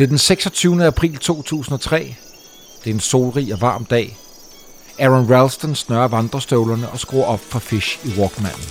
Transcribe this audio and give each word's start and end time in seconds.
Det 0.00 0.06
er 0.06 0.08
den 0.08 0.18
26. 0.18 0.86
april 0.86 1.16
2003. 1.18 2.16
Det 2.84 2.90
er 2.90 2.94
en 2.94 3.00
solrig 3.00 3.52
og 3.52 3.60
varm 3.60 3.84
dag. 3.84 4.16
Aaron 4.98 5.30
Ralston 5.30 5.74
snører 5.74 6.08
vandrestøvlerne 6.08 6.88
og 6.88 7.00
skruer 7.00 7.24
op 7.24 7.40
for 7.40 7.58
Fish 7.58 8.06
i 8.06 8.20
Walkmanen. 8.20 8.68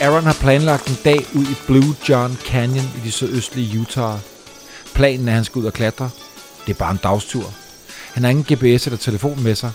Aaron 0.00 0.24
har 0.24 0.36
planlagt 0.40 0.88
en 0.88 0.98
dag 1.04 1.26
ud 1.34 1.44
i 1.44 1.56
Blue 1.66 1.96
John 2.08 2.36
Canyon 2.44 2.86
i 2.96 3.00
det 3.04 3.12
sydøstlige 3.12 3.80
Utah. 3.80 4.18
Planen 4.94 5.28
er, 5.28 5.32
at 5.32 5.34
han 5.34 5.44
skal 5.44 5.58
ud 5.58 5.66
og 5.66 5.72
klatre. 5.72 6.10
Det 6.66 6.74
er 6.74 6.78
bare 6.78 6.90
en 6.90 7.00
dagstur. 7.02 7.52
Han 8.12 8.22
har 8.24 8.30
ingen 8.30 8.44
GPS 8.44 8.86
eller 8.86 8.98
telefon 8.98 9.42
med 9.42 9.54
sig, 9.54 9.72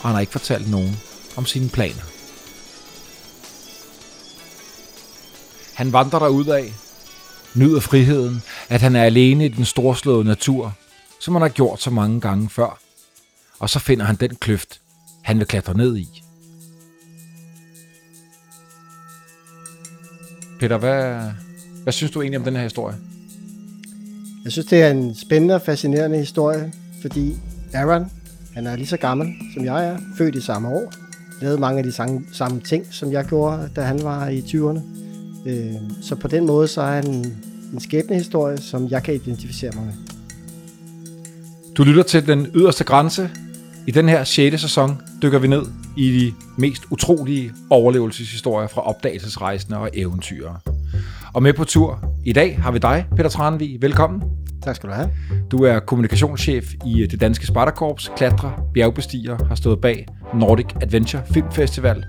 og 0.00 0.08
han 0.08 0.12
har 0.12 0.20
ikke 0.20 0.32
fortalt 0.32 0.70
nogen 0.70 0.96
om 1.36 1.46
sine 1.46 1.68
planer. 1.68 2.11
Han 5.82 5.92
vandrer 5.92 6.18
derud 6.18 6.46
af, 6.46 6.72
nyder 7.54 7.80
friheden, 7.80 8.42
at 8.68 8.80
han 8.80 8.96
er 8.96 9.02
alene 9.02 9.44
i 9.44 9.48
den 9.48 9.64
storslåede 9.64 10.24
natur, 10.24 10.74
som 11.20 11.34
han 11.34 11.42
har 11.42 11.48
gjort 11.48 11.82
så 11.82 11.90
mange 11.90 12.20
gange 12.20 12.50
før. 12.50 12.78
Og 13.58 13.70
så 13.70 13.78
finder 13.78 14.04
han 14.04 14.16
den 14.16 14.34
kløft, 14.34 14.80
han 15.22 15.38
vil 15.38 15.46
klatre 15.46 15.76
ned 15.76 15.96
i. 15.96 16.22
Peter, 20.60 20.76
hvad, 20.76 21.20
hvad 21.82 21.92
synes 21.92 22.12
du 22.12 22.22
egentlig 22.22 22.38
om 22.38 22.44
den 22.44 22.56
her 22.56 22.62
historie? 22.62 22.96
Jeg 24.44 24.52
synes, 24.52 24.66
det 24.66 24.82
er 24.82 24.90
en 24.90 25.14
spændende 25.14 25.54
og 25.54 25.62
fascinerende 25.62 26.18
historie, 26.18 26.72
fordi 27.00 27.36
Aaron, 27.72 28.10
han 28.54 28.66
er 28.66 28.76
lige 28.76 28.86
så 28.86 28.96
gammel, 28.96 29.34
som 29.54 29.64
jeg 29.64 29.86
er, 29.86 29.98
født 30.18 30.34
i 30.34 30.40
samme 30.40 30.68
år, 30.68 30.92
lavede 31.40 31.60
mange 31.60 31.78
af 31.78 31.84
de 31.84 31.92
samme, 31.92 32.24
samme 32.32 32.60
ting, 32.60 32.86
som 32.90 33.12
jeg 33.12 33.24
gjorde, 33.24 33.70
da 33.76 33.82
han 33.82 34.02
var 34.02 34.28
i 34.28 34.40
20'erne. 34.40 35.01
Øh, 35.46 35.74
så 36.02 36.16
på 36.16 36.28
den 36.28 36.46
måde, 36.46 36.68
så 36.68 36.80
er 36.80 36.94
han 36.94 37.06
en 37.72 37.80
skæbnehistorie, 37.80 38.58
som 38.58 38.88
jeg 38.88 39.02
kan 39.02 39.14
identificere 39.14 39.70
mig 39.74 39.84
med. 39.84 39.94
Du 41.76 41.82
lytter 41.84 42.02
til 42.02 42.26
Den 42.26 42.46
Yderste 42.54 42.84
Grænse. 42.84 43.30
I 43.86 43.90
den 43.90 44.08
her 44.08 44.24
6. 44.24 44.60
sæson 44.60 45.00
dykker 45.22 45.38
vi 45.38 45.46
ned 45.46 45.62
i 45.96 46.10
de 46.10 46.34
mest 46.58 46.82
utrolige 46.90 47.52
overlevelseshistorier 47.70 48.68
fra 48.68 48.80
opdagelsesrejsende 48.80 49.78
og 49.78 49.90
eventyr. 49.94 50.50
Og 51.34 51.42
med 51.42 51.52
på 51.52 51.64
tur 51.64 52.04
i 52.24 52.32
dag 52.32 52.58
har 52.62 52.70
vi 52.70 52.78
dig, 52.78 53.06
Peter 53.16 53.30
Tranvig. 53.30 53.82
Velkommen. 53.82 54.22
Tak 54.62 54.76
skal 54.76 54.88
du 54.88 54.94
have. 54.94 55.10
Du 55.50 55.64
er 55.64 55.80
kommunikationschef 55.80 56.72
i 56.86 57.06
det 57.06 57.20
danske 57.20 57.46
Spartakorps, 57.46 58.10
klatrer, 58.16 58.50
bjergbestiger, 58.74 59.44
har 59.48 59.54
stået 59.54 59.80
bag 59.80 60.06
Nordic 60.34 60.66
Adventure 60.80 61.22
Film 61.30 61.52
Festival, 61.52 62.04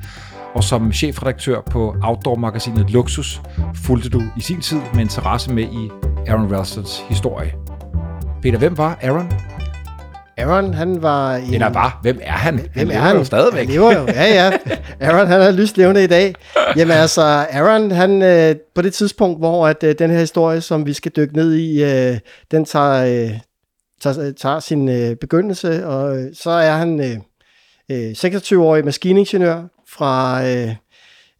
og 0.56 0.64
som 0.64 0.92
chefredaktør 0.92 1.62
på 1.62 1.96
outdoor-magasinet 2.04 2.90
Luxus 2.90 3.42
fulgte 3.76 4.10
du 4.10 4.22
i 4.38 4.42
sin 4.42 4.62
tid 4.62 4.80
med 4.94 5.02
interesse 5.02 5.54
med 5.54 5.64
i 5.64 5.92
Aaron 6.28 6.56
Ralstons 6.56 7.04
historie. 7.10 7.54
Peter, 8.42 8.58
hvem 8.58 8.78
var 8.78 9.00
Aaron? 9.02 9.32
Aaron, 10.38 10.74
han 10.74 11.02
var... 11.02 11.36
En... 11.36 11.54
Eller 11.54 11.70
var? 11.70 12.00
Hvem 12.02 12.20
er 12.22 12.32
han? 12.32 12.56
Hvem 12.56 12.70
han 12.76 12.92
er 12.92 13.00
han? 13.00 13.16
Jo 13.18 13.24
stadigvæk. 13.24 13.66
Han 13.66 13.74
lever 13.74 13.94
jo, 13.94 14.08
ja 14.20 14.34
ja. 14.34 14.52
Aaron, 15.00 15.28
han 15.28 15.42
er 15.42 15.52
lyst 15.52 15.78
levende 15.78 16.04
i 16.04 16.08
dag. 16.08 16.36
Jamen 16.76 16.98
altså, 16.98 17.22
Aaron, 17.52 17.92
han 17.92 18.22
øh, 18.22 18.56
på 18.76 18.82
det 18.82 18.94
tidspunkt, 18.94 19.40
hvor 19.40 19.68
at 19.68 19.84
øh, 19.84 19.96
den 20.00 20.10
her 20.10 20.20
historie, 20.20 20.62
som 20.62 20.86
vi 20.86 20.94
skal 20.94 21.12
dykke 21.16 21.36
ned 21.36 21.54
i, 21.54 21.84
øh, 21.84 22.20
den 22.52 22.66
tager, 22.66 23.06
øh, 23.06 23.40
tager, 24.02 24.32
tager 24.32 24.60
sin 24.60 24.90
øh, 24.90 25.16
begyndelse, 25.16 25.88
og 25.88 26.18
øh, 26.18 26.26
så 26.34 26.50
er 26.50 26.72
han 26.72 27.00
øh, 27.00 27.18
øh, 27.92 28.12
26-årig 28.12 28.86
maskiningeniør 28.86 29.73
fra 29.94 30.44
øh, 30.48 30.76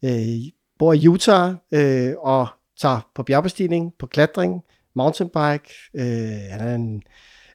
øh, 0.04 0.52
bor 0.78 0.92
i 0.92 1.08
Utah 1.08 1.54
øh, 1.72 2.12
og 2.18 2.48
tager 2.80 3.10
på 3.14 3.22
bjergbestigning, 3.22 3.92
på 3.98 4.06
klatring, 4.06 4.62
mountainbike. 4.96 5.74
Øh, 5.94 6.50
han 6.50 6.60
er 6.60 6.74
en 6.74 7.02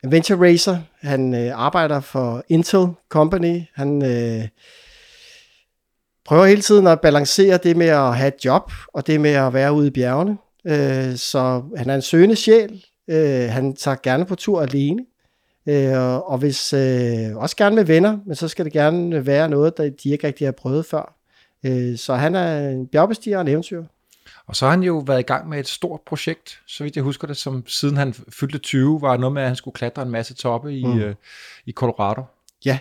adventure 0.03 0.49
racer. 0.49 0.77
Han 1.01 1.33
øh, 1.35 1.51
arbejder 1.55 1.99
for 1.99 2.43
Intel 2.49 2.88
Company. 3.09 3.61
Han 3.73 4.05
øh, 4.05 4.47
prøver 6.25 6.45
hele 6.45 6.61
tiden 6.61 6.88
at 6.88 7.01
balancere 7.01 7.57
det 7.57 7.77
med 7.77 7.88
at 7.88 8.17
have 8.17 8.27
et 8.27 8.45
job, 8.45 8.71
og 8.93 9.07
det 9.07 9.21
med 9.21 9.31
at 9.33 9.53
være 9.53 9.73
ude 9.73 9.88
i 9.88 9.91
bjergene. 9.91 10.38
Øh, 10.67 11.17
så 11.17 11.63
han 11.77 11.89
er 11.89 11.95
en 11.95 12.01
søgende 12.01 12.35
sjæl. 12.35 12.85
Øh, 13.09 13.49
han 13.49 13.75
tager 13.75 13.97
gerne 14.03 14.25
på 14.25 14.35
tur 14.35 14.61
alene. 14.61 15.05
Øh, 15.67 16.31
og 16.31 16.37
hvis 16.37 16.73
øh, 16.73 17.35
også 17.35 17.55
gerne 17.55 17.75
med 17.75 17.83
venner, 17.83 18.17
men 18.25 18.35
så 18.35 18.47
skal 18.47 18.65
det 18.65 18.73
gerne 18.73 19.25
være 19.25 19.49
noget, 19.49 19.77
der 19.77 19.89
de 20.03 20.09
ikke 20.09 20.27
rigtig 20.27 20.47
har 20.47 20.51
prøvet 20.51 20.85
før. 20.85 21.15
Øh, 21.65 21.97
så 21.97 22.15
han 22.15 22.35
er 22.35 22.69
en 22.69 22.87
bjergbestiger 22.87 23.37
og 23.37 23.41
en 23.41 23.47
eventyr. 23.47 23.83
Og 24.47 24.55
så 24.55 24.65
har 24.65 24.71
han 24.71 24.83
jo 24.83 24.97
været 24.97 25.19
i 25.19 25.23
gang 25.23 25.49
med 25.49 25.59
et 25.59 25.67
stort 25.67 26.01
projekt, 26.05 26.61
så 26.67 26.83
vidt 26.83 26.95
jeg 26.95 27.03
husker 27.03 27.27
det, 27.27 27.37
som 27.37 27.63
siden 27.67 27.97
han 27.97 28.13
fyldte 28.13 28.57
20, 28.57 29.01
var 29.01 29.17
noget 29.17 29.33
med, 29.33 29.41
at 29.41 29.47
han 29.47 29.55
skulle 29.55 29.75
klatre 29.75 30.01
en 30.01 30.09
masse 30.09 30.33
toppe 30.33 30.77
i, 30.77 30.85
mm. 30.85 30.99
øh, 30.99 31.15
i 31.65 31.71
Colorado. 31.71 32.23
Ja, 32.65 32.79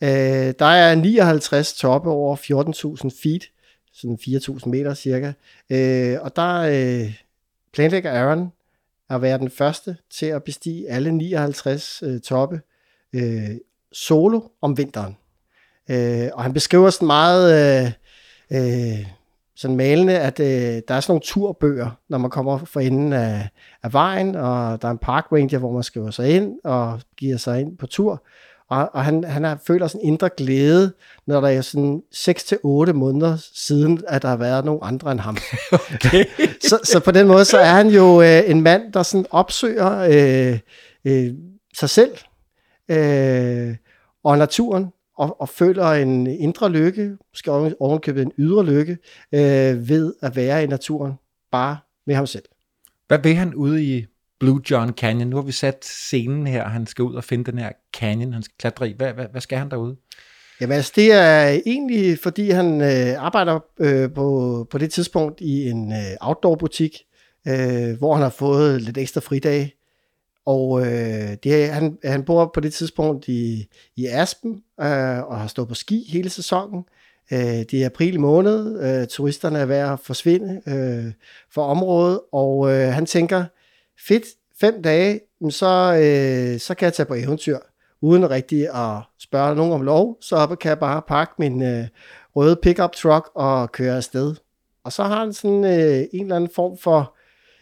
øh, 0.00 0.54
der 0.58 0.66
er 0.66 0.94
59 0.94 1.74
toppe 1.74 2.10
over 2.10 2.36
14.000 2.36 3.22
feet, 3.22 3.44
sådan 3.92 4.18
4.000 4.20 4.68
meter 4.68 4.94
cirka. 4.94 5.32
Øh, 5.70 6.16
og 6.20 6.36
der 6.36 6.58
øh, 6.58 7.14
planlægger 7.72 8.12
Aaron 8.12 8.52
at 9.10 9.22
være 9.22 9.38
den 9.38 9.50
første 9.50 9.96
til 10.10 10.26
at 10.26 10.44
bestige 10.44 10.90
alle 10.90 11.12
59 11.12 12.02
øh, 12.02 12.20
toppe 12.20 12.60
øh, 13.12 13.50
solo 13.92 14.40
om 14.60 14.78
vinteren. 14.78 15.16
Øh, 15.90 16.28
og 16.32 16.42
han 16.42 16.52
beskriver 16.52 16.90
sådan 16.90 17.06
meget... 17.06 17.84
Øh, 17.84 17.92
øh, 18.50 19.06
sådan 19.56 19.76
malende, 19.76 20.18
at 20.18 20.40
øh, 20.40 20.82
der 20.88 20.94
er 20.94 21.00
sådan 21.00 21.10
nogle 21.12 21.20
turbøger, 21.20 21.90
når 22.08 22.18
man 22.18 22.30
kommer 22.30 22.58
for 22.58 22.80
enden 22.80 23.12
af, 23.12 23.48
af 23.82 23.92
vejen, 23.92 24.34
og 24.34 24.82
der 24.82 24.88
er 24.88 24.92
en 24.92 24.98
park 24.98 25.26
ranger, 25.32 25.58
hvor 25.58 25.72
man 25.72 25.82
skriver 25.82 26.10
sig 26.10 26.30
ind 26.36 26.58
og 26.64 27.00
giver 27.16 27.36
sig 27.36 27.60
ind 27.60 27.78
på 27.78 27.86
tur. 27.86 28.24
Og, 28.70 28.90
og 28.92 29.04
han, 29.04 29.24
han 29.24 29.44
har, 29.44 29.58
føler 29.66 29.86
sådan 29.86 30.06
indre 30.06 30.30
glæde, 30.36 30.92
når 31.26 31.40
der 31.40 31.48
er 31.48 31.60
sådan 31.60 32.02
6-8 32.14 32.92
måneder 32.92 33.36
siden, 33.54 34.02
at 34.08 34.22
der 34.22 34.28
har 34.28 34.36
været 34.36 34.64
nogen 34.64 34.80
andre 34.82 35.12
end 35.12 35.20
ham. 35.20 35.36
Okay. 35.94 36.24
så, 36.68 36.78
så 36.84 37.00
på 37.04 37.10
den 37.10 37.26
måde, 37.26 37.44
så 37.44 37.58
er 37.58 37.72
han 37.72 37.88
jo 37.88 38.22
øh, 38.22 38.50
en 38.50 38.60
mand, 38.60 38.92
der 38.92 39.02
sådan 39.02 39.26
opsøger 39.30 39.98
øh, 39.98 40.58
øh, 41.04 41.34
sig 41.78 41.90
selv 41.90 42.12
øh, 42.88 43.76
og 44.24 44.38
naturen, 44.38 44.92
og, 45.18 45.40
og 45.40 45.48
føler 45.48 45.86
en 45.86 46.26
indre 46.26 46.70
lykke, 46.70 47.16
måske 47.32 47.52
ovenkøbet 47.80 48.22
en 48.22 48.32
ydre 48.38 48.64
lykke, 48.64 48.98
øh, 49.32 49.88
ved 49.88 50.14
at 50.22 50.36
være 50.36 50.64
i 50.64 50.66
naturen, 50.66 51.12
bare 51.52 51.78
med 52.06 52.14
ham 52.14 52.26
selv. 52.26 52.44
Hvad 53.08 53.18
vil 53.18 53.34
han 53.34 53.54
ude 53.54 53.84
i 53.84 54.06
Blue 54.40 54.60
John 54.70 54.92
Canyon? 54.92 55.28
Nu 55.28 55.36
har 55.36 55.42
vi 55.42 55.52
sat 55.52 55.84
scenen 55.84 56.46
her, 56.46 56.68
han 56.68 56.86
skal 56.86 57.02
ud 57.02 57.14
og 57.14 57.24
finde 57.24 57.50
den 57.50 57.58
her 57.58 57.72
canyon, 57.96 58.32
han 58.32 58.42
skal 58.42 58.54
klatre 58.58 58.88
i. 58.88 58.94
Hvad, 58.96 59.12
hvad, 59.12 59.26
hvad 59.30 59.40
skal 59.40 59.58
han 59.58 59.70
derude? 59.70 59.96
Jamen 60.60 60.76
altså, 60.76 60.92
det 60.96 61.12
er 61.12 61.60
egentlig, 61.66 62.18
fordi 62.22 62.50
han 62.50 62.80
øh, 62.80 63.22
arbejder 63.22 63.60
øh, 63.80 64.12
på, 64.12 64.66
på 64.70 64.78
det 64.78 64.92
tidspunkt 64.92 65.40
i 65.40 65.68
en 65.68 65.92
øh, 65.92 66.16
outdoor-butik, 66.20 66.98
øh, 67.48 67.98
hvor 67.98 68.14
han 68.14 68.22
har 68.22 68.30
fået 68.30 68.82
lidt 68.82 68.98
ekstra 68.98 69.20
fridag. 69.20 69.72
og 70.46 70.86
øh, 70.86 71.36
det, 71.44 71.68
han, 71.68 71.98
han 72.04 72.22
bor 72.24 72.50
på 72.54 72.60
det 72.60 72.72
tidspunkt 72.72 73.28
i, 73.28 73.68
i 73.96 74.06
Aspen 74.06 74.52
øh, 74.80 75.22
og 75.22 75.40
har 75.40 75.46
stået 75.46 75.68
på 75.68 75.74
ski 75.74 76.06
hele 76.12 76.30
sæsonen. 76.30 76.84
Øh, 77.32 77.38
det 77.38 77.74
er 77.74 77.86
april 77.86 78.20
måned. 78.20 78.82
Øh, 78.82 79.06
turisterne 79.06 79.58
er 79.58 79.66
ved 79.66 79.76
at 79.76 80.00
forsvinde 80.00 80.62
øh, 80.66 81.12
for 81.52 81.62
området, 81.62 82.20
og 82.32 82.72
øh, 82.72 82.92
han 82.92 83.06
tænker, 83.06 83.44
fedt, 84.08 84.24
fem 84.60 84.82
dage, 84.82 85.20
så, 85.50 85.94
øh, 85.94 86.60
så 86.60 86.74
kan 86.74 86.84
jeg 86.84 86.92
tage 86.92 87.06
på 87.06 87.14
eventyr, 87.14 87.58
uden 88.00 88.30
rigtig 88.30 88.68
at 88.68 89.02
spørge 89.18 89.56
nogen 89.56 89.72
om 89.72 89.82
lov. 89.82 90.18
Så 90.20 90.56
kan 90.60 90.68
jeg 90.68 90.78
bare 90.78 91.02
pakke 91.08 91.34
min 91.38 91.62
øh, 91.62 91.84
røde 92.36 92.56
pickup 92.62 92.92
truck 92.92 93.30
og 93.34 93.72
køre 93.72 93.96
afsted. 93.96 94.34
Og 94.84 94.92
så 94.92 95.02
har 95.02 95.18
han 95.18 95.32
sådan 95.32 95.64
øh, 95.64 96.04
en 96.12 96.22
eller 96.22 96.36
anden 96.36 96.50
form 96.54 96.78
for 96.78 97.16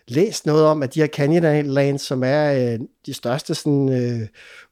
læst 0.08 0.46
noget 0.46 0.64
om, 0.64 0.82
at 0.82 0.94
de 0.94 1.00
her 1.00 1.06
Canyonlands, 1.06 2.02
som 2.02 2.22
er 2.24 2.72
øh, 2.72 2.80
de 3.06 3.14
største 3.14 3.54
sådan, 3.54 3.88
øh, 3.88 4.28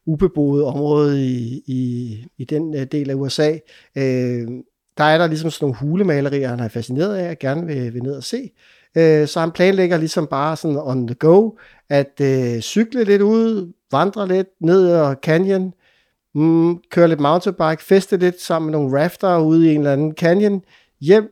ubeboede 0.06 0.64
område 0.64 1.26
i, 1.26 1.62
i, 1.66 2.26
i 2.38 2.44
den 2.44 2.74
øh, 2.74 2.86
del 2.92 3.10
af 3.10 3.14
USA, 3.14 3.50
øh, 3.96 4.48
der 4.98 5.04
er 5.04 5.18
der 5.18 5.26
ligesom 5.26 5.50
sådan 5.50 5.64
nogle 5.64 5.78
hulemalerier, 5.78 6.48
han 6.48 6.60
er 6.60 6.68
fascineret 6.68 7.16
af, 7.16 7.30
og 7.30 7.38
gerne 7.38 7.66
vil, 7.66 7.94
vil 7.94 8.02
ned 8.02 8.16
og 8.16 8.24
se. 8.24 8.50
Øh, 8.96 9.28
så 9.28 9.40
han 9.40 9.50
planlægger 9.50 9.96
ligesom 9.96 10.26
bare 10.26 10.56
sådan 10.56 10.76
on 10.76 11.06
the 11.06 11.14
go, 11.14 11.50
at 11.88 12.20
øh, 12.20 12.60
cykle 12.60 13.04
lidt 13.04 13.22
ud, 13.22 13.72
vandre 13.92 14.28
lidt 14.28 14.48
ned 14.60 14.90
ad 14.90 15.14
canyon, 15.22 15.72
mm, 16.34 16.78
køre 16.90 17.08
lidt 17.08 17.20
mountainbike, 17.20 17.82
feste 17.82 18.16
lidt 18.16 18.40
sammen 18.40 18.70
med 18.70 18.78
nogle 18.78 19.02
rafter 19.02 19.38
ude 19.38 19.68
i 19.68 19.74
en 19.74 19.80
eller 19.80 19.92
anden 19.92 20.12
canyon, 20.12 20.62
hjem 21.00 21.30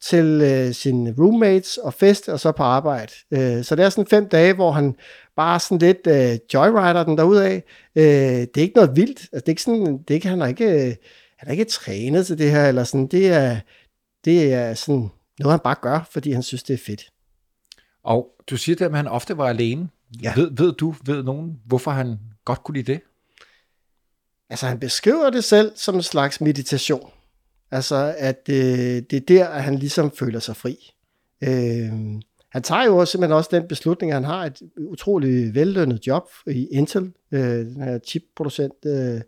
til 0.00 0.40
øh, 0.44 0.74
sine 0.74 1.14
roommates 1.18 1.76
og 1.76 1.94
fest, 1.94 2.28
og 2.28 2.40
så 2.40 2.52
på 2.52 2.62
arbejde. 2.62 3.12
Øh, 3.30 3.64
så 3.64 3.76
det 3.76 3.84
er 3.84 3.88
sådan 3.88 4.06
fem 4.06 4.28
dage, 4.28 4.52
hvor 4.52 4.70
han 4.72 4.94
bare 5.36 5.60
sådan 5.60 5.78
lidt 5.78 6.06
øh, 6.06 6.38
joyrider 6.54 7.04
den 7.04 7.18
derudad. 7.18 7.60
Øh, 7.96 8.04
det 8.54 8.56
er 8.56 8.60
ikke 8.60 8.76
noget 8.76 8.96
vildt. 8.96 9.20
Altså, 9.20 9.40
det 9.40 9.48
er 9.48 9.52
ikke 9.52 9.62
sådan, 9.62 9.98
det 9.98 10.10
er 10.10 10.14
ikke, 10.14 10.28
han 10.28 10.40
har 10.40 10.48
ikke, 10.48 10.88
øh, 10.88 10.94
han 11.38 11.48
er 11.48 11.52
ikke 11.52 11.64
trænet 11.64 12.26
til 12.26 12.38
det 12.38 12.50
her, 12.50 12.68
eller 12.68 12.84
sådan, 12.84 13.06
det 13.06 13.28
er, 13.28 13.56
det 14.24 14.54
er 14.54 14.74
sådan 14.74 15.10
noget, 15.40 15.52
han 15.52 15.60
bare 15.64 15.76
gør, 15.82 16.08
fordi 16.10 16.32
han 16.32 16.42
synes, 16.42 16.62
det 16.62 16.74
er 16.74 16.84
fedt. 16.86 17.10
Og 18.02 18.28
du 18.50 18.56
siger 18.56 18.76
det, 18.76 18.84
at 18.84 18.96
han 18.96 19.08
ofte 19.08 19.36
var 19.36 19.48
alene. 19.48 19.88
Ja. 20.22 20.32
Ved, 20.36 20.50
ved 20.50 20.72
du, 20.72 20.94
ved 21.04 21.22
nogen, 21.22 21.60
hvorfor 21.66 21.90
han 21.90 22.18
godt 22.44 22.62
kunne 22.62 22.74
lide 22.74 22.92
det? 22.92 23.00
Altså, 24.50 24.66
han 24.66 24.78
beskriver 24.78 25.30
det 25.30 25.44
selv 25.44 25.72
som 25.76 25.94
en 25.94 26.02
slags 26.02 26.40
meditation. 26.40 27.10
Altså, 27.70 28.14
at 28.18 28.48
øh, 28.48 28.56
det 29.10 29.12
er 29.12 29.20
der, 29.28 29.48
at 29.48 29.62
han 29.62 29.74
ligesom 29.74 30.10
føler 30.10 30.38
sig 30.38 30.56
fri. 30.56 30.76
Øh, 31.42 32.20
han 32.50 32.62
tager 32.62 32.84
jo 32.84 32.96
også, 32.96 33.10
simpelthen 33.10 33.36
også 33.36 33.50
den 33.52 33.68
beslutning, 33.68 34.12
at 34.12 34.16
han 34.16 34.24
har 34.24 34.44
et 34.44 34.62
utroligt 34.76 35.54
vellønnet 35.54 36.06
job 36.06 36.28
i 36.46 36.66
Intel, 36.66 37.12
øh, 37.32 37.40
den 37.40 37.82
her 37.82 37.98
chipproducent, 37.98 38.86
øh, 38.86 39.20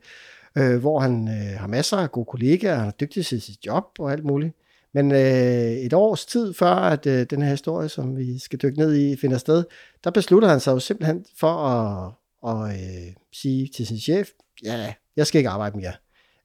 øh, 0.59 0.81
hvor 0.81 1.01
han 1.01 1.29
øh, 1.29 1.61
har 1.61 1.67
masser 1.67 1.97
af 1.97 2.13
gode 2.13 2.27
kollegaer, 2.27 2.79
han 2.79 2.87
er 2.87 2.91
dygtig 2.91 3.27
til 3.27 3.43
sit 3.43 3.67
job 3.67 3.85
og 3.99 4.13
alt 4.13 4.25
muligt. 4.25 4.57
Men 4.95 5.13
øh, 5.13 5.73
et 5.73 5.93
års 5.93 6.27
tid 6.27 6.55
før, 6.55 6.75
at 6.75 7.07
øh, 7.07 7.27
den 7.31 7.43
her 7.43 7.51
historie, 7.51 7.89
som 7.89 8.17
vi 8.17 8.39
skal 8.39 8.59
dykke 8.59 8.79
ned 8.79 8.95
i, 8.95 9.17
finder 9.17 9.39
sted, 9.39 9.65
der 10.05 10.11
beslutter 10.11 10.49
han 10.49 10.61
sig 10.61 10.73
jo 10.73 10.79
simpelthen 10.79 11.25
for 11.39 11.53
at, 11.53 12.13
at 12.49 12.77
øh, 12.77 13.15
sige 13.33 13.71
til 13.77 13.87
sin 13.87 13.99
chef, 13.99 14.29
ja, 14.65 14.95
jeg 15.17 15.27
skal 15.27 15.39
ikke 15.39 15.51
arbejde 15.51 15.77
mere. 15.77 15.93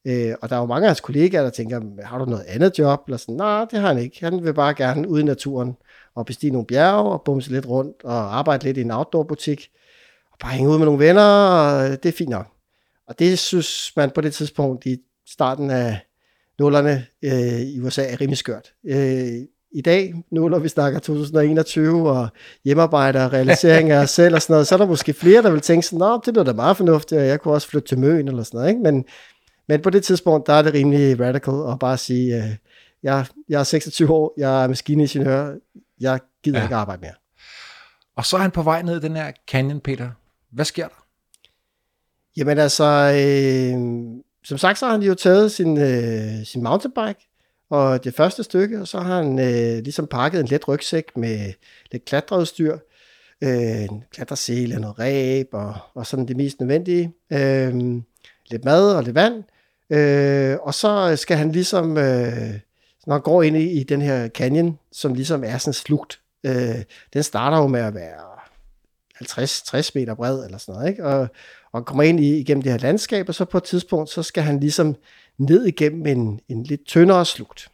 Øh, 0.05 0.35
og 0.41 0.49
der 0.49 0.55
er 0.55 0.59
jo 0.59 0.65
mange 0.65 0.85
af 0.85 0.89
hans 0.89 1.01
kollegaer, 1.01 1.43
der 1.43 1.49
tænker, 1.49 1.81
har 2.03 2.17
du 2.17 2.25
noget 2.25 2.45
andet 2.47 2.79
job? 2.79 3.03
Eller 3.07 3.17
sådan, 3.17 3.35
nej, 3.35 3.65
det 3.71 3.79
har 3.79 3.87
han 3.87 3.97
ikke. 3.97 4.17
Han 4.19 4.43
vil 4.43 4.53
bare 4.53 4.73
gerne 4.73 5.07
ud 5.07 5.19
i 5.19 5.23
naturen 5.23 5.77
og 6.15 6.25
bestige 6.25 6.51
nogle 6.51 6.67
bjerge 6.67 7.11
og 7.11 7.21
bumse 7.25 7.51
lidt 7.51 7.67
rundt 7.67 8.03
og 8.03 8.37
arbejde 8.37 8.63
lidt 8.63 8.77
i 8.77 8.81
en 8.81 8.91
outdoor-butik 8.91 9.69
og 10.31 10.37
bare 10.39 10.51
hænge 10.51 10.71
ud 10.71 10.77
med 10.77 10.85
nogle 10.85 11.05
venner, 11.05 11.23
og 11.23 11.85
øh, 11.85 11.91
det 11.91 12.05
er 12.05 12.11
fint 12.11 12.29
nok. 12.29 12.47
Og 13.07 13.19
det 13.19 13.39
synes 13.39 13.91
man 13.95 14.11
på 14.11 14.21
det 14.21 14.33
tidspunkt 14.33 14.85
i 14.85 14.97
starten 15.27 15.69
af 15.69 16.06
nullerne 16.59 17.05
øh, 17.23 17.61
i 17.61 17.79
USA 17.79 18.03
er 18.03 18.21
rimelig 18.21 18.37
skørt. 18.37 18.73
Øh, 18.85 19.27
I 19.71 19.81
dag, 19.81 20.13
nu 20.31 20.49
når 20.49 20.59
vi 20.59 20.69
snakker 20.69 20.99
2021 20.99 22.09
og 22.09 22.27
hjemmearbejde 22.63 23.25
og 23.25 23.33
realisering 23.33 23.91
af 23.91 23.97
os 23.97 24.09
selv 24.09 24.35
og 24.35 24.41
sådan 24.41 24.53
noget, 24.53 24.67
så 24.67 24.75
er 24.75 24.79
der 24.79 24.85
måske 24.85 25.13
flere, 25.13 25.41
der 25.41 25.51
vil 25.51 25.61
tænke 25.61 25.85
sådan, 25.85 25.99
Nå, 25.99 26.21
det 26.25 26.37
er 26.37 26.43
da 26.43 26.53
meget 26.53 26.77
fornuftigt, 26.77 27.21
og 27.21 27.27
jeg 27.27 27.41
kunne 27.41 27.53
også 27.53 27.67
flytte 27.67 27.87
til 27.87 27.99
Møn 27.99 28.27
eller 28.27 28.43
sådan 28.43 28.57
noget. 28.57 28.69
Ikke? 28.69 28.81
Men, 28.81 29.05
men 29.67 29.81
på 29.81 29.89
det 29.89 30.03
tidspunkt, 30.03 30.47
der 30.47 30.53
er 30.53 30.61
det 30.61 30.73
rimelig 30.73 31.19
radical 31.19 31.71
at 31.73 31.79
bare 31.79 31.97
sige, 31.97 32.35
øh, 32.35 32.55
jeg, 33.03 33.25
jeg 33.49 33.59
er 33.59 33.63
26 33.63 34.11
år, 34.11 34.33
jeg 34.37 34.63
er 34.63 34.67
maskiningeniør, 34.67 35.55
jeg 35.99 36.19
gider 36.43 36.57
ja. 36.57 36.63
ikke 36.65 36.75
arbejde 36.75 37.01
mere. 37.01 37.13
Og 38.15 38.25
så 38.25 38.37
er 38.37 38.41
han 38.41 38.51
på 38.51 38.61
vej 38.61 38.81
ned 38.81 38.97
i 38.97 38.99
den 38.99 39.15
her 39.15 39.31
canyon, 39.51 39.79
Peter. 39.79 40.09
Hvad 40.51 40.65
sker 40.65 40.87
der? 40.87 41.05
Jamen 42.37 42.57
altså, 42.57 42.83
øh, 42.83 43.79
som 44.47 44.57
sagt, 44.57 44.79
så 44.79 44.85
har 44.85 44.91
han 44.91 45.01
jo 45.01 45.15
taget 45.15 45.51
sin, 45.51 45.77
øh, 45.77 46.45
sin 46.45 46.63
mountainbike, 46.63 47.27
og 47.69 48.03
det 48.03 48.15
første 48.15 48.43
stykke, 48.43 48.81
og 48.81 48.87
så 48.87 48.99
har 48.99 49.15
han 49.15 49.39
øh, 49.39 49.83
ligesom 49.83 50.07
pakket 50.07 50.39
en 50.39 50.47
let 50.47 50.67
rygsæk 50.67 51.17
med 51.17 51.53
lidt 51.91 52.05
klatreudstyr, 52.05 52.77
øh, 53.43 53.83
en 53.83 54.03
klatresele, 54.11 54.79
noget 54.79 54.99
ræb 54.99 55.47
og, 55.51 55.75
og 55.93 56.05
sådan 56.05 56.27
det 56.27 56.37
mest 56.37 56.59
nødvendige. 56.59 57.13
Øh, 57.33 57.75
lidt 58.49 58.65
mad 58.65 58.95
og 58.95 59.03
lidt 59.03 59.15
vand. 59.15 59.43
Øh, 59.89 60.57
og 60.61 60.73
så 60.73 61.15
skal 61.15 61.37
han 61.37 61.51
ligesom, 61.51 61.97
øh, 61.97 62.53
når 63.05 63.13
han 63.13 63.21
går 63.21 63.43
ind 63.43 63.57
i, 63.57 63.79
i 63.79 63.83
den 63.83 64.01
her 64.01 64.29
canyon, 64.29 64.79
som 64.91 65.13
ligesom 65.13 65.43
er 65.43 65.57
sådan 65.57 65.73
slugt, 65.73 66.19
øh, 66.43 66.83
den 67.13 67.23
starter 67.23 67.57
jo 67.57 67.67
med 67.67 67.79
at 67.79 67.95
være 67.95 68.37
50-60 69.23 69.91
meter 69.95 70.15
bred 70.15 70.45
eller 70.45 70.57
sådan 70.57 70.75
noget, 70.75 70.89
ikke? 70.89 71.05
Og, 71.05 71.27
og 71.77 71.85
kommer 71.85 72.03
ind 72.03 72.19
i, 72.19 72.39
igennem 72.39 72.61
det 72.61 72.71
her 72.71 72.79
landskab, 72.79 73.29
og 73.29 73.35
så 73.35 73.45
på 73.45 73.57
et 73.57 73.63
tidspunkt, 73.63 74.09
så 74.09 74.23
skal 74.23 74.43
han 74.43 74.59
ligesom 74.59 74.95
ned 75.37 75.65
igennem 75.65 76.05
en, 76.05 76.39
en 76.49 76.63
lidt 76.63 76.85
tyndere 76.85 77.25
slugt. 77.25 77.67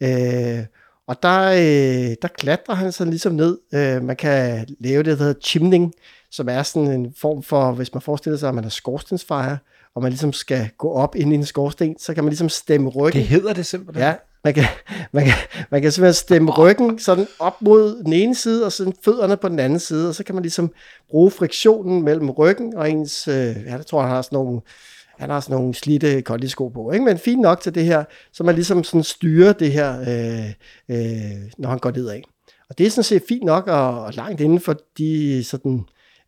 Øh, 0.00 0.64
og 1.08 1.22
der, 1.22 1.50
øh, 1.50 2.16
der 2.22 2.28
klatrer 2.38 2.74
han 2.74 2.92
så 2.92 3.04
ligesom 3.04 3.32
ned. 3.32 3.58
Øh, 3.74 4.04
man 4.04 4.16
kan 4.16 4.66
lave 4.80 5.02
det, 5.02 5.18
der 5.18 5.24
hedder 5.24 5.40
chimning, 5.42 5.92
som 6.30 6.48
er 6.48 6.62
sådan 6.62 6.90
en 6.90 7.14
form 7.18 7.42
for, 7.42 7.72
hvis 7.72 7.94
man 7.94 8.00
forestiller 8.00 8.38
sig, 8.38 8.48
at 8.48 8.54
man 8.54 8.64
er 8.64 8.68
skorstensfejre, 8.68 9.58
og 9.94 10.02
man 10.02 10.12
ligesom 10.12 10.32
skal 10.32 10.68
gå 10.78 10.92
op 10.92 11.16
ind 11.16 11.32
i 11.32 11.36
en 11.36 11.44
skorsten, 11.44 11.98
så 11.98 12.14
kan 12.14 12.24
man 12.24 12.30
ligesom 12.30 12.48
stemme 12.48 12.88
ryggen. 12.88 13.20
Det 13.20 13.28
hedder 13.28 13.52
det 13.52 13.66
simpelthen? 13.66 14.04
Ja, 14.04 14.14
man 14.46 14.54
kan, 14.54 14.64
man 15.12 15.24
kan, 15.24 15.34
man 15.70 15.82
kan 15.82 15.92
simpelthen 15.92 16.14
stemme 16.14 16.50
ryggen 16.50 16.98
sådan 16.98 17.26
op 17.38 17.62
mod 17.62 18.02
den 18.04 18.12
ene 18.12 18.34
side, 18.34 18.66
og 18.66 18.72
sådan 18.72 18.92
fødderne 19.04 19.36
på 19.36 19.48
den 19.48 19.58
anden 19.58 19.78
side, 19.78 20.08
og 20.08 20.14
så 20.14 20.24
kan 20.24 20.34
man 20.34 20.42
ligesom 20.42 20.72
bruge 21.10 21.30
friktionen 21.30 22.02
mellem 22.02 22.30
ryggen 22.30 22.76
og 22.76 22.90
ens, 22.90 23.28
øh, 23.28 23.56
ja, 23.66 23.78
det 23.78 23.86
tror, 23.86 24.02
han 24.02 24.10
har 24.10 24.22
sådan 24.22 24.36
nogle, 24.36 24.60
han 25.18 25.30
har 25.30 25.40
sådan 25.40 25.56
nogle 25.56 25.74
slidte 25.74 26.22
kondisko 26.22 26.68
på, 26.68 26.92
ikke? 26.92 27.04
men 27.04 27.18
fint 27.18 27.40
nok 27.40 27.60
til 27.60 27.74
det 27.74 27.84
her, 27.84 28.04
så 28.32 28.44
man 28.44 28.54
ligesom 28.54 28.84
sådan 28.84 29.02
styrer 29.02 29.52
det 29.52 29.72
her, 29.72 30.00
øh, 30.00 30.52
øh, 30.88 31.50
når 31.58 31.68
han 31.68 31.78
går 31.78 31.90
nedad. 31.90 32.20
Og 32.68 32.78
det 32.78 32.86
er 32.86 32.90
sådan 32.90 33.04
set 33.04 33.22
fint 33.28 33.44
nok 33.44 33.66
og, 33.66 34.04
og 34.04 34.14
langt 34.14 34.40
inden 34.40 34.60
for 34.60 34.76
de 34.98 35.44
sådan, 35.44 35.84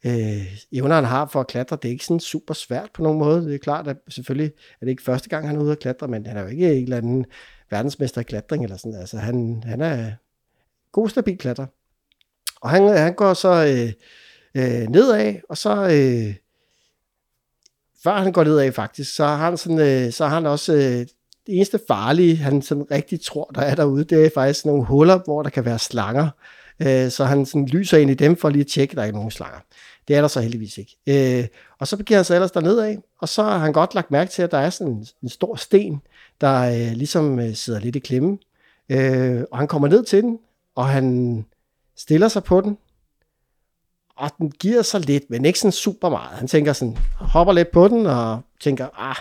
øh, 0.07 0.57
evner, 0.73 0.95
han 0.95 1.05
har 1.05 1.27
for 1.27 1.41
at 1.41 1.47
klatre. 1.47 1.79
Det 1.83 1.89
er 1.89 1.93
ikke 1.93 2.05
sådan 2.05 2.21
super 2.21 2.55
svært 2.55 2.89
på 2.95 3.03
nogen 3.03 3.19
måde. 3.19 3.45
Det 3.45 3.55
er 3.55 3.59
klart, 3.59 3.89
at 3.89 3.97
selvfølgelig 4.09 4.53
er 4.81 4.85
det 4.85 4.91
ikke 4.91 5.03
første 5.03 5.29
gang, 5.29 5.47
han 5.47 5.57
er 5.57 5.61
ude 5.61 5.73
at 5.73 5.79
klatre, 5.79 6.09
men 6.09 6.27
han 6.27 6.37
er 6.37 6.43
jo 6.43 6.49
ikke 6.49 6.75
en 6.75 6.83
eller 6.83 6.97
anden 6.97 7.25
verdensmester 7.71 8.21
i 8.21 8.25
klatring 8.25 8.65
eller 8.65 8.77
sådan. 8.77 9.01
Altså, 9.01 9.19
han, 9.19 9.63
han 9.67 9.81
er 9.81 10.13
god, 10.93 11.09
stabil 11.09 11.39
klatrer. 11.39 11.67
Og 12.61 12.71
han, 12.71 12.83
øh, 12.83 12.95
han 12.95 13.15
går 13.15 13.35
så 13.35 13.49
øh, 13.49 13.93
øh, 14.55 14.89
nedad, 14.89 15.35
og 15.49 15.59
så... 15.59 15.89
Øh, 15.91 16.35
før 18.03 18.19
han 18.19 18.33
går 18.33 18.45
nedad 18.45 18.73
faktisk, 18.73 19.15
så 19.15 19.25
har 19.25 19.37
han, 19.37 19.57
sådan, 19.57 19.79
øh, 19.79 20.13
så 20.13 20.27
har 20.27 20.35
han 20.35 20.47
også 20.47 20.73
øh, 20.73 21.07
det 21.47 21.57
eneste 21.57 21.81
farlige, 21.89 22.37
han 22.37 22.63
sådan 22.63 22.91
rigtig 22.91 23.21
tror, 23.25 23.51
der 23.55 23.61
er 23.61 23.75
derude, 23.75 24.05
det 24.05 24.27
er 24.27 24.31
faktisk 24.35 24.67
nogle 24.67 24.85
huller, 24.85 25.19
hvor 25.25 25.43
der 25.43 25.51
kan 25.51 25.65
være 25.65 25.79
slanger. 25.79 26.29
Øh, 26.81 27.11
så 27.11 27.25
han 27.25 27.47
sådan 27.47 27.67
lyser 27.67 27.99
ind 27.99 28.11
i 28.11 28.15
dem 28.15 28.37
for 28.37 28.49
lige 28.49 28.61
at 28.61 28.67
tjekke, 28.67 28.93
at 28.93 28.97
der 28.97 29.03
er 29.03 29.13
nogen 29.13 29.31
slanger. 29.31 29.59
Det 30.09 30.17
er 30.17 30.21
der 30.21 30.29
så 30.29 30.41
heldigvis 30.41 30.79
ikke. 30.79 30.97
Øh, 31.07 31.47
og 31.79 31.89
så 31.89 31.97
begiver 31.97 32.19
han 32.19 32.25
sig 32.25 32.35
ellers 32.35 32.51
derned 32.51 32.79
af, 32.79 32.99
og 33.21 33.29
så 33.29 33.43
har 33.43 33.59
han 33.59 33.73
godt 33.73 33.95
lagt 33.95 34.11
mærke 34.11 34.31
til, 34.31 34.43
at 34.43 34.51
der 34.51 34.59
er 34.59 34.71
sådan 34.71 34.93
en, 34.93 35.07
en 35.23 35.29
stor 35.29 35.57
sten, 35.57 36.01
der 36.41 36.61
øh, 36.61 36.93
ligesom 36.93 37.39
øh, 37.39 37.55
sidder 37.55 37.81
lidt 37.81 37.97
i 37.97 37.99
klemme. 37.99 38.39
Øh, 38.89 39.43
og 39.51 39.59
han 39.59 39.69
kommer 39.69 39.89
ned 39.89 40.05
til 40.05 40.23
den, 40.23 40.39
og 40.75 40.89
han 40.89 41.45
stiller 41.97 42.29
sig 42.29 42.45
på 42.45 42.61
den, 42.61 42.79
og 44.17 44.31
den 44.39 44.51
giver 44.51 44.83
sig 44.83 45.01
lidt, 45.01 45.31
men 45.31 45.45
ikke 45.45 45.59
sådan 45.59 45.73
super 45.73 46.09
meget. 46.09 46.39
Han 46.39 46.49
tænker 46.49 46.73
sådan, 46.73 46.97
hopper 47.15 47.53
lidt 47.53 47.71
på 47.71 47.89
den, 47.89 48.07
og 48.07 48.41
tænker, 48.61 48.89
ah, 49.11 49.17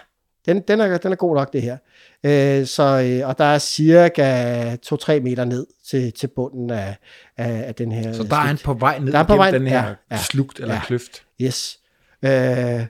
den, 0.45 0.61
den, 0.61 0.81
er, 0.81 0.97
den 0.97 1.11
er 1.11 1.15
god 1.15 1.35
nok, 1.35 1.53
det 1.53 1.61
her. 1.61 1.77
Øh, 2.23 2.65
så, 2.65 2.83
øh, 2.83 3.27
og 3.27 3.37
der 3.37 3.45
er 3.45 3.59
cirka 3.59 4.75
2-3 4.75 5.19
meter 5.19 5.45
ned 5.45 5.67
til, 5.89 6.13
til 6.13 6.27
bunden 6.27 6.69
af, 6.69 6.97
af, 7.37 7.63
af 7.67 7.75
den 7.75 7.91
her 7.91 8.13
Så 8.13 8.23
der 8.23 8.35
er 8.35 8.39
han 8.39 8.57
på 8.57 8.73
vej 8.73 8.99
ned 8.99 9.11
der 9.11 9.19
er 9.19 9.23
på 9.23 9.35
vej, 9.35 9.51
den 9.51 9.67
her 9.67 9.95
ja, 10.11 10.17
slugt 10.17 10.59
eller 10.59 10.73
ja. 10.73 10.81
kløft. 10.85 11.23
Yes. 11.41 11.79
Øh, 12.21 12.85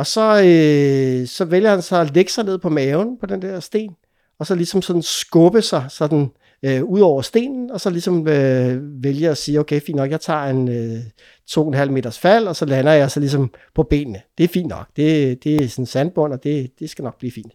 og 0.00 0.06
så, 0.06 0.42
øh, 0.44 1.26
så 1.28 1.44
vælger 1.44 1.70
han 1.70 1.82
så 1.82 1.96
at 1.96 2.14
lægge 2.14 2.30
sig 2.30 2.44
ned 2.44 2.58
på 2.58 2.68
maven 2.68 3.18
på 3.18 3.26
den 3.26 3.42
der 3.42 3.60
sten, 3.60 3.96
og 4.38 4.46
så 4.46 4.54
ligesom 4.54 4.82
sådan 4.82 5.02
skubbe 5.02 5.62
sig 5.62 5.86
sådan 5.88 6.30
øh, 6.62 6.84
ud 6.84 7.00
over 7.00 7.22
stenen, 7.22 7.70
og 7.70 7.80
så 7.80 7.90
ligesom 7.90 8.28
øh, 8.28 9.02
vælge 9.02 9.28
at 9.28 9.38
sige, 9.38 9.60
okay, 9.60 9.80
fint 9.80 9.96
nok, 9.96 10.10
jeg 10.10 10.20
tager 10.20 10.44
en 10.44 10.68
øh, 10.68 10.98
to 11.46 11.60
og 11.60 11.68
en 11.68 11.74
halv 11.74 11.92
meters 11.92 12.18
fald, 12.18 12.46
og 12.48 12.56
så 12.56 12.64
lander 12.64 12.92
jeg 12.92 13.10
så 13.10 13.20
ligesom 13.20 13.52
på 13.74 13.82
benene. 13.82 14.22
Det 14.38 14.44
er 14.44 14.48
fint 14.48 14.68
nok. 14.68 14.86
Det, 14.96 15.44
det 15.44 15.56
er 15.56 15.68
sådan 15.68 15.86
sandbund, 15.86 16.32
og 16.32 16.44
det, 16.44 16.70
det 16.78 16.90
skal 16.90 17.02
nok 17.02 17.18
blive 17.18 17.32
fint. 17.32 17.52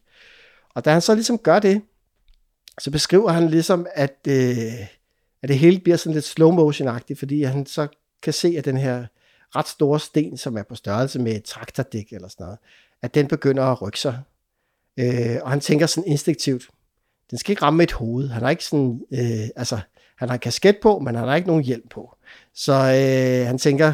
Og 0.76 0.86
da 0.86 0.92
han 0.92 1.02
så 1.02 1.16
ligesom 1.16 1.38
gør 1.38 1.60
det, 1.60 1.82
så 2.80 2.92
beskriver 2.92 3.30
han 3.30 3.50
ligesom, 3.50 3.86
at, 3.94 4.18
øh, 4.28 4.58
at 5.44 5.50
det 5.50 5.60
hele 5.60 5.80
bliver 5.80 5.98
sådan 5.98 6.14
lidt 6.14 6.26
slow 6.26 6.52
motion-agtigt, 6.52 7.20
fordi 7.20 7.44
han 7.44 7.66
så 7.66 7.88
kan 8.24 8.34
se, 8.34 8.56
at 8.58 8.66
den 8.66 8.78
her 8.78 9.06
ret 9.56 9.68
store 9.68 10.00
sten, 10.00 10.38
som 10.38 10.58
er 10.58 10.64
på 10.64 10.76
størrelse 10.76 11.20
med 11.20 11.36
et 11.36 11.44
traktordæk 11.44 12.14
eller 12.14 12.28
sådan 12.28 12.44
noget, 12.44 12.60
at 13.02 13.16
den 13.16 13.28
begynder 13.28 13.64
at 13.64 13.82
rykke 13.82 14.00
sig. 14.00 14.20
Øh, 15.00 15.38
og 15.42 15.50
han 15.50 15.60
tænker 15.60 15.86
sådan 15.86 16.12
instinktivt, 16.12 16.70
den 17.30 17.38
skal 17.38 17.52
ikke 17.52 17.62
ramme 17.62 17.84
et 17.84 17.92
hoved. 17.92 18.30
Han 18.30 18.42
har 18.42 18.50
ikke 18.50 18.66
sådan, 18.66 19.02
øh, 19.12 19.50
altså, 19.56 19.80
han 20.18 20.30
har 20.30 20.38
kasket 20.38 20.78
på, 20.82 21.00
men 21.00 21.16
han 21.16 21.28
har 21.28 21.36
ikke 21.36 21.48
nogen 21.48 21.64
hjælp 21.64 21.90
på. 21.90 22.16
Så 22.54 22.74
øh, 22.74 23.48
han 23.48 23.58
tænker, 23.58 23.94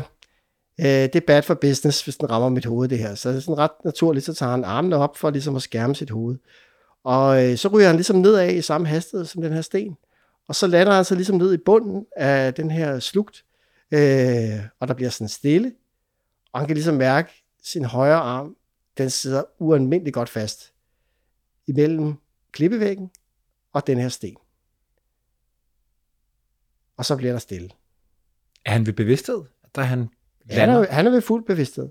øh, 0.80 0.86
det 0.86 1.16
er 1.16 1.26
bad 1.28 1.42
for 1.42 1.54
business, 1.54 2.04
hvis 2.04 2.18
den 2.18 2.30
rammer 2.30 2.50
mit 2.50 2.66
hoved, 2.66 2.90
det 2.90 3.00
her. 3.00 3.16
Så 3.16 3.30
det 3.30 3.36
er 3.36 3.40
sådan 3.40 3.58
ret 3.58 3.86
naturligt, 3.86 4.26
så 4.26 4.34
tager 4.34 4.52
han 4.52 4.64
armene 4.64 4.96
op 4.96 5.18
for 5.18 5.30
ligesom 5.30 5.56
at 5.56 5.62
skærme 5.62 5.96
sit 5.96 6.10
hoved. 6.10 6.38
Og 7.04 7.46
øh, 7.46 7.58
så 7.58 7.68
ryger 7.68 7.88
han 7.88 7.96
ligesom 7.96 8.16
nedad 8.16 8.54
i 8.54 8.62
samme 8.62 8.88
hastighed 8.88 9.26
som 9.26 9.42
den 9.42 9.54
her 9.54 9.62
sten. 9.62 9.98
Og 10.48 10.56
så 10.56 10.68
lander 10.68 10.94
han 10.94 11.06
så 11.06 11.16
ligesom 11.16 11.36
ned 11.36 11.54
i 11.54 11.58
bunden 11.58 12.06
af 12.18 12.54
den 12.54 12.72
her 12.72 13.00
slugt, 13.00 13.44
øh, 13.92 14.66
og 14.80 14.88
der 14.88 14.94
bliver 14.94 15.10
sådan 15.10 15.30
stille. 15.30 15.76
Og 16.52 16.60
han 16.60 16.68
kan 16.68 16.76
ligesom 16.76 16.96
mærke 16.96 17.44
sin 17.64 17.86
højre 17.86 18.20
arm, 18.20 18.58
den 18.98 19.10
sidder 19.10 19.44
ualmindeligt 19.60 20.14
godt 20.14 20.30
fast 20.30 20.74
imellem 21.68 22.16
klippevæggen 22.52 23.12
og 23.74 23.88
den 23.88 23.98
her 23.98 24.10
sten. 24.10 24.38
Og 26.98 27.06
så 27.06 27.16
bliver 27.16 27.32
der 27.32 27.40
stille. 27.40 27.70
Er 28.66 28.72
han 28.72 28.86
ved 28.86 28.94
bevidsthed? 28.94 29.44
Der 29.76 29.82
han 29.82 30.10
Han 30.50 30.70
er, 30.70 30.92
han 30.92 31.08
er 31.08 31.12
ved 31.12 31.22
fuld 31.22 31.46
bevidsthed. 31.46 31.90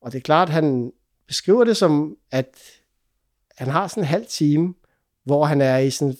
Og 0.00 0.12
det 0.12 0.18
er 0.18 0.22
klart, 0.22 0.48
han 0.48 0.92
beskriver 1.26 1.64
det 1.64 1.76
som, 1.76 2.16
at 2.30 2.58
han 3.56 3.68
har 3.68 3.88
sådan 3.88 4.02
en 4.02 4.08
halv 4.08 4.26
time, 4.26 4.74
hvor 5.24 5.44
han 5.44 5.60
er 5.60 5.78
i 5.78 5.90
sådan 5.90 6.12
en 6.12 6.18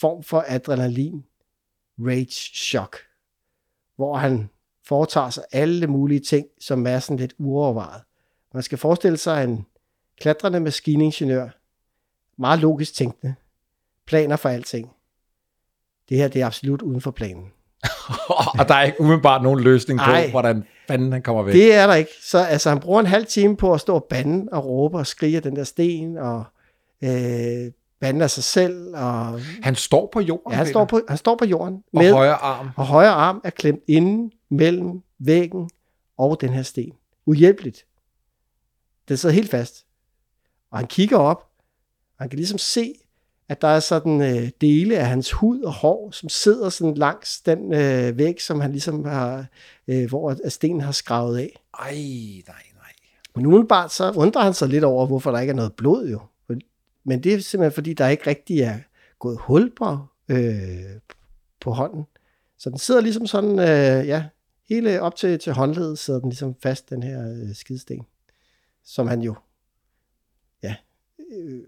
form 0.00 0.22
for 0.22 0.44
adrenalin, 0.48 1.24
rage, 1.98 2.54
chok, 2.54 2.96
hvor 3.96 4.16
han 4.16 4.48
foretager 4.86 5.30
sig 5.30 5.44
alle 5.52 5.86
mulige 5.86 6.20
ting, 6.20 6.46
som 6.60 6.86
er 6.86 6.98
sådan 6.98 7.16
lidt 7.16 7.34
uovervejet. 7.38 8.02
Man 8.54 8.62
skal 8.62 8.78
forestille 8.78 9.16
sig 9.16 9.44
en 9.44 9.66
klatrende 10.20 10.60
maskiningeniør, 10.60 11.48
meget 12.38 12.60
logisk 12.60 12.94
tænkende, 12.94 13.34
planer 14.06 14.36
for 14.36 14.48
alting. 14.48 14.90
Det 16.08 16.16
her, 16.16 16.28
det 16.28 16.42
er 16.42 16.46
absolut 16.46 16.82
uden 16.82 17.00
for 17.00 17.10
planen. 17.10 17.52
og 18.58 18.68
der 18.68 18.74
er 18.74 18.82
ikke 18.82 19.00
umiddelbart 19.00 19.42
nogen 19.42 19.60
løsning 19.60 20.00
på, 20.00 20.10
Ej, 20.10 20.30
hvordan 20.30 20.64
fanden 20.88 21.12
han 21.12 21.22
kommer 21.22 21.42
væk. 21.42 21.54
Det 21.54 21.74
er 21.74 21.86
der 21.86 21.94
ikke. 21.94 22.10
Så 22.22 22.38
altså, 22.38 22.68
han 22.68 22.80
bruger 22.80 23.00
en 23.00 23.06
halv 23.06 23.26
time 23.26 23.56
på 23.56 23.74
at 23.74 23.80
stå 23.80 23.94
og 23.94 24.04
bande 24.04 24.48
og 24.52 24.64
råbe 24.64 24.98
og 24.98 25.06
skrige 25.06 25.40
den 25.40 25.56
der 25.56 25.64
sten, 25.64 26.16
og 26.16 26.44
øh, 27.04 27.72
af 28.00 28.30
sig 28.30 28.44
selv. 28.44 28.96
Og... 28.96 29.40
Han 29.62 29.74
står 29.74 30.08
på 30.12 30.20
jorden, 30.20 30.52
Ja, 30.52 30.56
han 30.56 30.66
står 30.66 30.84
på, 30.84 31.00
han 31.08 31.18
står 31.18 31.36
på 31.36 31.44
jorden. 31.44 31.74
Og 31.74 32.02
med, 32.02 32.12
højre 32.12 32.34
arm. 32.34 32.70
Og 32.76 32.86
højre 32.86 33.10
arm 33.10 33.40
er 33.44 33.50
klemt 33.50 33.82
inde 33.88 34.34
mellem 34.50 35.02
væggen 35.18 35.70
og 36.18 36.40
den 36.40 36.52
her 36.52 36.62
sten. 36.62 36.92
Uhjælpeligt. 37.26 37.86
Den 39.08 39.16
sidder 39.16 39.34
helt 39.34 39.50
fast. 39.50 39.86
Og 40.70 40.78
han 40.78 40.86
kigger 40.86 41.18
op, 41.18 41.48
og 42.18 42.22
han 42.22 42.28
kan 42.28 42.36
ligesom 42.36 42.58
se, 42.58 42.94
at 43.48 43.62
der 43.62 43.68
er 43.68 43.80
sådan 43.80 44.20
øh, 44.20 44.50
dele 44.60 44.98
af 44.98 45.06
hans 45.06 45.32
hud 45.32 45.60
og 45.60 45.72
hår, 45.72 46.10
som 46.10 46.28
sidder 46.28 46.68
sådan 46.68 46.94
langs 46.94 47.40
den 47.40 47.74
øh, 47.74 48.18
væg, 48.18 48.42
som 48.42 48.60
han 48.60 48.72
ligesom 48.72 49.04
har, 49.04 49.46
øh, 49.88 50.08
hvor 50.08 50.48
stenen 50.48 50.80
har 50.80 50.92
skravet 50.92 51.38
af. 51.38 51.60
Ej, 51.78 51.94
nej, 52.46 52.62
nej. 52.74 52.92
Men 53.34 53.46
umiddelbart 53.46 53.92
så 53.92 54.12
undrer 54.16 54.42
han 54.42 54.54
sig 54.54 54.68
lidt 54.68 54.84
over, 54.84 55.06
hvorfor 55.06 55.30
der 55.30 55.40
ikke 55.40 55.50
er 55.50 55.54
noget 55.54 55.72
blod 55.72 56.08
jo. 56.08 56.20
Men 57.06 57.22
det 57.22 57.34
er 57.34 57.40
simpelthen 57.40 57.74
fordi, 57.74 57.94
der 57.94 58.08
ikke 58.08 58.26
rigtig 58.26 58.60
er 58.60 58.78
gået 59.18 59.38
hul 59.40 59.74
på, 59.76 59.98
øh, 60.28 61.00
på 61.60 61.70
hånden. 61.70 62.04
Så 62.58 62.70
den 62.70 62.78
sidder 62.78 63.00
ligesom 63.00 63.26
sådan, 63.26 63.58
øh, 63.58 64.06
ja, 64.06 64.24
hele 64.68 65.00
op 65.00 65.16
til, 65.16 65.38
til 65.38 65.52
håndledet 65.52 65.98
sidder 65.98 66.20
den 66.20 66.28
ligesom 66.28 66.54
fast, 66.62 66.90
den 66.90 67.02
her 67.02 67.30
øh, 67.30 67.54
skidesten, 67.54 68.06
som 68.84 69.06
han 69.06 69.22
jo, 69.22 69.34
ja, 70.62 70.76
øh, 71.32 71.62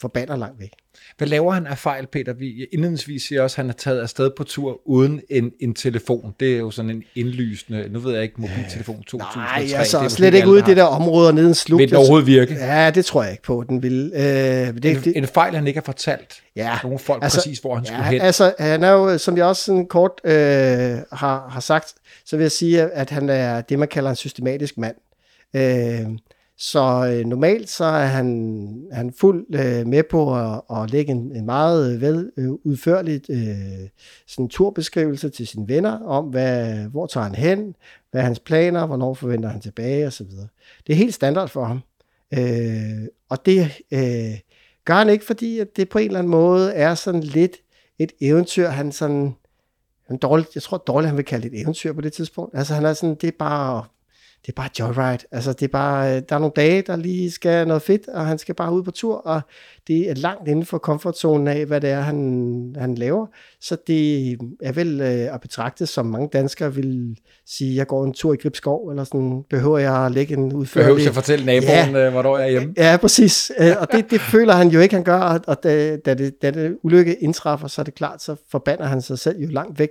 forbander 0.00 0.36
langt 0.36 0.60
væk. 0.60 0.70
Hvad 1.18 1.28
laver 1.28 1.52
han 1.52 1.66
af 1.66 1.78
fejl, 1.78 2.06
Peter? 2.06 2.32
Vi 2.32 2.66
indledningsvis 2.72 3.22
siger 3.22 3.42
også, 3.42 3.54
at 3.54 3.56
han 3.56 3.70
er 3.70 3.74
taget 3.74 4.00
afsted 4.00 4.30
på 4.36 4.44
tur 4.44 4.80
uden 4.84 5.20
en, 5.30 5.52
en 5.60 5.74
telefon. 5.74 6.34
Det 6.40 6.54
er 6.54 6.58
jo 6.58 6.70
sådan 6.70 6.90
en 6.90 7.04
indlysende, 7.14 7.88
nu 7.90 7.98
ved 7.98 8.14
jeg 8.14 8.22
ikke, 8.22 8.40
mobiltelefon 8.40 9.02
2003. 9.02 9.40
Nej, 9.40 9.78
altså 9.78 10.02
det 10.02 10.12
slet 10.12 10.34
ikke 10.34 10.48
ude 10.48 10.60
i 10.60 10.62
det 10.62 10.76
der 10.76 10.84
område 10.84 11.32
nede 11.32 11.48
en 11.48 11.54
slug. 11.54 11.78
Vil 11.78 11.88
den 11.88 11.96
overhovedet 11.96 12.26
virke? 12.26 12.54
Ja, 12.54 12.90
det 12.90 13.04
tror 13.04 13.22
jeg 13.22 13.32
ikke 13.32 13.42
på, 13.42 13.64
den 13.68 13.82
vil. 13.82 14.12
Øh, 14.14 14.22
det, 14.22 14.26
en, 14.66 14.82
det, 14.82 15.16
en 15.16 15.26
fejl, 15.26 15.54
han 15.54 15.66
ikke 15.66 15.78
har 15.78 15.84
fortalt 15.84 16.42
ja, 16.56 16.78
nogle 16.82 16.98
folk 16.98 17.22
altså, 17.22 17.38
præcis, 17.38 17.58
hvor 17.58 17.74
han 17.74 17.84
ja, 17.84 17.88
skulle 17.88 18.04
hen. 18.04 18.20
Altså, 18.20 18.54
han 18.58 18.84
er 18.84 18.90
jo, 18.90 19.18
som 19.18 19.36
jeg 19.36 19.44
også 19.44 19.64
sådan 19.64 19.86
kort 19.86 20.20
øh, 20.24 20.32
har, 20.32 21.48
har 21.48 21.60
sagt, 21.60 21.94
så 22.24 22.36
vil 22.36 22.44
jeg 22.44 22.52
sige, 22.52 22.82
at 22.82 23.10
han 23.10 23.28
er 23.28 23.60
det, 23.60 23.78
man 23.78 23.88
kalder 23.88 24.10
en 24.10 24.16
systematisk 24.16 24.78
mand. 24.78 24.96
Øh, 25.56 26.06
så 26.58 27.12
øh, 27.12 27.26
normalt 27.26 27.68
så 27.68 27.84
er 27.84 28.06
han, 28.06 28.88
han 28.92 29.12
fuldt 29.12 29.54
øh, 29.54 29.86
med 29.86 30.02
på 30.10 30.36
at, 30.36 30.60
at 30.70 30.90
lægge 30.90 31.12
en, 31.12 31.36
en 31.36 31.46
meget 31.46 31.94
øh, 31.94 32.00
vel 32.00 32.30
øh, 32.36 32.50
udførligt 32.50 33.30
øh, 33.30 33.88
sådan 34.26 34.48
turbeskrivelse 34.48 35.28
til 35.28 35.46
sine 35.46 35.68
venner 35.68 36.00
om, 36.04 36.24
hvad, 36.24 36.76
hvor 36.76 37.06
tager 37.06 37.24
han 37.24 37.34
hen, 37.34 37.74
hvad 38.10 38.20
er 38.20 38.24
hans 38.24 38.38
planer, 38.38 38.86
hvornår 38.86 39.14
forventer 39.14 39.48
han 39.48 39.60
tilbage 39.60 40.06
osv. 40.06 40.26
Det 40.86 40.92
er 40.92 40.96
helt 40.96 41.14
standard 41.14 41.48
for 41.48 41.64
ham. 41.64 41.80
Øh, 42.38 43.08
og 43.28 43.46
det 43.46 43.60
øh, 43.90 44.38
gør 44.84 44.94
han 44.94 45.08
ikke, 45.08 45.24
fordi 45.24 45.58
at 45.58 45.76
det 45.76 45.88
på 45.88 45.98
en 45.98 46.06
eller 46.06 46.18
anden 46.18 46.30
måde 46.30 46.72
er 46.72 46.94
sådan 46.94 47.22
lidt 47.22 47.56
et 47.98 48.12
eventyr, 48.20 48.68
han 48.68 48.92
sådan, 48.92 49.34
han 50.06 50.16
dårligt, 50.16 50.54
jeg 50.54 50.62
tror 50.62 50.76
dårligt, 50.76 51.08
han 51.08 51.16
vil 51.16 51.24
kalde 51.24 51.48
det 51.48 51.54
et 51.54 51.62
eventyr 51.62 51.92
på 51.92 52.00
det 52.00 52.12
tidspunkt. 52.12 52.58
Altså 52.58 52.74
han 52.74 52.84
er 52.84 52.92
sådan, 52.92 53.14
det 53.14 53.28
er 53.28 53.38
bare 53.38 53.84
det 54.46 54.52
er 54.52 54.56
bare 54.56 54.68
joyride. 54.78 55.24
Altså, 55.32 55.52
det 55.52 55.62
er 55.62 55.72
bare, 55.72 56.16
øh, 56.16 56.22
der 56.28 56.34
er 56.34 56.38
nogle 56.38 56.52
dage, 56.56 56.82
der 56.82 56.96
lige 56.96 57.30
skal 57.30 57.68
noget 57.68 57.82
fedt, 57.82 58.08
og 58.08 58.26
han 58.26 58.38
skal 58.38 58.54
bare 58.54 58.72
ud 58.72 58.82
på 58.82 58.90
tur, 58.90 59.16
og 59.16 59.40
det 59.86 60.10
er 60.10 60.14
langt 60.14 60.48
inden 60.48 60.64
for 60.64 60.78
komfortzonen 60.78 61.48
af, 61.48 61.66
hvad 61.66 61.80
det 61.80 61.90
er, 61.90 62.00
han, 62.00 62.76
han 62.78 62.94
laver. 62.94 63.26
Så 63.60 63.76
det 63.86 64.32
er 64.62 64.72
vel 64.72 65.00
øh, 65.00 65.34
at 65.34 65.40
betragte, 65.40 65.86
som 65.86 66.06
mange 66.06 66.28
danskere 66.32 66.74
vil 66.74 67.16
sige, 67.46 67.76
jeg 67.76 67.86
går 67.86 68.04
en 68.04 68.12
tur 68.12 68.34
i 68.34 68.36
Gribskov, 68.36 68.88
eller 68.88 69.04
sådan, 69.04 69.44
behøver 69.50 69.78
jeg 69.78 70.06
at 70.06 70.12
lægge 70.12 70.34
en 70.34 70.52
udførlig... 70.52 70.84
Behøver 70.84 70.98
jeg 70.98 71.08
at 71.08 71.14
fortælle 71.14 71.46
naboen, 71.46 71.68
ja, 71.68 72.06
øh, 72.06 72.12
hvornår 72.12 72.38
jeg 72.38 72.46
er 72.46 72.50
hjemme? 72.50 72.74
Ja, 72.76 72.96
præcis. 72.96 73.52
Øh, 73.58 73.72
og 73.80 73.92
det, 73.92 74.10
det 74.10 74.20
føler 74.20 74.54
han 74.54 74.68
jo 74.68 74.80
ikke, 74.80 74.94
han 74.94 75.04
gør, 75.04 75.40
og 75.46 75.62
da, 75.62 75.96
da, 75.96 76.14
det, 76.14 76.42
da 76.42 76.50
det 76.50 76.78
ulykke 76.82 77.14
indtræffer, 77.14 77.68
så 77.68 77.82
er 77.82 77.84
det 77.84 77.94
klart, 77.94 78.22
så 78.22 78.36
forbander 78.50 78.84
han 78.84 79.02
sig 79.02 79.18
selv 79.18 79.40
jo 79.40 79.48
langt 79.48 79.78
væk 79.78 79.90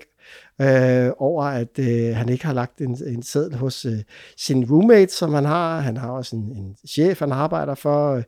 øh, 0.61 1.11
over, 1.17 1.43
at 1.43 1.79
øh, 1.79 2.15
han 2.15 2.29
ikke 2.29 2.45
har 2.45 2.53
lagt 2.53 2.81
en, 2.81 2.97
en 3.07 3.23
seddel 3.23 3.55
hos 3.55 3.85
øh, 3.85 3.99
sin 4.37 4.71
roommate, 4.71 5.13
som 5.13 5.33
han 5.33 5.45
har. 5.45 5.79
Han 5.79 5.97
har 5.97 6.09
også 6.09 6.35
en, 6.35 6.41
en 6.41 6.75
chef, 6.87 7.19
han 7.19 7.31
arbejder 7.31 7.75
for. 7.75 8.15
Øh, 8.15 8.23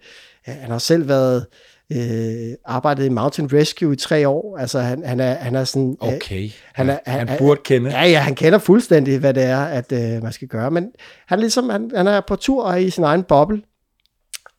han 0.46 0.72
har 0.72 0.78
selv 0.78 1.08
været 1.08 1.46
øh, 1.92 2.56
arbejdet 2.66 3.06
i 3.06 3.10
Mountain 3.10 3.50
Rescue 3.54 3.94
i 3.94 3.96
tre 3.96 4.28
år. 4.28 4.58
Altså 4.58 4.80
han, 4.80 5.04
han, 5.06 5.20
er, 5.20 5.34
han 5.34 5.56
er 5.56 5.64
sådan... 5.64 5.98
Øh, 6.04 6.14
okay, 6.14 6.50
han, 6.74 6.90
er, 6.90 7.00
han, 7.06 7.28
han 7.28 7.38
burde 7.38 7.62
kende. 7.64 7.90
Ja, 7.90 8.04
ja, 8.04 8.20
han 8.20 8.36
kender 8.36 8.60
fuldstændig, 8.60 9.20
hvad 9.20 9.34
det 9.34 9.44
er, 9.44 9.64
at 9.64 9.92
øh, 9.92 10.24
man 10.24 10.32
skal 10.32 10.48
gøre. 10.48 10.72
Men 10.72 10.92
han, 11.28 11.40
ligesom, 11.40 11.70
han, 11.70 11.92
han 11.96 12.08
er 12.08 12.22
på 12.28 12.36
tur 12.36 12.64
og 12.64 12.82
i 12.82 12.90
sin 12.90 13.04
egen 13.04 13.24
boble. 13.24 13.62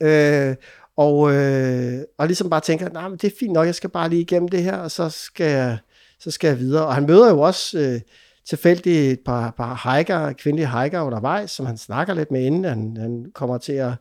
Øh, 0.03 0.55
og, 0.97 1.35
øh, 1.35 1.99
og 2.19 2.27
ligesom 2.27 2.51
bare 2.51 2.61
tænker, 2.61 2.89
nej, 2.89 3.09
men 3.09 3.19
det 3.19 3.33
er 3.33 3.37
fint 3.41 3.53
nok, 3.53 3.67
jeg 3.67 3.75
skal 3.75 3.91
bare 3.91 4.09
lige 4.09 4.23
igennem 4.23 4.49
det 4.49 4.63
her, 4.63 4.77
og 4.77 4.91
så 4.91 5.09
skal 5.09 5.47
jeg 5.47 5.79
så 6.21 6.31
skal 6.31 6.49
jeg 6.49 6.59
videre. 6.59 6.87
Og 6.87 6.95
han 6.95 7.07
møder 7.07 7.31
jo 7.31 7.41
også 7.41 7.79
øh, 7.79 8.01
tilfældigt 8.49 9.13
et 9.13 9.21
par, 9.25 9.51
par 9.51 9.97
hiker, 9.97 10.33
kvindelige 10.33 10.81
hiker 10.81 11.01
undervejs, 11.01 11.51
som 11.51 11.67
han 11.67 11.77
snakker 11.77 12.15
lidt 12.15 12.31
med, 12.31 12.45
inden 12.45 12.65
han, 12.65 12.97
han 12.97 13.27
kommer 13.35 13.59
til 13.59 13.73
at, 13.73 13.93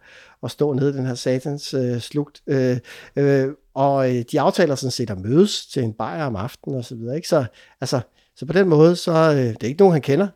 at 0.43 0.51
stå 0.51 0.73
nede 0.73 0.89
i 0.89 0.93
den 0.93 1.05
her 1.05 1.15
satans 1.15 1.73
øh, 1.73 1.99
slugt. 1.99 2.41
Øh, 2.47 2.77
øh, 3.15 3.47
og 3.73 4.15
øh, 4.15 4.23
de 4.31 4.41
aftaler 4.41 4.75
sådan 4.75 4.91
set 4.91 5.09
at 5.09 5.19
mødes 5.19 5.65
til 5.65 5.83
en 5.83 5.93
bajer 5.93 6.25
om 6.25 6.35
aftenen 6.35 6.77
og 6.77 6.85
så 6.85 6.95
videre. 6.95 7.15
Ikke? 7.15 7.27
Så, 7.27 7.45
altså, 7.81 7.99
så 8.35 8.45
på 8.45 8.53
den 8.53 8.67
måde, 8.69 8.95
så 8.95 9.11
øh, 9.11 9.37
det 9.37 9.63
er 9.63 9.67
ikke 9.67 9.79
nogen, 9.79 9.93
han 9.93 10.01
kender. 10.01 10.27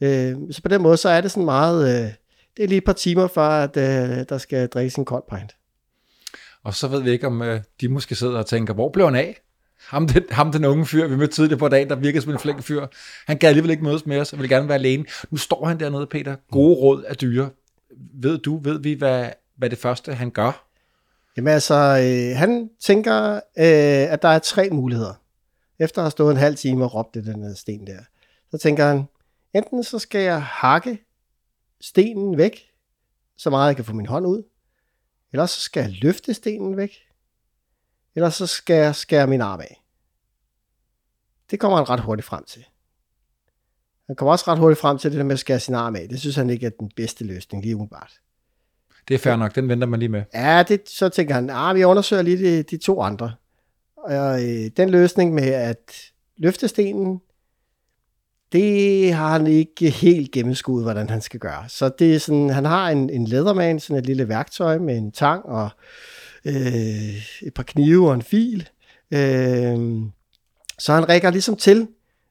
Øh, 0.00 0.36
så 0.50 0.62
på 0.62 0.68
den 0.68 0.82
måde, 0.82 0.96
så 0.96 1.08
er 1.08 1.20
det 1.20 1.30
sådan 1.30 1.44
meget, 1.44 1.88
øh, 1.88 2.12
det 2.56 2.64
er 2.64 2.68
lige 2.68 2.78
et 2.78 2.84
par 2.84 2.92
timer 2.92 3.26
før, 3.26 3.48
at 3.48 3.76
øh, 3.76 4.24
der 4.28 4.38
skal 4.38 4.68
drikkes 4.68 4.94
en 4.94 5.04
kold 5.04 5.22
pint. 5.30 5.56
Og 6.64 6.74
så 6.74 6.88
ved 6.88 7.02
vi 7.02 7.10
ikke, 7.10 7.26
om 7.26 7.42
øh, 7.42 7.60
de 7.80 7.88
måske 7.88 8.14
sidder 8.14 8.38
og 8.38 8.46
tænker, 8.46 8.74
hvor 8.74 8.88
blev 8.88 9.06
han 9.06 9.14
af? 9.14 9.40
Ham 9.88 10.06
den, 10.06 10.22
ham 10.30 10.52
den 10.52 10.64
unge 10.64 10.86
fyr, 10.86 11.06
vi 11.06 11.16
mødte 11.16 11.34
tidligere 11.34 11.58
på 11.58 11.68
dagen, 11.68 11.88
der 11.88 11.96
virkede 11.96 12.22
som 12.22 12.32
en 12.32 12.38
flink 12.38 12.62
fyr. 12.62 12.86
Han 13.26 13.38
kan 13.38 13.48
alligevel 13.48 13.70
ikke 13.70 13.84
mødes 13.84 14.06
med 14.06 14.20
os, 14.20 14.32
og 14.32 14.38
vil 14.38 14.48
gerne 14.48 14.68
være 14.68 14.78
alene. 14.78 15.04
Nu 15.30 15.36
står 15.36 15.66
han 15.66 15.80
dernede, 15.80 16.06
Peter. 16.06 16.36
Gode 16.50 16.74
råd 16.74 17.02
af 17.02 17.16
dyre. 17.16 17.50
Ved 18.14 18.38
du, 18.38 18.58
ved 18.58 18.80
vi, 18.80 18.92
hvad, 18.92 19.30
hvad 19.56 19.70
det 19.70 19.78
første 19.78 20.14
han 20.14 20.30
gør? 20.30 20.68
Jamen 21.36 21.52
altså, 21.52 21.74
øh, 21.74 22.36
han 22.36 22.70
tænker, 22.80 23.34
øh, 23.34 24.12
at 24.12 24.22
der 24.22 24.28
er 24.28 24.38
tre 24.38 24.68
muligheder. 24.70 25.14
Efter 25.78 25.98
at 25.98 26.04
have 26.04 26.10
stået 26.10 26.30
en 26.30 26.36
halv 26.36 26.56
time 26.56 26.84
og 26.84 26.94
råbt 26.94 27.14
det 27.14 27.24
den 27.24 27.56
sten 27.56 27.86
der, 27.86 27.98
så 28.50 28.58
tænker 28.58 28.86
han, 28.86 29.04
enten 29.54 29.84
så 29.84 29.98
skal 29.98 30.20
jeg 30.20 30.42
hakke 30.42 30.98
stenen 31.80 32.38
væk, 32.38 32.60
så 33.36 33.50
meget 33.50 33.68
jeg 33.68 33.76
kan 33.76 33.84
få 33.84 33.92
min 33.92 34.06
hånd 34.06 34.26
ud, 34.26 34.42
eller 35.32 35.46
så 35.46 35.60
skal 35.60 35.80
jeg 35.80 35.90
løfte 36.02 36.34
stenen 36.34 36.76
væk, 36.76 36.90
eller 38.14 38.30
så 38.30 38.46
skal 38.46 38.76
jeg 38.76 38.94
skære 38.94 39.26
min 39.26 39.40
arm 39.40 39.60
af. 39.60 39.84
Det 41.50 41.60
kommer 41.60 41.76
han 41.78 41.88
ret 41.88 42.00
hurtigt 42.00 42.26
frem 42.26 42.44
til. 42.44 42.64
Han 44.06 44.16
kommer 44.16 44.32
også 44.32 44.44
ret 44.48 44.58
hurtigt 44.58 44.80
frem 44.80 44.98
til 44.98 45.10
det 45.10 45.18
der 45.18 45.24
med 45.24 45.32
at 45.32 45.38
skære 45.38 45.60
sin 45.60 45.74
arm 45.74 45.96
af. 45.96 46.08
Det 46.08 46.20
synes 46.20 46.36
han 46.36 46.50
ikke 46.50 46.66
er 46.66 46.70
den 46.70 46.90
bedste 46.96 47.24
løsning 47.24 47.62
lige 47.64 47.76
umiddelbart. 47.76 48.12
Det 49.08 49.14
er 49.14 49.18
fair 49.18 49.36
nok, 49.36 49.54
den 49.54 49.68
venter 49.68 49.86
man 49.86 50.00
lige 50.00 50.08
med. 50.08 50.22
Ja, 50.34 50.64
det, 50.68 50.88
så 50.88 51.08
tænker 51.08 51.34
han, 51.34 51.50
ah, 51.50 51.76
vi 51.76 51.84
undersøger 51.84 52.22
lige 52.22 52.38
de, 52.38 52.62
de 52.62 52.76
to 52.76 53.00
andre. 53.02 53.32
Og 53.96 54.44
øh, 54.44 54.70
den 54.76 54.90
løsning 54.90 55.34
med 55.34 55.48
at 55.48 56.12
løfte 56.36 56.68
stenen, 56.68 57.20
det 58.52 59.12
har 59.12 59.32
han 59.32 59.46
ikke 59.46 59.90
helt 59.90 60.32
gennemskuet, 60.32 60.84
hvordan 60.84 61.10
han 61.10 61.20
skal 61.20 61.40
gøre. 61.40 61.68
Så 61.68 61.88
det 61.98 62.14
er 62.14 62.18
sådan, 62.18 62.50
han 62.50 62.64
har 62.64 62.90
en, 62.90 63.10
en 63.10 63.24
lederman, 63.24 63.80
sådan 63.80 63.96
et 63.96 64.06
lille 64.06 64.28
værktøj 64.28 64.78
med 64.78 64.96
en 64.96 65.12
tang 65.12 65.44
og 65.44 65.70
øh, 66.48 67.46
et 67.46 67.54
par 67.54 67.62
knive 67.62 68.08
og 68.08 68.14
en 68.14 68.22
fil. 68.22 68.68
Øh, 69.10 70.02
så 70.78 70.92
han 70.92 71.08
rækker 71.08 71.30
ligesom 71.30 71.56
til 71.56 71.88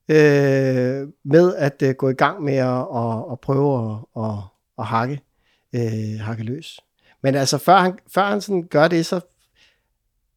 øh, 0.10 1.08
med 1.24 1.56
at 1.56 1.82
øh, 1.82 1.96
gå 1.96 2.10
i 2.10 2.14
gang 2.14 2.44
med 2.44 2.56
at, 2.56 2.88
og, 2.88 3.30
og 3.30 3.40
prøve 3.40 3.92
at, 3.92 4.24
at, 4.24 4.40
at 4.80 4.86
hakke, 4.86 5.22
øh, 5.74 6.20
hakke 6.20 6.44
løs. 6.44 6.80
Men 7.24 7.36
altså, 7.36 7.58
før 7.58 7.78
han, 7.78 8.00
før 8.14 8.26
han 8.26 8.42
sådan 8.42 8.64
gør 8.64 8.88
det, 8.88 9.06
så, 9.06 9.20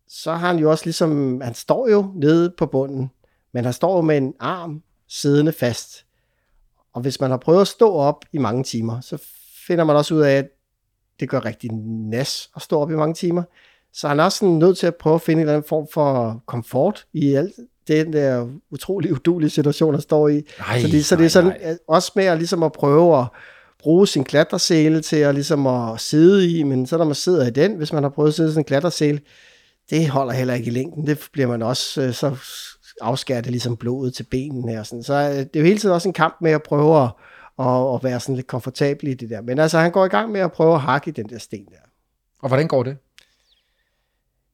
så 0.09 0.33
har 0.33 0.49
han 0.49 0.59
jo 0.59 0.71
også 0.71 0.85
ligesom, 0.85 1.41
han 1.41 1.55
står 1.55 1.89
jo 1.89 2.13
nede 2.15 2.55
på 2.59 2.67
bunden, 2.67 3.11
men 3.53 3.65
han 3.65 3.73
står 3.73 3.97
jo 3.97 4.03
med 4.03 4.17
en 4.17 4.35
arm 4.41 4.83
siddende 5.09 5.53
fast. 5.53 6.07
Og 6.93 7.01
hvis 7.01 7.21
man 7.21 7.31
har 7.31 7.39
prøvet 7.39 7.61
at 7.61 7.69
stå 7.69 7.93
op 7.93 8.25
i 8.33 8.39
mange 8.39 8.65
timer, 8.65 9.01
så 9.01 9.23
finder 9.67 9.85
man 9.85 9.97
også 9.97 10.15
ud 10.15 10.21
af, 10.21 10.33
at 10.33 10.49
det 11.21 11.29
gør 11.29 11.45
rigtig 11.45 11.71
nas 11.73 12.51
at 12.57 12.63
stå 12.63 12.81
op 12.81 12.91
i 12.91 12.95
mange 12.95 13.15
timer. 13.15 13.43
Så 13.95 14.09
han 14.09 14.21
er 14.21 14.25
også 14.25 14.39
sådan 14.39 14.55
nødt 14.55 14.79
til 14.79 14.87
at 14.87 14.97
prøve 14.97 15.15
at 15.15 15.23
finde 15.23 15.41
en 15.41 15.41
eller 15.41 15.55
anden 15.55 15.69
form 15.69 15.87
for 15.93 16.43
komfort 16.47 17.05
i 17.13 17.35
alt 17.35 17.55
den 17.89 18.13
der 18.13 18.49
utrolig 18.71 19.13
udulige 19.13 19.51
situation, 19.51 19.95
han 19.95 20.01
står 20.01 20.29
i. 20.29 20.43
Nej, 20.59 20.81
så 20.81 20.89
det, 20.89 21.05
så 21.05 21.17
det 21.17 21.25
er 21.25 21.29
sådan 21.29 21.57
nej. 21.63 21.77
også 21.89 22.13
med 22.17 22.25
at, 22.25 22.39
ligesom 22.39 22.63
at 22.63 22.73
prøve 22.73 23.19
at 23.21 23.27
bruge 23.79 24.07
sin 24.07 24.25
klatresæle 24.25 25.01
til 25.01 25.17
at, 25.17 25.35
ligesom 25.35 25.67
at 25.67 26.01
sidde 26.01 26.51
i, 26.51 26.63
men 26.63 26.87
så 26.87 26.99
når 26.99 27.05
man 27.05 27.15
sidder 27.15 27.47
i 27.47 27.51
den, 27.51 27.75
hvis 27.75 27.93
man 27.93 28.03
har 28.03 28.11
prøvet 28.11 28.29
at 28.29 28.35
sidde 28.35 28.49
i 28.49 28.53
sådan 28.53 28.61
en 28.61 28.65
klatresæle, 28.65 29.21
det 29.91 30.09
holder 30.09 30.33
heller 30.33 30.55
ikke 30.55 30.67
i 30.67 30.71
længden. 30.71 31.07
Det 31.07 31.29
bliver 31.33 31.49
man 31.49 31.63
også, 31.63 32.03
øh, 32.03 32.13
så 32.13 32.37
afskærer 33.01 33.41
det 33.41 33.51
ligesom 33.51 33.77
blodet 33.77 34.15
til 34.15 34.27
benene 34.31 34.73
her. 34.73 34.83
Sådan. 34.83 35.03
Så 35.03 35.15
øh, 35.15 35.37
det 35.37 35.57
er 35.57 35.61
jo 35.61 35.67
hele 35.67 35.79
tiden 35.79 35.95
også 35.95 36.09
en 36.09 36.13
kamp 36.13 36.37
med 36.41 36.51
at 36.51 36.63
prøve 36.63 37.03
at, 37.03 37.11
at, 37.59 37.95
at 37.95 38.05
være 38.05 38.21
sådan 38.21 38.35
lidt 38.35 38.47
komfortabel 38.47 39.09
i 39.09 39.15
det 39.15 39.31
der. 39.31 39.43
Men 39.43 39.59
altså, 39.59 39.79
han 39.79 39.93
går 39.93 40.05
i 40.05 40.09
gang 40.09 40.33
med 40.33 40.41
at 40.41 40.53
prøve 40.53 40.75
at 40.75 40.81
hakke 40.81 41.09
i 41.09 41.13
den 41.13 41.29
der 41.29 41.39
sten 41.39 41.65
der. 41.65 41.91
Og 42.43 42.49
hvordan 42.49 42.69
går 42.69 42.83
det? 42.83 42.97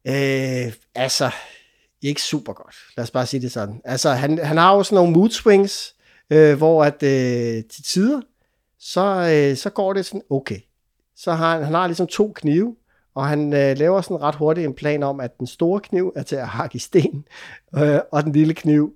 Øh, 0.06 0.72
altså, 0.94 1.30
ikke 2.02 2.22
super 2.22 2.52
godt. 2.52 2.76
Lad 2.96 3.02
os 3.02 3.10
bare 3.10 3.26
sige 3.26 3.40
det 3.40 3.52
sådan. 3.52 3.80
Altså, 3.84 4.10
han, 4.10 4.38
han 4.38 4.56
har 4.56 4.76
jo 4.76 4.82
sådan 4.82 4.94
nogle 4.94 5.12
mood 5.12 5.30
swings, 5.30 5.94
øh, 6.30 6.56
hvor 6.56 6.84
at 6.84 7.02
øh, 7.02 7.64
til 7.64 7.84
tider, 7.84 8.20
så, 8.78 9.30
øh, 9.32 9.56
så 9.56 9.70
går 9.70 9.92
det 9.92 10.06
sådan 10.06 10.22
okay. 10.30 10.58
Så 11.16 11.32
har 11.32 11.52
han, 11.54 11.64
han 11.64 11.74
har 11.74 11.86
ligesom 11.86 12.06
to 12.06 12.32
knive, 12.36 12.76
og 13.14 13.26
han 13.28 13.52
øh, 13.52 13.78
laver 13.78 14.00
sådan 14.00 14.20
ret 14.20 14.34
hurtigt 14.34 14.66
en 14.66 14.74
plan 14.74 15.02
om, 15.02 15.20
at 15.20 15.38
den 15.38 15.46
store 15.46 15.80
kniv 15.80 16.12
er 16.16 16.22
til 16.22 16.36
at 16.36 16.48
hakke 16.48 16.76
i 16.76 16.78
sten, 16.78 17.24
øh, 17.78 18.00
og 18.12 18.24
den 18.24 18.32
lille 18.32 18.54
kniv, 18.54 18.92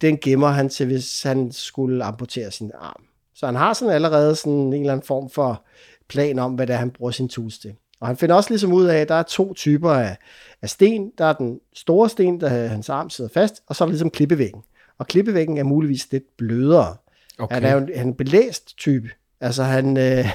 den 0.00 0.18
gemmer 0.18 0.48
han 0.48 0.68
til, 0.68 0.86
hvis 0.86 1.22
han 1.22 1.52
skulle 1.52 2.04
amputere 2.04 2.50
sin 2.50 2.70
arm. 2.78 3.02
Så 3.34 3.46
han 3.46 3.54
har 3.54 3.72
sådan 3.72 3.94
allerede 3.94 4.36
sådan 4.36 4.52
en 4.52 4.74
eller 4.74 4.92
anden 4.92 5.06
form 5.06 5.30
for 5.30 5.64
plan 6.08 6.38
om, 6.38 6.54
hvad 6.54 6.66
det 6.66 6.74
er, 6.74 6.78
han 6.78 6.90
bruger 6.90 7.12
sin 7.12 7.28
tools 7.28 7.58
til. 7.58 7.74
Og 8.06 8.10
han 8.10 8.16
finder 8.16 8.34
også 8.34 8.50
ligesom 8.50 8.72
ud 8.72 8.84
af, 8.84 8.98
at 8.98 9.08
der 9.08 9.14
er 9.14 9.22
to 9.22 9.54
typer 9.54 9.90
af, 9.90 10.16
af 10.62 10.70
sten. 10.70 11.10
Der 11.18 11.24
er 11.24 11.32
den 11.32 11.60
store 11.74 12.08
sten, 12.08 12.40
der 12.40 12.48
hans 12.48 12.88
arm 12.88 13.10
sidder 13.10 13.30
fast, 13.34 13.62
og 13.66 13.76
så 13.76 13.84
er 13.84 13.86
der 13.86 13.90
ligesom 13.90 14.10
klippevæggen. 14.10 14.62
Og 14.98 15.06
klippevæggen 15.06 15.58
er 15.58 15.62
muligvis 15.62 16.12
lidt 16.12 16.36
blødere. 16.38 16.96
Okay. 17.38 17.54
Han 17.54 17.64
er 17.64 17.72
jo 17.72 17.78
en, 17.78 17.88
han 17.88 17.96
er 17.96 18.02
en 18.02 18.14
belæst 18.14 18.76
type. 18.78 19.08
Altså 19.40 19.62
han, 19.62 19.96
øh, 19.96 20.26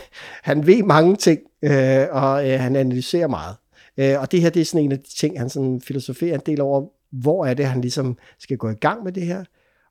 han 0.44 0.68
ved 0.68 0.84
mange 0.84 1.16
ting, 1.16 1.40
øh, 1.62 2.08
og 2.12 2.50
øh, 2.50 2.60
han 2.60 2.75
analyserer 2.75 3.28
meget. 3.28 3.56
Øh, 3.98 4.20
og 4.22 4.32
det 4.32 4.42
her, 4.42 4.50
det 4.50 4.62
er 4.62 4.66
sådan 4.66 4.86
en 4.86 4.92
af 4.92 5.00
de 5.00 5.16
ting, 5.18 5.40
han 5.40 5.50
sådan 5.50 5.82
filosoferer 5.82 6.36
en 6.36 6.42
del 6.46 6.62
over, 6.62 6.86
hvor 7.12 7.46
er 7.46 7.54
det, 7.54 7.66
han 7.66 7.82
ligesom 7.82 8.18
skal 8.40 8.58
gå 8.58 8.70
i 8.70 8.75
gang 8.75 9.04
med 9.04 9.12
det 9.12 9.25
her. 9.25 9.40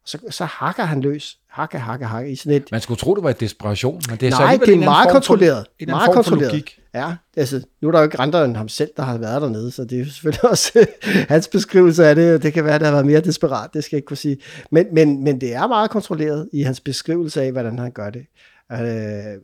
Og 0.03 0.09
så, 0.09 0.19
så 0.31 0.45
hakker 0.45 0.83
han 0.83 1.01
løs. 1.01 1.39
Hakke, 1.51 1.79
hakke, 1.79 2.07
hakke 2.07 2.31
i 2.31 2.37
sådan 2.37 2.53
et... 2.53 2.73
Man 2.73 2.81
skulle 2.81 2.99
tro, 2.99 3.15
det 3.15 3.25
var 3.25 3.31
et 3.31 3.41
desperation, 3.41 4.01
men 4.09 4.19
det 4.19 4.27
er 4.27 4.31
Nej, 4.31 4.57
så 4.57 4.65
det 4.67 4.75
er 4.75 4.79
meget 4.79 5.11
kontrolleret. 5.11 5.67
Meget 5.87 6.15
kontrolleret. 6.15 6.65
Ja, 6.95 7.15
altså, 7.37 7.63
nu 7.83 7.89
er 7.89 7.93
der 7.93 7.99
jo 7.99 8.05
ikke 8.05 8.21
andre 8.21 8.45
end 8.45 8.57
ham 8.57 8.69
selv, 8.69 8.91
der 8.97 9.03
har 9.03 9.19
været 9.19 9.43
dernede, 9.43 9.71
så 9.71 9.85
det 9.85 9.93
er 9.93 9.99
jo 9.99 10.11
selvfølgelig 10.11 10.51
også 10.51 10.87
hans 11.29 11.49
beskrivelse 11.49 12.07
af 12.07 12.15
det. 12.15 12.43
Det 12.43 12.53
kan 12.53 12.65
være, 12.65 12.75
at 12.75 12.81
det 12.81 12.87
har 12.87 12.95
været 12.95 13.07
mere 13.07 13.21
desperat, 13.21 13.71
det 13.75 13.85
skal 13.85 13.97
jeg 13.97 13.99
ikke 13.99 14.07
kunne 14.07 14.17
sige. 14.17 14.37
Men, 14.71 14.87
men, 14.93 15.25
men 15.25 15.41
det 15.41 15.55
er 15.55 15.67
meget 15.67 15.91
kontrolleret 15.91 16.49
i 16.53 16.63
hans 16.63 16.81
beskrivelse 16.81 17.43
af, 17.43 17.53
hvordan 17.53 17.79
han 17.79 17.93
gør 17.93 18.11
det. 18.11 18.27
Øh, 18.73 18.79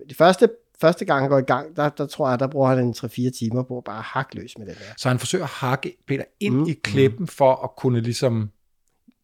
det 0.08 0.16
første, 0.18 0.48
første 0.80 1.04
gang 1.04 1.20
han 1.20 1.30
går 1.30 1.38
i 1.38 1.42
gang, 1.42 1.76
der, 1.76 1.88
der 1.88 2.06
tror 2.06 2.30
jeg, 2.30 2.38
der 2.40 2.46
bruger 2.46 2.68
han 2.68 2.78
en 2.78 2.94
3-4 2.98 3.38
timer 3.38 3.62
på 3.62 3.78
at 3.78 3.84
bare 3.84 4.02
hakke 4.02 4.36
løs 4.36 4.58
med 4.58 4.66
det 4.66 4.78
der. 4.78 4.84
Så 4.96 5.08
han 5.08 5.18
forsøger 5.18 5.44
at 5.44 5.50
hakke 5.50 5.96
Peter 6.08 6.24
ind 6.40 6.54
mm, 6.54 6.66
i 6.68 6.72
klippen 6.72 7.26
for 7.26 7.64
at 7.64 7.70
kunne 7.76 8.00
ligesom 8.00 8.50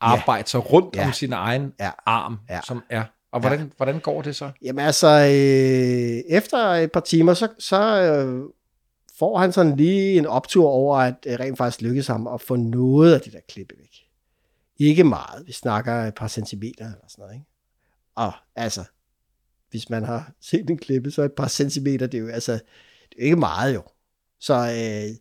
arbejde 0.00 0.48
sig 0.48 0.72
rundt 0.72 0.96
Ja. 0.96 1.06
om 1.06 1.12
sin 1.12 1.32
egen 1.32 1.72
Ja. 1.80 1.90
arm, 2.06 2.38
Ja. 2.50 2.60
som 2.66 2.82
er. 2.90 3.02
Og 3.32 3.40
hvordan, 3.40 3.72
hvordan 3.76 4.00
går 4.00 4.22
det 4.22 4.36
så? 4.36 4.50
Jamen 4.62 4.84
altså, 4.84 5.08
øh, 5.08 6.36
efter 6.36 6.58
et 6.58 6.92
par 6.92 7.00
timer, 7.00 7.34
så, 7.34 7.48
så 7.58 8.02
øh, 8.02 8.42
får 9.18 9.38
han 9.38 9.52
sådan 9.52 9.76
lige 9.76 10.18
en 10.18 10.26
optur 10.26 10.68
over, 10.68 10.96
at 10.96 11.14
det 11.24 11.40
rent 11.40 11.58
faktisk 11.58 11.82
lykkedes 11.82 12.06
ham 12.06 12.26
at 12.26 12.40
få 12.40 12.56
noget 12.56 13.14
af 13.14 13.20
det 13.20 13.32
der 13.32 13.40
klippe 13.48 13.74
væk. 13.78 13.94
Ikke 14.78 15.04
meget. 15.04 15.46
Vi 15.46 15.52
snakker 15.52 15.92
et 15.92 16.14
par 16.14 16.28
centimeter 16.28 16.84
eller 16.84 17.08
sådan 17.08 17.22
noget. 17.22 17.34
Ikke? 17.34 17.46
Og 18.14 18.32
altså, 18.56 18.84
hvis 19.70 19.90
man 19.90 20.04
har 20.04 20.32
set 20.50 20.70
en 20.70 20.78
klippe, 20.78 21.10
så 21.10 21.22
et 21.22 21.32
par 21.32 21.48
centimeter, 21.48 22.06
det 22.06 22.18
er 22.18 22.22
jo 22.22 22.28
altså, 22.28 22.52
det 22.52 23.18
er 23.18 23.24
ikke 23.24 23.36
meget 23.36 23.74
jo. 23.74 23.82
Så, 24.40 24.54
øh, 24.54 25.16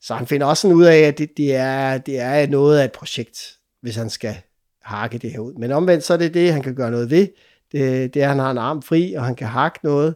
så 0.00 0.14
han 0.14 0.26
finder 0.26 0.46
også 0.46 0.60
sådan 0.60 0.76
ud 0.76 0.84
af, 0.84 0.98
at 0.98 1.18
det, 1.18 1.36
det, 1.36 1.54
er, 1.54 1.98
det 1.98 2.20
er 2.20 2.46
noget 2.46 2.78
af 2.78 2.84
et 2.84 2.92
projekt, 2.92 3.58
hvis 3.80 3.96
han 3.96 4.10
skal 4.10 4.36
hakke 4.82 5.18
det 5.18 5.30
her 5.30 5.38
ud. 5.38 5.54
Men 5.54 5.72
omvendt, 5.72 6.04
så 6.04 6.12
er 6.12 6.16
det 6.16 6.34
det, 6.34 6.52
han 6.52 6.62
kan 6.62 6.74
gøre 6.74 6.90
noget 6.90 7.10
ved. 7.10 7.28
Det, 7.72 8.14
det 8.14 8.22
er, 8.22 8.26
at 8.26 8.28
han 8.28 8.38
har 8.38 8.50
en 8.50 8.58
arm 8.58 8.82
fri, 8.82 9.12
og 9.12 9.24
han 9.24 9.34
kan 9.34 9.46
hakke 9.46 9.78
noget. 9.82 10.14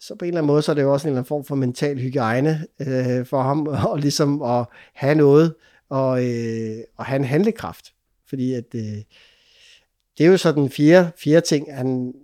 Så 0.00 0.14
på 0.14 0.24
en 0.24 0.28
eller 0.28 0.38
anden 0.38 0.46
måde, 0.46 0.62
så 0.62 0.72
er 0.72 0.74
det 0.74 0.82
jo 0.82 0.92
også 0.92 1.08
en 1.08 1.10
eller 1.10 1.18
anden 1.18 1.28
form 1.28 1.44
for 1.44 1.54
mental 1.54 1.98
hygiejne 1.98 2.66
øh, 2.80 3.26
for 3.26 3.42
ham, 3.42 3.66
og 3.90 3.98
ligesom 3.98 4.42
at 4.42 4.66
have 4.94 5.14
noget, 5.14 5.54
og, 5.88 6.24
øh, 6.24 6.76
og 6.96 7.04
have 7.04 7.16
en 7.16 7.24
handlekraft. 7.24 7.94
Fordi 8.28 8.54
at, 8.54 8.74
øh, 8.74 9.02
det 10.18 10.26
er 10.26 10.30
jo 10.30 10.36
så 10.36 10.52
den 10.52 10.70
fjerde, 10.70 11.12
fjerde 11.16 11.46
ting. 11.46 11.74
Han, 11.74 12.14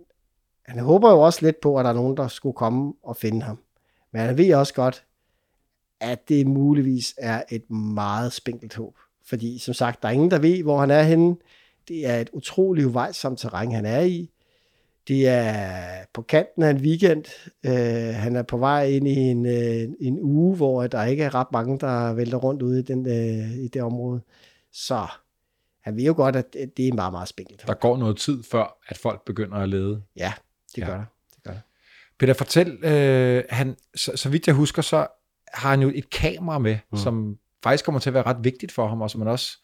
han 0.66 0.78
håber 0.78 1.10
jo 1.10 1.20
også 1.20 1.38
lidt 1.42 1.60
på, 1.60 1.78
at 1.78 1.84
der 1.84 1.90
er 1.90 1.94
nogen, 1.94 2.16
der 2.16 2.28
skulle 2.28 2.54
komme 2.54 2.92
og 3.02 3.16
finde 3.16 3.42
ham. 3.42 3.58
Men 4.12 4.22
han 4.22 4.38
ved 4.38 4.54
også 4.54 4.74
godt, 4.74 5.04
at 6.00 6.28
det 6.28 6.46
muligvis 6.46 7.14
er 7.18 7.42
et 7.50 7.70
meget 7.70 8.32
spinkelt 8.32 8.74
håb. 8.74 8.94
Fordi 9.26 9.58
som 9.58 9.74
sagt, 9.74 10.02
der 10.02 10.08
er 10.08 10.12
ingen, 10.12 10.30
der 10.30 10.38
ved, 10.38 10.62
hvor 10.62 10.80
han 10.80 10.90
er 10.90 11.02
henne. 11.02 11.36
Det 11.88 12.06
er 12.06 12.20
et 12.20 12.30
utroligt 12.32 12.86
uvejsomt 12.86 13.38
terræn, 13.38 13.72
han 13.72 13.86
er 13.86 14.00
i. 14.00 14.30
Det 15.08 15.28
er 15.28 16.04
på 16.12 16.22
kanten 16.22 16.62
af 16.62 16.70
en 16.70 16.76
weekend. 16.76 17.24
Øh, 17.66 18.14
han 18.14 18.36
er 18.36 18.42
på 18.42 18.56
vej 18.56 18.84
ind 18.84 19.08
i 19.08 19.16
en, 19.18 19.46
øh, 19.46 19.88
en 20.00 20.18
uge, 20.20 20.56
hvor 20.56 20.86
der 20.86 21.04
ikke 21.04 21.24
er 21.24 21.34
ret 21.34 21.52
mange, 21.52 21.78
der 21.78 22.12
vælter 22.12 22.38
rundt 22.38 22.62
ude 22.62 22.78
i, 22.78 22.82
den, 22.82 23.06
øh, 23.06 23.50
i 23.64 23.68
det 23.68 23.82
område. 23.82 24.20
Så 24.72 25.06
han 25.80 25.96
ved 25.96 26.04
jo 26.04 26.14
godt, 26.16 26.36
at 26.36 26.56
det 26.76 26.88
er 26.88 26.92
meget, 26.92 27.12
meget 27.12 27.28
spinkelt. 27.28 27.64
Der 27.66 27.74
går 27.74 27.96
noget 27.96 28.16
tid, 28.16 28.42
før 28.42 28.78
at 28.88 28.98
folk 28.98 29.24
begynder 29.24 29.56
at 29.56 29.68
lede. 29.68 30.02
Ja, 30.16 30.32
det 30.76 30.78
Ja. 30.82 30.86
gør 30.86 30.94
der. 30.94 31.04
Det 31.34 31.42
gør 31.44 31.50
der. 31.52 31.60
Peter, 32.18 32.34
fortæl, 32.34 32.84
øh, 32.84 33.44
han, 33.50 33.76
så, 33.94 34.12
så 34.16 34.28
vidt 34.28 34.46
jeg 34.46 34.54
husker, 34.54 34.82
så 34.82 35.06
har 35.54 35.70
han 35.70 35.82
jo 35.82 35.92
et 35.94 36.10
kamera 36.10 36.58
med, 36.58 36.78
mm. 36.92 36.98
som 36.98 37.38
faktisk 37.62 37.84
kommer 37.84 38.00
til 38.00 38.10
at 38.10 38.14
være 38.14 38.22
ret 38.26 38.44
vigtigt 38.44 38.72
for 38.72 38.88
ham, 38.88 39.02
og 39.02 39.10
som 39.10 39.18
man 39.18 39.28
også 39.28 39.58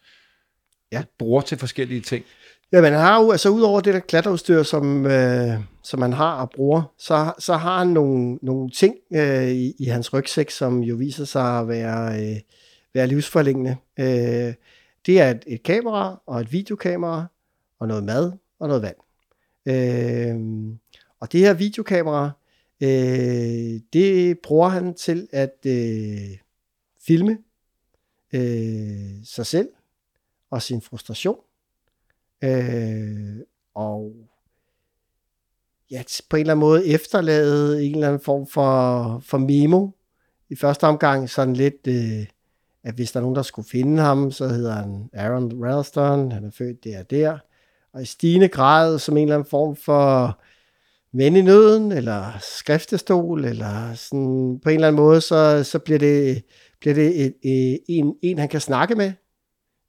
Ja. 0.92 1.02
bruger 1.18 1.40
til 1.40 1.58
forskellige 1.58 2.00
ting. 2.00 2.24
Jamen 2.72 2.92
han 2.92 3.00
har 3.00 3.22
jo, 3.22 3.30
altså 3.30 3.48
udover 3.48 3.80
det 3.80 3.94
der 3.94 4.00
klatreudstyr, 4.00 4.62
som, 4.62 5.06
øh, 5.06 5.60
som 5.82 6.00
man 6.00 6.12
har 6.12 6.40
og 6.40 6.50
bruger, 6.50 6.82
så, 6.98 7.32
så 7.38 7.56
har 7.56 7.78
han 7.78 7.88
nogle, 7.88 8.38
nogle 8.42 8.70
ting 8.70 8.94
øh, 9.14 9.48
i, 9.48 9.74
i 9.78 9.84
hans 9.84 10.12
rygsæk, 10.12 10.50
som 10.50 10.82
jo 10.82 10.94
viser 10.94 11.24
sig 11.24 11.58
at 11.58 11.68
være, 11.68 12.22
øh, 12.22 12.40
være 12.94 13.06
livsforlængende. 13.06 13.76
Øh, 13.98 14.54
det 15.06 15.20
er 15.20 15.30
et, 15.30 15.44
et 15.46 15.62
kamera 15.62 16.20
og 16.26 16.40
et 16.40 16.52
videokamera 16.52 17.26
og 17.80 17.88
noget 17.88 18.04
mad 18.04 18.32
og 18.58 18.68
noget 18.68 18.82
vand. 18.82 18.96
Øh, 19.66 20.36
og 21.20 21.32
det 21.32 21.40
her 21.40 21.54
videokamera, 21.54 22.30
øh, 22.82 23.80
det 23.92 24.38
bruger 24.38 24.68
han 24.68 24.94
til 24.94 25.28
at 25.32 25.56
øh, 25.66 26.38
filme 27.06 27.38
øh, 28.34 29.24
sig 29.24 29.46
selv 29.46 29.68
og 30.50 30.62
sin 30.62 30.82
frustration. 30.82 31.38
Øh, 32.44 33.36
og 33.74 34.12
ja, 35.90 36.02
på 36.30 36.36
en 36.36 36.40
eller 36.40 36.52
anden 36.52 36.60
måde 36.60 36.86
efterlade 36.86 37.84
en 37.84 37.94
eller 37.94 38.06
anden 38.08 38.20
form 38.20 38.46
for, 38.46 39.18
for 39.24 39.38
memo. 39.38 39.88
I 40.50 40.56
første 40.56 40.84
omgang 40.84 41.30
sådan 41.30 41.54
lidt, 41.54 41.86
øh, 41.88 42.26
at 42.84 42.94
hvis 42.94 43.12
der 43.12 43.20
er 43.20 43.22
nogen, 43.22 43.36
der 43.36 43.42
skulle 43.42 43.68
finde 43.68 44.02
ham, 44.02 44.30
så 44.30 44.48
hedder 44.48 44.72
han 44.72 45.10
Aaron 45.12 45.64
Ralston, 45.64 46.32
han 46.32 46.44
er 46.44 46.50
født 46.50 46.84
der 46.84 46.98
og 46.98 47.10
der. 47.10 47.38
Og 47.92 48.02
i 48.02 48.04
stigende 48.04 48.48
grad 48.48 48.98
som 48.98 49.16
en 49.16 49.22
eller 49.22 49.34
anden 49.34 49.50
form 49.50 49.76
for 49.76 50.38
ven 51.12 51.36
i 51.36 51.42
nøden, 51.42 51.92
eller 51.92 52.32
skriftestol, 52.40 53.44
eller 53.44 53.94
sådan 53.94 54.60
på 54.62 54.68
en 54.68 54.74
eller 54.74 54.88
anden 54.88 55.02
måde, 55.02 55.20
så, 55.20 55.64
så 55.64 55.78
bliver 55.78 55.98
det, 55.98 56.42
bliver 56.80 56.94
det 56.94 57.26
et, 57.26 57.34
et, 57.42 57.80
en, 57.88 58.14
en, 58.22 58.38
han 58.38 58.48
kan 58.48 58.60
snakke 58.60 58.94
med, 58.94 59.12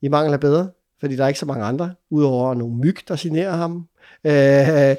i 0.02 0.08
mangel 0.08 0.34
af 0.34 0.40
bedre, 0.40 0.70
fordi 1.00 1.16
der 1.16 1.24
er 1.24 1.28
ikke 1.28 1.40
så 1.40 1.46
mange 1.46 1.66
andre, 1.66 1.96
udover 2.10 2.54
nogle 2.54 2.76
myg, 2.76 2.96
der 3.08 3.16
signerer 3.16 3.56
ham 3.56 3.88
øh, 4.24 4.96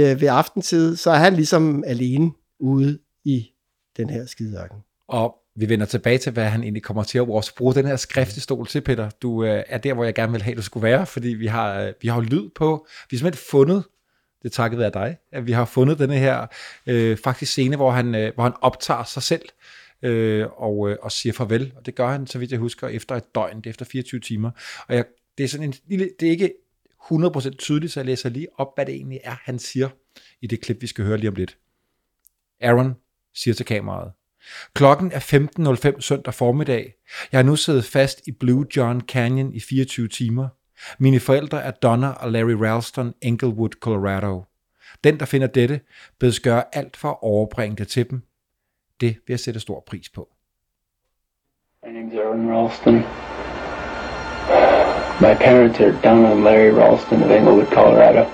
øh, 0.00 0.20
ved 0.20 0.28
aftentid, 0.28 0.96
så 0.96 1.10
er 1.10 1.18
han 1.18 1.34
ligesom 1.34 1.84
alene 1.86 2.30
ude 2.58 2.98
i 3.24 3.50
den 3.96 4.10
her 4.10 4.26
skideørken. 4.26 4.78
Og 5.08 5.36
vi 5.56 5.68
vender 5.68 5.86
tilbage 5.86 6.18
til, 6.18 6.32
hvad 6.32 6.44
han 6.44 6.62
egentlig 6.62 6.82
kommer 6.82 7.02
til 7.02 7.18
at 7.18 7.28
også 7.28 7.54
bruge 7.54 7.74
den 7.74 7.86
her 7.86 7.96
skriftestol 7.96 8.66
til, 8.66 8.80
Peter. 8.80 9.10
Du 9.10 9.44
øh, 9.44 9.62
er 9.68 9.78
der, 9.78 9.94
hvor 9.94 10.04
jeg 10.04 10.14
gerne 10.14 10.32
vil 10.32 10.42
have, 10.42 10.56
du 10.56 10.62
skulle 10.62 10.84
være, 10.84 11.06
fordi 11.06 11.28
vi 11.28 11.46
har, 11.46 11.80
øh, 11.80 11.92
vi 12.00 12.08
har 12.08 12.14
jo 12.14 12.20
lyd 12.20 12.50
på. 12.54 12.86
Vi 13.10 13.16
har 13.16 13.18
simpelthen 13.18 13.46
fundet, 13.50 13.84
det 14.42 14.48
er 14.48 14.52
takket 14.52 14.78
være 14.78 14.90
dig, 14.94 15.16
at 15.32 15.46
vi 15.46 15.52
har 15.52 15.64
fundet 15.64 15.98
denne 15.98 16.16
her 16.16 16.46
øh, 16.86 17.16
faktisk 17.16 17.52
scene, 17.52 17.76
hvor 17.76 17.90
han, 17.90 18.14
øh, 18.14 18.34
hvor 18.34 18.44
han 18.44 18.52
optager 18.60 19.04
sig 19.04 19.22
selv 19.22 19.42
øh, 20.02 20.46
og, 20.56 20.90
øh, 20.90 20.96
og 21.02 21.12
siger 21.12 21.32
farvel. 21.32 21.72
Og 21.76 21.86
det 21.86 21.94
gør 21.94 22.08
han, 22.08 22.26
så 22.26 22.38
vidt 22.38 22.50
jeg 22.50 22.58
husker, 22.58 22.88
efter 22.88 23.14
et 23.14 23.34
døgn, 23.34 23.56
det 23.56 23.66
er 23.66 23.70
efter 23.70 23.84
24 23.84 24.20
timer. 24.20 24.50
Og 24.88 24.94
jeg, 24.94 25.04
det 25.38 25.44
er 25.44 25.48
sådan 25.48 25.66
en 25.66 25.74
lille, 25.86 26.10
det 26.20 26.26
er 26.26 26.30
ikke 26.30 26.52
100% 27.12 27.56
tydeligt, 27.56 27.92
så 27.92 28.00
jeg 28.00 28.06
læser 28.06 28.28
lige 28.28 28.48
op, 28.54 28.68
hvad 28.76 28.86
det 28.86 28.94
egentlig 28.94 29.20
er, 29.24 29.36
han 29.42 29.58
siger 29.58 29.88
i 30.40 30.46
det 30.46 30.60
klip, 30.60 30.82
vi 30.82 30.86
skal 30.86 31.04
høre 31.04 31.18
lige 31.18 31.28
om 31.28 31.34
lidt. 31.34 31.58
Aaron 32.60 32.94
siger 33.34 33.54
til 33.54 33.66
kameraet, 33.66 34.12
Klokken 34.74 35.12
er 35.12 35.20
15.05 35.94 36.00
søndag 36.00 36.34
formiddag. 36.34 36.94
Jeg 37.32 37.38
har 37.38 37.42
nu 37.42 37.56
siddet 37.56 37.84
fast 37.84 38.26
i 38.26 38.32
Blue 38.32 38.66
John 38.76 39.00
Canyon 39.00 39.54
i 39.54 39.60
24 39.60 40.08
timer. 40.08 40.48
Mine 40.98 41.20
forældre 41.20 41.62
er 41.62 41.70
Donna 41.70 42.08
og 42.10 42.32
Larry 42.32 42.52
Ralston, 42.52 43.14
Englewood, 43.22 43.70
Colorado. 43.80 44.44
Den, 45.04 45.20
der 45.20 45.26
finder 45.26 45.46
dette, 45.46 45.80
bedes 46.18 46.40
gøre 46.40 46.64
alt 46.72 46.96
for 46.96 47.08
at 47.08 47.18
overbringe 47.22 47.76
det 47.76 47.88
til 47.88 48.10
dem. 48.10 48.22
Det 49.00 49.16
vil 49.26 49.32
jeg 49.32 49.40
sætte 49.40 49.60
stor 49.60 49.82
pris 49.86 50.08
på. 50.08 50.28
My 51.86 51.92
name's 51.92 52.14
Erwin 52.14 52.50
Ralston. 52.52 52.94
My 55.26 55.34
parents 55.34 55.80
are 55.80 55.92
Donna 56.04 56.32
and 56.32 56.44
Larry 56.44 56.72
Ralston 56.80 57.22
of 57.22 57.30
Englewood, 57.30 57.66
Colorado. 57.66 58.24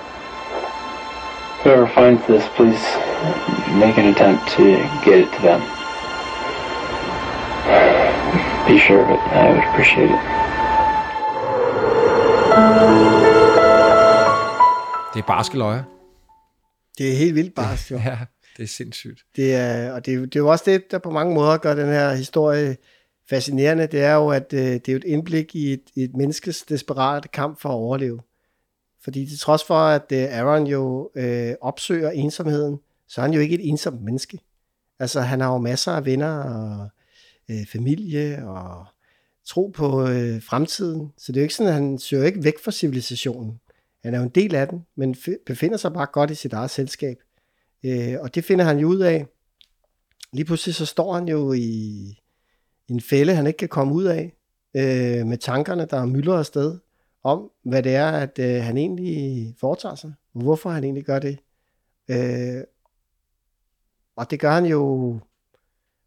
Whoever 1.62 1.86
finds 1.86 2.22
this, 2.32 2.44
please 2.56 2.84
make 3.82 3.96
an 4.02 4.06
attempt 4.14 4.40
to 4.56 4.64
get 5.06 5.16
it 5.24 5.28
to 5.36 5.40
them. 5.48 5.60
Be 8.68 8.78
sure 8.86 9.02
of 9.04 9.10
it. 9.16 9.20
I 9.40 9.50
would 9.52 9.64
appreciate 9.70 10.10
it. 10.16 10.22
Det 15.14 15.22
er 15.22 15.26
barske 15.26 15.58
løjer. 15.58 15.82
Det 16.98 17.12
er 17.12 17.16
helt 17.16 17.34
vildt 17.34 17.54
bare, 17.54 17.76
jo. 17.90 17.98
Ja, 18.10 18.16
det 18.56 18.62
er 18.62 18.66
sindssygt. 18.66 19.24
Det 19.36 19.54
er, 19.54 19.92
og 19.92 20.06
det, 20.06 20.14
er 20.14 20.18
det 20.18 20.36
er 20.36 20.40
jo 20.40 20.48
også 20.48 20.64
det, 20.66 20.90
der 20.90 20.98
på 20.98 21.10
mange 21.10 21.34
måder 21.34 21.56
gør 21.56 21.74
den 21.74 21.86
her 21.86 22.14
historie 22.14 22.76
fascinerende. 23.28 23.86
Det 23.86 24.00
er 24.00 24.14
jo, 24.14 24.28
at 24.28 24.52
øh, 24.52 24.60
det 24.60 24.88
er 24.88 24.92
jo 24.92 24.98
et 24.98 25.04
indblik 25.04 25.54
i 25.54 25.72
et, 25.72 25.82
i 25.94 26.02
et 26.02 26.16
menneskes 26.16 26.62
desperate 26.62 27.28
kamp 27.28 27.60
for 27.60 27.68
at 27.68 27.74
overleve. 27.74 28.20
Fordi 29.04 29.26
til 29.26 29.38
trods 29.38 29.64
for, 29.64 29.78
at 29.78 30.12
øh, 30.12 30.38
Aaron 30.38 30.66
jo 30.66 31.10
øh, 31.14 31.54
opsøger 31.60 32.10
ensomheden, 32.10 32.78
så 33.08 33.20
er 33.20 33.22
han 33.22 33.34
jo 33.34 33.40
ikke 33.40 33.54
et 33.54 33.68
ensomt 33.68 34.02
menneske. 34.02 34.38
Altså, 34.98 35.20
han 35.20 35.40
har 35.40 35.52
jo 35.52 35.58
masser 35.58 35.92
af 35.92 36.04
venner 36.04 36.38
og 36.38 36.88
øh, 37.50 37.66
familie 37.72 38.48
og 38.48 38.86
tro 39.44 39.72
på 39.74 40.08
øh, 40.08 40.42
fremtiden. 40.42 41.12
Så 41.18 41.32
det 41.32 41.36
er 41.36 41.42
jo 41.42 41.44
ikke 41.44 41.54
sådan, 41.54 41.68
at 41.68 41.74
han 41.74 41.98
søger 41.98 42.24
ikke 42.24 42.44
væk 42.44 42.58
fra 42.64 42.70
civilisationen. 42.70 43.60
Han 44.04 44.14
er 44.14 44.18
jo 44.18 44.24
en 44.24 44.30
del 44.30 44.54
af 44.54 44.68
den, 44.68 44.86
men 44.96 45.16
befinder 45.46 45.76
sig 45.76 45.92
bare 45.92 46.06
godt 46.06 46.30
i 46.30 46.34
sit 46.34 46.52
eget 46.52 46.70
selskab. 46.70 47.16
Øh, 47.84 48.14
og 48.20 48.34
det 48.34 48.44
finder 48.44 48.64
han 48.64 48.78
jo 48.78 48.88
ud 48.88 48.98
af. 48.98 49.26
Lige 50.32 50.44
pludselig 50.44 50.74
så 50.74 50.86
står 50.86 51.14
han 51.14 51.28
jo 51.28 51.52
i 51.52 52.18
en 52.88 53.00
fælde, 53.00 53.34
han 53.34 53.46
ikke 53.46 53.56
kan 53.56 53.68
komme 53.68 53.94
ud 53.94 54.04
af, 54.04 54.32
øh, 54.76 55.26
med 55.26 55.38
tankerne, 55.38 55.86
der 55.90 56.06
myldrer 56.06 56.38
afsted, 56.38 56.78
om 57.22 57.50
hvad 57.64 57.82
det 57.82 57.94
er, 57.94 58.10
at 58.10 58.38
øh, 58.38 58.62
han 58.62 58.76
egentlig 58.76 59.54
foretager 59.60 59.94
sig. 59.94 60.12
Hvorfor 60.32 60.70
han 60.70 60.84
egentlig 60.84 61.04
gør 61.04 61.18
det. 61.18 61.38
Øh, 62.08 62.62
og 64.16 64.30
det 64.30 64.40
gør 64.40 64.50
han 64.50 64.66
jo 64.66 64.80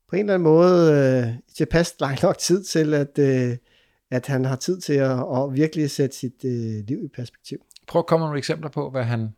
på 0.08 0.16
en 0.16 0.20
eller 0.20 0.34
anden 0.34 0.44
måde 0.44 0.94
øh, 0.94 1.34
tilpas 1.56 1.96
lang 2.00 2.18
nok 2.24 2.38
tid 2.38 2.64
til, 2.64 2.94
at, 2.94 3.20
øh, 3.20 3.58
at 4.12 4.28
han 4.28 4.46
har 4.46 4.56
tid 4.56 4.82
til 4.82 4.94
at, 4.94 5.20
at 5.36 5.54
virkelig 5.54 5.92
sætte 5.92 6.16
sit 6.16 6.46
øh, 6.46 6.86
liv 6.88 7.04
i 7.04 7.08
perspektiv. 7.08 7.58
Prøv 7.88 8.00
at 8.00 8.06
komme 8.06 8.24
med 8.24 8.28
nogle 8.28 8.38
eksempler 8.38 8.70
på, 8.70 8.90
hvad 8.90 9.04
han, 9.04 9.30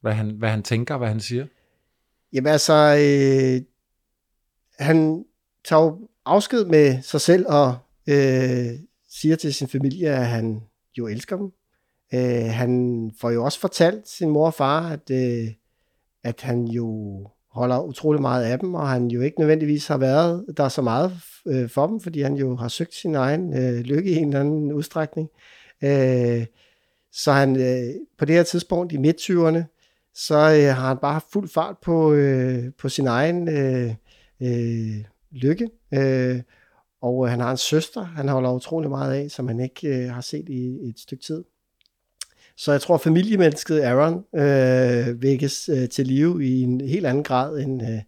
hvad 0.00 0.12
han, 0.12 0.30
hvad 0.30 0.50
han 0.50 0.62
tænker, 0.62 0.96
hvad 0.96 1.08
han 1.08 1.20
siger. 1.20 1.46
Jamen 2.32 2.52
altså, 2.52 2.74
øh, 2.74 3.62
han 4.78 5.24
tager 5.64 5.82
jo 5.82 6.08
afsked 6.24 6.64
med 6.64 7.02
sig 7.02 7.20
selv 7.20 7.46
og 7.48 7.76
øh, 8.08 8.70
siger 9.10 9.36
til 9.36 9.54
sin 9.54 9.68
familie, 9.68 10.08
at 10.08 10.26
han 10.26 10.60
jo 10.98 11.06
elsker 11.06 11.36
dem. 11.36 11.52
Øh, 12.14 12.50
han 12.52 13.12
får 13.20 13.30
jo 13.30 13.44
også 13.44 13.60
fortalt 13.60 14.08
sin 14.08 14.30
mor 14.30 14.46
og 14.46 14.54
far, 14.54 14.90
at, 14.90 15.10
øh, 15.10 15.48
at 16.24 16.40
han 16.40 16.64
jo 16.64 17.26
holder 17.50 17.80
utrolig 17.80 18.20
meget 18.20 18.44
af 18.44 18.58
dem, 18.58 18.74
og 18.74 18.88
han 18.88 19.08
jo 19.08 19.20
ikke 19.20 19.38
nødvendigvis 19.38 19.86
har 19.86 19.98
været 19.98 20.44
der 20.56 20.68
så 20.68 20.82
meget 20.82 21.12
øh, 21.46 21.68
for 21.68 21.86
dem, 21.86 22.00
fordi 22.00 22.20
han 22.20 22.34
jo 22.34 22.56
har 22.56 22.68
søgt 22.68 22.94
sin 22.94 23.14
egen 23.14 23.54
øh, 23.56 23.80
lykke 23.80 24.10
i 24.10 24.16
en 24.16 24.28
eller 24.28 24.40
anden 24.40 24.72
udstrækning. 24.72 25.28
Øh, 25.84 26.46
så 27.12 27.32
han 27.32 27.56
øh, 27.56 27.94
på 28.18 28.24
det 28.24 28.34
her 28.34 28.42
tidspunkt 28.42 28.92
i 28.92 28.96
midt-20'erne, 28.96 29.79
så 30.14 30.36
øh, 30.36 30.76
har 30.76 30.88
han 30.88 30.96
bare 30.96 31.12
haft 31.12 31.32
fuld 31.32 31.48
fart 31.48 31.76
på, 31.82 32.12
øh, 32.12 32.64
på 32.78 32.88
sin 32.88 33.06
egen 33.06 33.48
øh, 33.48 33.94
øh, 34.42 35.04
lykke. 35.30 35.68
Øh, 35.94 36.40
og 37.02 37.24
øh, 37.26 37.30
han 37.30 37.40
har 37.40 37.50
en 37.50 37.56
søster, 37.56 38.04
han 38.04 38.28
holder 38.28 38.52
utrolig 38.52 38.90
meget 38.90 39.14
af, 39.14 39.30
som 39.30 39.48
han 39.48 39.60
ikke 39.60 39.88
øh, 39.88 40.10
har 40.10 40.20
set 40.20 40.48
i, 40.48 40.78
i 40.82 40.88
et 40.88 40.98
stykke 41.00 41.24
tid. 41.24 41.44
Så 42.56 42.72
jeg 42.72 42.80
tror, 42.80 42.94
at 42.94 43.00
familiemennesket 43.00 43.80
Aaron 43.80 44.24
øh, 44.34 45.22
vækkes 45.22 45.68
øh, 45.68 45.88
til 45.88 46.06
live 46.06 46.44
i 46.46 46.62
en 46.62 46.80
helt 46.80 47.06
anden 47.06 47.22
grad, 47.24 47.58
end, 47.58 47.82
øh, 47.82 47.98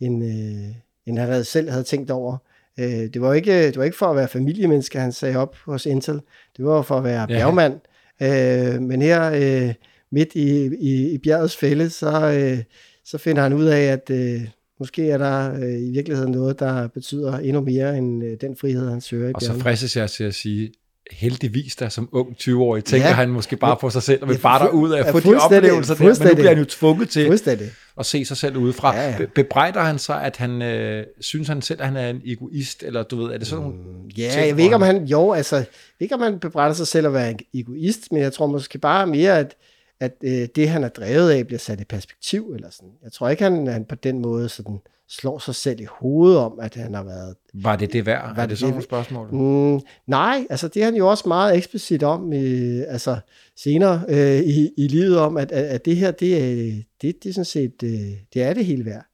end, 0.00 0.24
øh, 0.24 0.74
end 1.06 1.18
han 1.18 1.28
havde 1.28 1.44
selv 1.44 1.70
havde 1.70 1.84
tænkt 1.84 2.10
over. 2.10 2.36
Øh, 2.78 2.86
det, 2.86 3.20
var 3.20 3.34
ikke, 3.34 3.66
det 3.66 3.76
var 3.76 3.84
ikke 3.84 3.96
for 3.96 4.06
at 4.06 4.16
være 4.16 4.28
familiemenneske, 4.28 4.98
han 4.98 5.12
sagde 5.12 5.36
op 5.36 5.56
hos 5.56 5.86
Intel. 5.86 6.20
Det 6.56 6.64
var 6.64 6.82
for 6.82 6.98
at 6.98 7.04
være 7.04 7.20
Ja. 7.20 7.26
bjergmand. 7.26 7.80
Øh, 8.22 8.82
men 8.82 9.02
her 9.02 9.30
øh, 9.34 9.74
midt 10.16 10.34
i, 10.34 10.66
i, 10.80 11.10
i 11.10 11.18
bjergets 11.18 11.56
fælde, 11.56 11.90
så, 11.90 12.30
øh, 12.30 12.58
så 13.04 13.18
finder 13.18 13.42
han 13.42 13.52
ud 13.52 13.64
af, 13.64 13.80
at 13.82 14.10
øh, 14.10 14.40
måske 14.80 15.10
er 15.10 15.18
der 15.18 15.54
øh, 15.54 15.80
i 15.88 15.90
virkeligheden 15.90 16.32
noget, 16.32 16.58
der 16.60 16.88
betyder 16.88 17.38
endnu 17.38 17.60
mere 17.60 17.98
end 17.98 18.24
øh, 18.24 18.36
den 18.40 18.56
frihed, 18.56 18.88
han 18.90 19.00
søger 19.00 19.28
i 19.28 19.32
Og 19.34 19.42
så 19.42 19.58
fristes 19.58 19.96
jeg 19.96 20.10
til 20.10 20.24
at 20.24 20.34
sige, 20.34 20.72
heldigvis 21.10 21.76
der 21.76 21.88
som 21.88 22.08
ung 22.12 22.28
20-årig, 22.40 22.84
tænker 22.84 23.08
Ja. 23.08 23.12
han 23.14 23.28
måske 23.28 23.56
bare 23.56 23.76
på 23.80 23.90
sig 23.90 24.02
selv, 24.02 24.22
og 24.22 24.28
vil 24.28 24.34
Ja, 24.34 24.40
bare 24.42 24.66
derud 24.66 24.92
af 24.92 24.98
at 24.98 25.12
få 25.12 25.20
de 25.20 25.34
oplevelser 25.36 25.94
der, 25.94 26.04
men 26.04 26.28
nu 26.28 26.34
bliver 26.34 26.48
han 26.48 26.58
jo 26.58 26.64
tvunget 26.64 27.08
til 27.08 27.26
Fuldstændig. 27.26 27.66
at 27.98 28.06
se 28.06 28.24
sig 28.24 28.36
selv 28.36 28.56
udefra. 28.56 28.96
Ja, 28.96 29.10
ja. 29.10 29.16
Be- 29.18 29.26
Bebrejder 29.34 29.80
han 29.80 29.98
sig, 29.98 30.22
at 30.22 30.36
han 30.36 30.62
øh, 30.62 31.06
synes 31.20 31.48
han 31.48 31.62
selv, 31.62 31.80
at 31.80 31.86
han 31.86 31.96
er 31.96 32.10
en 32.10 32.20
egoist, 32.24 32.82
eller 32.82 33.02
du 33.02 33.16
ved, 33.22 33.32
er 33.34 33.38
det 33.38 33.46
sådan 33.46 33.62
nogle... 33.64 33.78
Ja, 34.18 34.30
ting, 34.32 34.46
jeg 34.46 34.56
ved 34.56 34.64
ikke, 34.64 34.76
om 34.76 34.82
han, 34.82 35.04
jo, 35.04 35.32
altså, 35.32 35.56
jeg 35.56 35.66
ved 35.98 36.04
ikke, 36.04 36.14
om 36.14 36.20
han 36.20 36.38
bebrejder 36.38 36.74
sig 36.74 36.86
selv 36.86 37.06
at 37.06 37.12
være 37.12 37.30
en 37.30 37.38
egoist, 37.54 38.12
men 38.12 38.22
jeg 38.22 38.32
tror 38.32 38.46
måske 38.46 38.78
bare 38.78 39.06
mere, 39.06 39.38
at, 39.38 39.54
at 40.00 40.12
øh, 40.24 40.48
det, 40.56 40.68
han 40.68 40.84
er 40.84 40.88
drevet 40.88 41.30
af, 41.30 41.46
bliver 41.46 41.58
sat 41.58 41.80
i 41.80 41.84
perspektiv, 41.84 42.52
eller 42.54 42.70
sådan. 42.70 42.92
Jeg 43.04 43.12
tror 43.12 43.28
ikke, 43.28 43.42
han, 43.42 43.66
han 43.66 43.84
på 43.84 43.94
den 43.94 44.18
måde 44.18 44.48
sådan 44.48 44.78
slår 45.08 45.38
sig 45.38 45.54
selv 45.54 45.80
i 45.80 45.86
hovedet 45.90 46.38
om, 46.38 46.60
at 46.60 46.74
han 46.74 46.94
har 46.94 47.02
været 47.04 47.34
Var 47.54 47.76
det 47.76 47.92
det 47.92 48.06
værd? 48.06 48.22
Var 48.36 48.42
er 48.42 48.46
det 48.46 48.50
det 48.50 48.58
sådan 48.58 48.66
det- 48.68 48.90
nogle 48.90 49.04
spørgsmål? 49.04 49.28
Mm, 49.32 49.80
nej, 50.06 50.46
altså 50.50 50.68
det 50.68 50.80
er 50.80 50.84
han 50.84 50.94
jo 50.94 51.08
også 51.10 51.24
meget 51.28 51.56
eksplicit 51.56 52.02
om, 52.02 52.32
øh, 52.32 52.84
altså 52.88 53.16
senere 53.56 54.02
øh, 54.08 54.38
i, 54.40 54.70
i 54.76 54.88
livet 54.88 55.18
om, 55.18 55.36
at, 55.36 55.52
at, 55.52 55.64
at 55.64 55.84
det 55.84 55.96
her, 55.96 56.10
det 56.10 56.36
er, 56.36 56.72
det, 57.02 57.22
det 57.22 57.28
er 57.28 57.32
sådan 57.32 57.44
set, 57.44 57.82
øh, 57.84 57.90
det 58.34 58.42
er 58.42 58.52
det 58.54 58.64
hele 58.64 58.84
værd. 58.84 59.04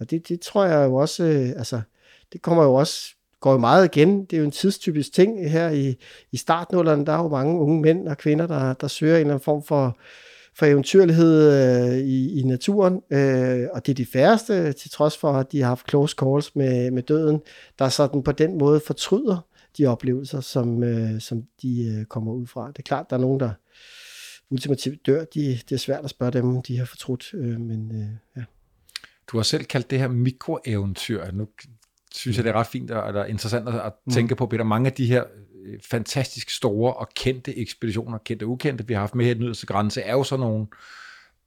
Og 0.00 0.10
det, 0.10 0.28
det 0.28 0.40
tror 0.40 0.64
jeg 0.64 0.86
jo 0.86 0.94
også, 0.94 1.24
øh, 1.24 1.48
altså 1.48 1.80
det 2.32 2.42
kommer 2.42 2.64
jo 2.64 2.74
også, 2.74 3.14
går 3.40 3.52
jo 3.52 3.58
meget 3.58 3.96
igen. 3.96 4.24
Det 4.24 4.32
er 4.32 4.38
jo 4.38 4.44
en 4.44 4.50
tidstypisk 4.50 5.12
ting 5.12 5.50
her 5.50 5.70
i, 5.70 5.94
i 6.32 6.36
startnullerne. 6.36 7.06
Der 7.06 7.12
er 7.12 7.22
jo 7.22 7.28
mange 7.28 7.60
unge 7.60 7.80
mænd 7.82 8.08
og 8.08 8.18
kvinder, 8.18 8.46
der, 8.46 8.72
der 8.74 8.86
søger 8.88 9.14
en 9.14 9.20
eller 9.20 9.34
anden 9.34 9.44
form 9.44 9.62
for, 9.62 9.98
for 10.60 10.66
eventyrlighed 10.66 11.52
øh, 11.52 11.98
i, 11.98 12.40
i 12.40 12.42
naturen. 12.42 12.94
Øh, 13.10 13.68
og 13.72 13.86
det 13.86 13.92
er 13.92 13.94
de 13.94 14.06
færreste, 14.06 14.72
til 14.72 14.90
trods 14.90 15.16
for, 15.16 15.32
at 15.32 15.52
de 15.52 15.60
har 15.60 15.68
haft 15.68 15.88
close 15.90 16.16
calls 16.18 16.56
med, 16.56 16.90
med 16.90 17.02
døden, 17.02 17.40
der 17.78 17.88
sådan 17.88 18.22
på 18.22 18.32
den 18.32 18.58
måde 18.58 18.80
fortryder 18.86 19.46
de 19.78 19.86
oplevelser, 19.86 20.40
som, 20.40 20.82
øh, 20.82 21.20
som 21.20 21.42
de 21.62 21.96
øh, 21.98 22.04
kommer 22.04 22.32
ud 22.32 22.46
fra. 22.46 22.68
Det 22.68 22.78
er 22.78 22.82
klart, 22.82 23.06
der 23.10 23.16
er 23.16 23.20
nogen, 23.20 23.40
der 23.40 23.50
ultimativt 24.50 25.06
dør. 25.06 25.24
De, 25.24 25.40
det 25.68 25.72
er 25.72 25.76
svært 25.78 26.04
at 26.04 26.10
spørge 26.10 26.32
dem, 26.32 26.56
om 26.56 26.62
de 26.62 26.78
har 26.78 26.84
fortrudt. 26.84 27.34
Øh, 27.34 27.60
men 27.60 27.92
øh, 27.94 28.08
ja. 28.36 28.42
Du 29.32 29.36
har 29.36 29.42
selv 29.42 29.64
kaldt 29.64 29.90
det 29.90 29.98
her 29.98 30.08
mikroeventyr. 30.08 31.30
Nu 31.32 31.48
synes 32.14 32.36
jeg, 32.36 32.44
det 32.44 32.50
er 32.50 32.54
ret 32.54 32.66
fint 32.66 32.90
og 32.90 33.08
eller 33.08 33.24
interessant 33.24 33.68
at, 33.68 33.92
Mm. 34.06 34.12
tænke 34.12 34.36
på, 34.36 34.46
Peter. 34.46 34.64
Mange 34.64 34.86
af 34.86 34.92
de 34.92 35.06
her 35.06 35.24
fantastisk 35.90 36.50
store 36.50 36.94
og 36.94 37.08
kendte 37.16 37.58
ekspeditioner, 37.58 38.18
kendte 38.18 38.44
og 38.44 38.48
ukendte, 38.50 38.86
vi 38.86 38.94
har 38.94 39.00
haft 39.00 39.14
med 39.14 39.24
her 39.24 39.32
i 39.32 39.34
den 39.34 39.42
yderste 39.44 39.66
grænse, 39.66 40.02
er 40.02 40.12
jo 40.12 40.22
sådan 40.24 40.40
nogle 40.46 40.66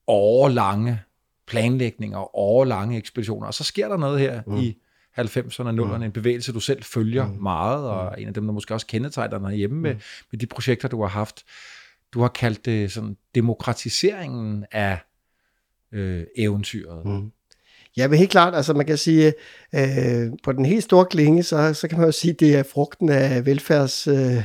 årlange 0.08 0.99
planlægninger 1.47 2.17
og 2.17 2.32
årlange 2.34 2.97
ekspeditioner. 2.97 3.47
Og 3.47 3.54
så 3.54 3.63
sker 3.63 3.88
der 3.88 3.97
noget 3.97 4.19
her 4.19 4.41
Mm. 4.47 4.54
mm. 4.54 4.60
i 4.60 4.78
90'erne 5.19 5.67
og 5.67 5.73
0'erne, 5.73 6.04
en 6.04 6.12
bevægelse, 6.12 6.54
du 6.54 6.60
selv 6.60 6.84
følger 6.84 7.26
Mm. 7.28 7.34
mm. 7.34 7.41
meget, 7.41 7.86
og 7.89 8.21
en 8.21 8.28
af 8.28 8.34
dem, 8.34 8.45
der 8.45 8.54
måske 8.54 8.73
også 8.73 8.88
kendetegner 8.88 9.39
dig 9.49 9.58
hjemme 9.58 9.82
med, 9.82 9.93
Mm. 9.93 9.99
med 10.32 10.39
de 10.39 10.45
projekter, 10.45 10.88
du 10.88 11.02
har 11.02 11.10
haft. 11.10 11.43
Du 12.13 12.21
har 12.21 12.28
kaldt 12.28 12.65
det 12.65 12.91
sådan 12.91 13.17
demokratiseringen 13.36 14.65
af 14.71 14.99
øh, 15.91 16.23
eventyret. 16.38 17.06
Mm. 17.06 17.32
Ja, 17.97 18.08
men 18.08 18.17
helt 18.19 18.32
klart, 18.32 18.56
altså 18.56 18.73
man 18.73 18.86
kan 18.86 18.97
sige, 18.97 19.34
øh, 19.75 20.32
på 20.43 20.51
den 20.51 20.65
helt 20.65 20.84
store 20.84 21.06
klinge, 21.06 21.43
så, 21.43 21.73
så 21.73 21.88
kan 21.88 21.97
man 21.97 22.08
jo 22.08 22.12
sige, 22.12 22.34
det 22.34 22.56
er 22.56 22.63
frugten 22.63 23.10
af 23.10 23.45
velfærdsudviklingen 23.45 24.43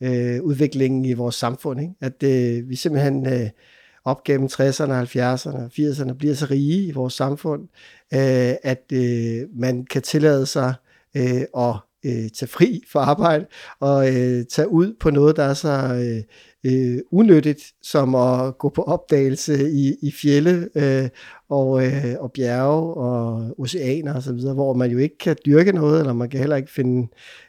øh, 0.00 0.36
øh, 0.36 0.42
udviklingen 0.42 1.04
i 1.04 1.12
vores 1.12 1.34
samfund. 1.34 1.80
Ikke? 1.80 1.94
At 2.00 2.22
øh, 2.22 2.68
vi 2.68 2.76
simpelthen 2.76 3.26
øh, 3.26 3.50
op 4.04 4.24
gennem 4.24 4.48
60'erne, 4.52 4.92
70'erne 4.92 5.56
og 5.56 5.70
80'erne 5.78 6.12
bliver 6.12 6.34
så 6.34 6.46
rige 6.50 6.86
i 6.86 6.92
vores 6.92 7.14
samfund, 7.14 7.62
øh, 8.14 8.54
at 8.62 8.84
øh, 8.92 9.42
man 9.54 9.84
kan 9.84 10.02
tillade 10.02 10.46
sig 10.46 10.74
øh, 11.16 11.42
at 11.56 11.74
øh, 12.04 12.30
tage 12.30 12.48
fri 12.48 12.82
for 12.92 13.00
arbejde 13.00 13.46
og 13.80 14.14
øh, 14.14 14.44
tage 14.44 14.68
ud 14.68 14.94
på 15.00 15.10
noget, 15.10 15.36
der 15.36 15.44
er 15.44 15.54
så 15.54 15.94
øh, 15.94 16.22
øh, 16.72 16.98
unyttigt, 17.10 17.72
som 17.82 18.14
at 18.14 18.58
gå 18.58 18.68
på 18.68 18.82
opdagelse 18.82 19.70
i, 19.70 19.96
i 20.02 20.12
fjelle 20.12 20.68
øh, 20.74 21.08
og, 21.50 21.86
øh, 21.86 22.14
og 22.20 22.32
bjerge 22.32 22.94
og 22.94 23.44
oceaner 23.58 24.14
og 24.14 24.22
så 24.22 24.32
videre, 24.32 24.54
hvor 24.54 24.74
man 24.74 24.90
jo 24.90 24.98
ikke 24.98 25.18
kan 25.18 25.36
dyrke 25.46 25.72
noget, 25.72 26.00
eller 26.00 26.12
man 26.12 26.28
kan 26.28 26.40
heller 26.40 26.56
ikke 26.56 26.72
finde 26.72 27.08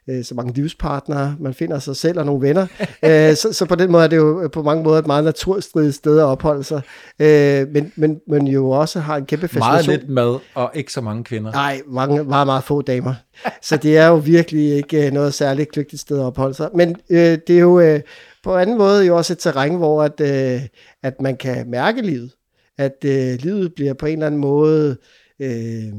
øh, 0.10 0.24
så 0.24 0.36
mange 0.36 0.54
livspartnere. 0.54 1.36
Man 1.40 1.54
finder 1.54 1.80
sig 1.80 1.96
selv 1.96 2.20
og 2.20 2.26
nogle 2.26 2.48
venner. 2.48 2.68
øh, 3.06 3.36
så, 3.36 3.50
så 3.54 3.66
på 3.66 3.76
den 3.76 3.92
måde 3.92 4.04
er 4.04 4.08
det 4.08 4.18
jo 4.18 4.50
på 4.54 4.64
mange 4.64 4.84
måder 4.84 5.00
et 5.00 5.08
meget 5.08 5.24
naturstridigt 5.24 5.96
sted 5.96 6.20
at 6.20 6.24
opholde 6.24 6.64
sig. 6.64 6.82
Øh, 7.20 7.68
men, 7.68 7.92
men, 7.96 8.20
men 8.28 8.48
jo 8.48 8.70
også 8.70 9.00
har 9.00 9.18
en 9.18 9.26
kæmpe 9.26 9.48
fascination. 9.48 9.88
Meget 9.88 10.00
lidt 10.00 10.10
mad 10.10 10.40
og 10.56 10.72
ikke 10.74 10.94
så 10.94 11.02
mange 11.02 11.24
kvinder. 11.24 11.52
Nej, 11.52 11.82
mange, 11.88 12.24
meget, 12.24 12.48
meget 12.48 12.64
få 12.64 12.82
damer. 12.82 13.14
Så 13.62 13.78
det 13.78 13.98
er 13.98 14.08
jo 14.08 14.16
virkelig 14.16 14.76
ikke 14.76 15.08
øh, 15.08 15.14
noget 15.14 15.34
særligt 15.34 15.72
kløgtigt 15.72 16.02
sted 16.02 16.20
at 16.20 16.24
opholde 16.24 16.54
sig. 16.54 16.70
Men 16.76 16.96
øh, 17.10 17.38
det 17.48 17.50
er 17.50 17.60
jo 17.60 17.80
øh, 17.80 18.00
på 18.44 18.56
anden 18.56 18.78
måde 18.78 19.06
jo 19.06 19.18
også 19.18 19.34
et 19.34 19.40
terræn, 19.40 19.76
hvor 19.76 20.04
at, 20.04 20.22
øh, 20.22 20.62
at 21.04 21.22
man 21.22 21.38
kan 21.38 21.70
mærke 21.70 22.02
livet. 22.02 22.32
At 22.78 23.06
øh, 23.06 23.40
livet 23.40 23.74
bliver 23.76 23.94
på 23.94 24.06
en 24.06 24.14
eller 24.14 24.26
anden 24.26 24.42
måde 24.42 24.98
øh, 25.40 25.94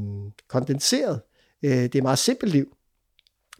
kondenseret. 0.47 1.21
Øh, 1.63 1.71
det 1.71 1.95
er 1.95 1.99
et 1.99 2.03
meget 2.03 2.19
simpelt 2.19 2.51
liv. 2.51 2.75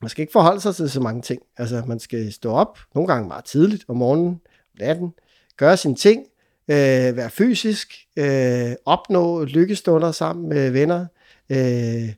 Man 0.01 0.09
skal 0.09 0.21
ikke 0.21 0.31
forholde 0.31 0.61
sig 0.61 0.75
til 0.75 0.89
så 0.89 1.01
mange 1.01 1.21
ting. 1.21 1.41
Altså, 1.57 1.83
man 1.87 1.99
skal 1.99 2.33
stå 2.33 2.51
op, 2.51 2.79
nogle 2.95 3.07
gange 3.07 3.27
meget 3.27 3.45
tidligt 3.45 3.85
om 3.87 3.97
morgenen, 3.97 4.27
om 4.27 4.39
natten, 4.79 5.13
gøre 5.57 5.77
sine 5.77 5.95
ting, 5.95 6.25
øh, 6.67 7.17
være 7.17 7.29
fysisk, 7.29 7.93
øh, 8.17 8.71
opnå 8.85 9.43
lykkestunder 9.43 10.11
sammen 10.11 10.49
med 10.49 10.71
venner, 10.71 11.05
øh, 11.49 12.13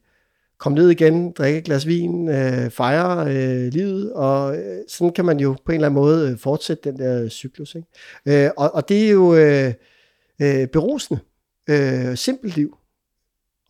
komme 0.58 0.78
ned 0.78 0.90
igen, 0.90 1.32
drikke 1.32 1.60
et 1.60 1.66
glas 1.66 1.88
vin, 1.88 2.30
øh, 2.30 2.70
fejre 2.70 3.34
øh, 3.34 3.74
livet, 3.74 4.14
og 4.14 4.58
øh, 4.58 4.78
sådan 4.88 5.14
kan 5.14 5.26
man 5.26 5.40
jo 5.40 5.56
på 5.66 5.72
en 5.72 5.76
eller 5.76 5.88
anden 5.88 6.02
måde 6.02 6.32
øh, 6.32 6.38
fortsætte 6.38 6.92
den 6.92 7.00
der 7.00 7.30
cyklus. 7.30 7.76
Ikke? 7.76 8.46
Øh, 8.46 8.52
og, 8.58 8.76
og 8.76 8.90
det 8.90 9.06
er 9.06 9.10
jo 9.10 9.36
øh, 9.36 9.74
øh, 10.42 10.68
berusende, 10.68 11.20
øh, 11.70 12.18
simpelt 12.18 12.56
liv, 12.56 12.78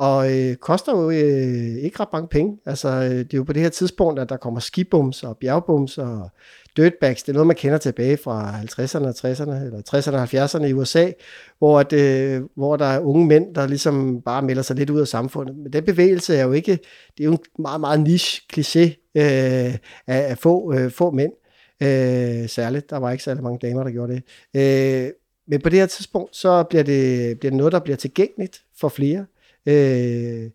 og 0.01 0.39
øh, 0.39 0.55
koster 0.55 0.91
jo 0.91 1.09
øh, 1.09 1.83
ikke 1.83 1.99
ret 1.99 2.07
mange 2.13 2.27
penge. 2.27 2.57
Altså, 2.65 2.89
øh, 2.89 3.09
det 3.09 3.33
er 3.33 3.37
jo 3.37 3.43
på 3.43 3.53
det 3.53 3.61
her 3.61 3.69
tidspunkt, 3.69 4.19
at 4.19 4.29
der 4.29 4.37
kommer 4.37 4.59
skibums 4.59 5.23
og 5.23 5.37
bjergbums 5.37 5.97
og 5.97 6.29
dirtbags. 6.77 7.23
Det 7.23 7.29
er 7.29 7.33
noget, 7.33 7.47
man 7.47 7.55
kender 7.55 7.77
tilbage 7.77 8.17
fra 8.17 8.61
50'erne 8.61 9.05
og 9.05 9.09
60'erne, 9.09 9.65
eller 9.65 9.81
60'erne 9.89 10.15
og 10.15 10.23
70'erne 10.23 10.65
i 10.65 10.73
USA, 10.73 11.11
hvor, 11.57 11.79
at, 11.79 11.93
øh, 11.93 12.41
hvor 12.55 12.77
der 12.77 12.85
er 12.85 12.99
unge 12.99 13.27
mænd, 13.27 13.55
der 13.55 13.67
ligesom 13.67 14.21
bare 14.21 14.41
melder 14.41 14.61
sig 14.61 14.75
lidt 14.75 14.89
ud 14.89 14.99
af 14.99 15.07
samfundet. 15.07 15.57
Men 15.57 15.73
den 15.73 15.83
bevægelse 15.83 16.35
er 16.35 16.43
jo 16.43 16.51
ikke, 16.51 16.71
det 17.17 17.23
er 17.23 17.25
jo 17.25 17.31
en 17.31 17.39
meget, 17.59 17.79
meget 17.79 17.99
niche 17.99 18.41
kliché 18.53 19.11
øh, 19.15 19.75
af, 20.07 20.29
af 20.29 20.37
få, 20.37 20.73
øh, 20.73 20.91
få 20.91 21.11
mænd. 21.11 21.31
Øh, 21.83 22.49
særligt, 22.49 22.89
der 22.89 22.97
var 22.97 23.11
ikke 23.11 23.23
særlig 23.23 23.43
mange 23.43 23.67
damer, 23.67 23.83
der 23.83 23.91
gjorde 23.91 24.13
det. 24.13 24.23
Øh, 24.55 25.11
men 25.47 25.61
på 25.61 25.69
det 25.69 25.79
her 25.79 25.85
tidspunkt, 25.85 26.35
så 26.35 26.63
bliver 26.63 26.83
det, 26.83 27.39
bliver 27.39 27.51
det 27.51 27.57
noget, 27.57 27.73
der 27.73 27.79
bliver 27.79 27.97
tilgængeligt 27.97 28.63
for 28.79 28.89
flere. 28.89 29.25
Øh, 29.65 30.49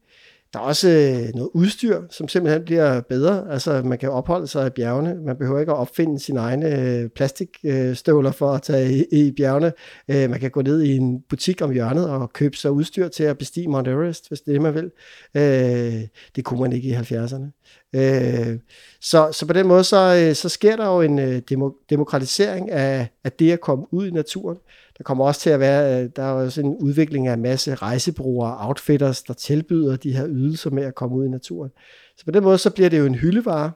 der 0.52 0.62
er 0.62 0.64
også 0.64 0.88
øh, 0.88 1.34
noget 1.34 1.50
udstyr, 1.54 2.02
som 2.10 2.28
simpelthen 2.28 2.64
bliver 2.64 3.00
bedre. 3.00 3.52
Altså, 3.52 3.82
man 3.82 3.98
kan 3.98 4.10
opholde 4.10 4.46
sig 4.46 4.66
i 4.66 4.70
bjergene. 4.70 5.14
Man 5.14 5.36
behøver 5.36 5.60
ikke 5.60 5.72
at 5.72 5.78
opfinde 5.78 6.20
sine 6.20 6.40
egne 6.40 6.80
øh, 6.80 7.08
plastikstøvler 7.08 8.30
for 8.30 8.52
at 8.52 8.62
tage 8.62 8.92
i, 8.92 9.04
i 9.26 9.32
bjergene. 9.32 9.72
Øh, 10.10 10.30
man 10.30 10.40
kan 10.40 10.50
gå 10.50 10.62
ned 10.62 10.82
i 10.82 10.96
en 10.96 11.22
butik 11.28 11.62
om 11.62 11.70
hjørnet 11.70 12.08
og 12.10 12.32
købe 12.32 12.56
sig 12.56 12.70
udstyr 12.70 13.08
til 13.08 13.22
at 13.24 13.38
bestige 13.38 13.68
Mount 13.68 13.88
Everest, 13.88 14.28
hvis 14.28 14.40
det 14.40 14.48
er 14.48 14.52
det, 14.52 14.62
man 14.62 14.74
vil. 14.74 14.90
Øh, 15.36 16.08
det 16.36 16.44
kunne 16.44 16.60
man 16.60 16.72
ikke 16.72 16.88
i 16.88 16.94
70'erne. 16.94 17.85
Øh, 17.94 18.58
så, 19.00 19.32
så 19.32 19.46
på 19.46 19.52
den 19.52 19.66
måde, 19.66 19.84
så, 19.84 20.26
øh, 20.28 20.34
så 20.34 20.48
sker 20.48 20.76
der 20.76 20.86
jo 20.86 21.00
en 21.00 21.18
øh, 21.18 21.42
demokratisering 21.90 22.70
af, 22.70 23.08
af 23.24 23.32
det 23.32 23.52
at 23.52 23.60
komme 23.60 23.94
ud 23.94 24.06
i 24.06 24.10
naturen. 24.10 24.58
Der 24.98 25.04
kommer 25.04 25.24
også 25.24 25.40
til 25.40 25.50
at 25.50 25.60
være, 25.60 26.04
øh, 26.04 26.10
der 26.16 26.22
er 26.22 26.32
også 26.32 26.60
en 26.60 26.76
udvikling 26.76 27.26
af 27.26 27.34
en 27.34 27.42
masse 27.42 27.74
rejsebrugere 27.74 28.56
og 28.56 28.66
outfitters, 28.66 29.22
der 29.22 29.34
tilbyder 29.34 29.96
de 29.96 30.12
her 30.12 30.26
ydelser 30.28 30.70
med 30.70 30.82
at 30.82 30.94
komme 30.94 31.16
ud 31.16 31.26
i 31.26 31.30
naturen. 31.30 31.70
Så 32.16 32.24
på 32.24 32.30
den 32.30 32.42
måde, 32.42 32.58
så 32.58 32.70
bliver 32.70 32.90
det 32.90 32.98
jo 32.98 33.06
en 33.06 33.14
hyldevare 33.14 33.72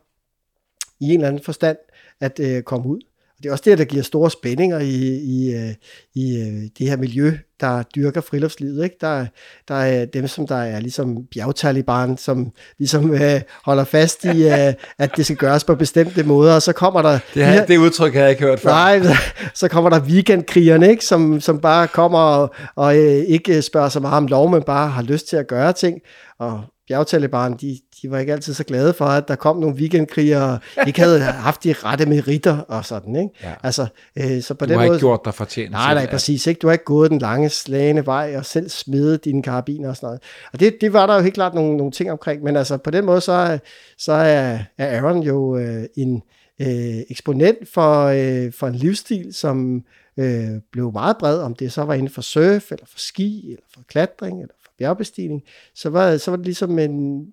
i 1.01 1.05
en 1.05 1.15
eller 1.15 1.29
anden 1.29 1.43
forstand 1.43 1.77
at 2.21 2.41
øh, 2.41 2.63
komme 2.63 2.89
ud. 2.89 3.01
Og 3.41 3.45
det 3.45 3.49
er 3.49 3.53
også 3.53 3.65
det, 3.67 3.79
der 3.79 3.85
giver 3.85 4.03
store 4.03 4.31
spændinger 4.31 4.79
i, 4.79 5.19
i, 5.19 5.55
øh, 5.55 5.75
i 6.15 6.37
øh, 6.37 6.69
det 6.79 6.89
her 6.89 6.97
miljø, 6.97 7.33
der 7.61 7.83
dyrker 7.83 8.21
friluftslivet. 8.21 8.85
Ikke? 8.85 8.97
Der, 9.01 9.27
der 9.69 9.75
er 9.75 10.05
dem, 10.05 10.27
som 10.27 10.47
der 10.47 10.57
er 10.57 10.81
ligesom 10.81 11.19
bjergtaliban, 11.35 12.17
som 12.17 12.53
ligesom 12.79 13.15
øh, 13.15 13.41
holder 13.65 13.85
fast 13.85 14.25
i, 14.25 14.49
øh, 14.49 14.75
at 14.99 15.17
det 15.17 15.25
skal 15.25 15.37
gøres 15.37 15.65
på 15.65 15.75
bestemte 15.75 16.23
måder, 16.23 16.55
og 16.55 16.63
så 16.63 16.73
kommer 16.73 17.03
der... 17.03 17.19
Det, 17.35 17.47
her, 17.47 17.67
det 17.67 17.79
udtryk 17.79 18.15
har 18.15 18.21
jeg 18.21 18.31
ikke 18.31 18.43
hørt 18.43 18.61
før. 18.61 18.71
Nej, 18.71 19.03
så 19.55 19.69
kommer 19.69 19.91
der 19.91 20.01
weekendkrigerne, 20.01 20.91
ikke? 20.91 21.05
Som, 21.05 21.41
som 21.41 21.61
bare 21.61 21.89
kommer 21.89 22.19
og, 22.19 22.55
og 22.77 22.99
øh, 22.99 23.25
ikke 23.27 23.63
spørger 23.63 23.89
så 23.89 24.01
meget 24.01 24.17
om 24.17 24.27
lov, 24.27 24.51
men 24.51 24.63
bare 24.63 24.89
har 24.89 25.03
lyst 25.03 25.29
til 25.29 25.37
at 25.37 25.47
gøre 25.47 25.73
ting. 25.73 26.01
Og 26.39 26.65
bjergtaliban, 26.91 27.53
de, 27.53 27.79
de 28.03 28.11
var 28.11 28.19
ikke 28.19 28.33
altid 28.33 28.55
så 28.55 28.65
glade 28.65 28.93
for, 28.93 29.05
at 29.05 29.29
der 29.29 29.35
kom 29.35 29.57
nogle 29.57 29.77
weekendkrigere, 29.77 30.59
ikke 30.87 31.01
havde 31.01 31.21
haft 31.21 31.65
de 31.65 31.73
rette 31.73 32.07
meritter 32.07 32.59
og 32.59 32.85
sådan, 32.85 33.17
ikke? 33.17 33.31
Ja. 33.43 33.53
Altså, 33.63 33.87
øh, 34.19 34.43
så 34.43 34.55
på 34.55 34.67
du 34.67 34.69
den 34.69 34.79
har 34.79 34.87
måde, 34.87 34.97
ikke 34.97 35.07
gjort 35.07 35.21
dig 35.25 35.35
fortjent 35.35 35.71
Nej, 35.71 35.95
nej, 35.95 36.11
præcis. 36.11 36.47
Ikke? 36.47 36.59
Du 36.59 36.67
har 36.67 36.73
ikke 36.73 36.85
gået 36.85 37.11
den 37.11 37.19
lange 37.19 37.49
slagende 37.49 38.07
vej 38.07 38.35
og 38.37 38.47
selv 38.47 38.69
smidet 38.69 39.25
dine 39.25 39.43
karabiner 39.43 39.89
og 39.89 39.97
sådan 39.97 40.07
noget. 40.07 40.23
Og 40.53 40.61
det, 40.61 40.77
det 40.81 40.93
var 40.93 41.07
der 41.07 41.15
jo 41.15 41.21
helt 41.21 41.35
klart 41.35 41.55
nogle, 41.55 41.77
nogle 41.77 41.93
ting 41.93 42.11
omkring, 42.11 42.43
men 42.43 42.57
altså 42.57 42.77
på 42.77 42.91
den 42.91 43.05
måde, 43.05 43.21
så, 43.21 43.59
så 43.99 44.13
er, 44.13 44.59
er 44.79 45.01
Aaron 45.01 45.23
jo 45.23 45.57
øh, 45.57 45.85
en 45.97 46.23
øh, 46.61 47.03
eksponent 47.11 47.69
for, 47.75 48.05
øh, 48.05 48.53
for 48.53 48.67
en 48.67 48.75
livsstil, 48.75 49.35
som 49.35 49.85
øh, 50.17 50.49
blev 50.73 50.93
meget 50.93 51.17
bred, 51.19 51.39
om 51.39 51.55
det 51.55 51.73
så 51.73 51.83
var 51.83 51.95
inden 51.95 52.11
for 52.11 52.23
surf, 52.23 52.73
eller 52.73 52.87
for 52.87 52.99
ski, 52.99 53.47
eller 53.49 53.67
for 53.75 53.81
klatring, 53.89 54.41
eller 54.41 54.55
bjergbestigning, 54.81 55.43
så 55.75 55.91
var, 55.91 56.17
så 56.17 56.31
var 56.31 56.37
det 56.37 56.47
ligesom 56.47 56.79
en, 56.79 57.27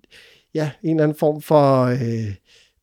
ja, 0.54 0.70
en 0.82 0.90
eller 0.90 1.04
anden 1.04 1.18
form 1.18 1.42
for 1.42 1.84
øh, 1.84 2.34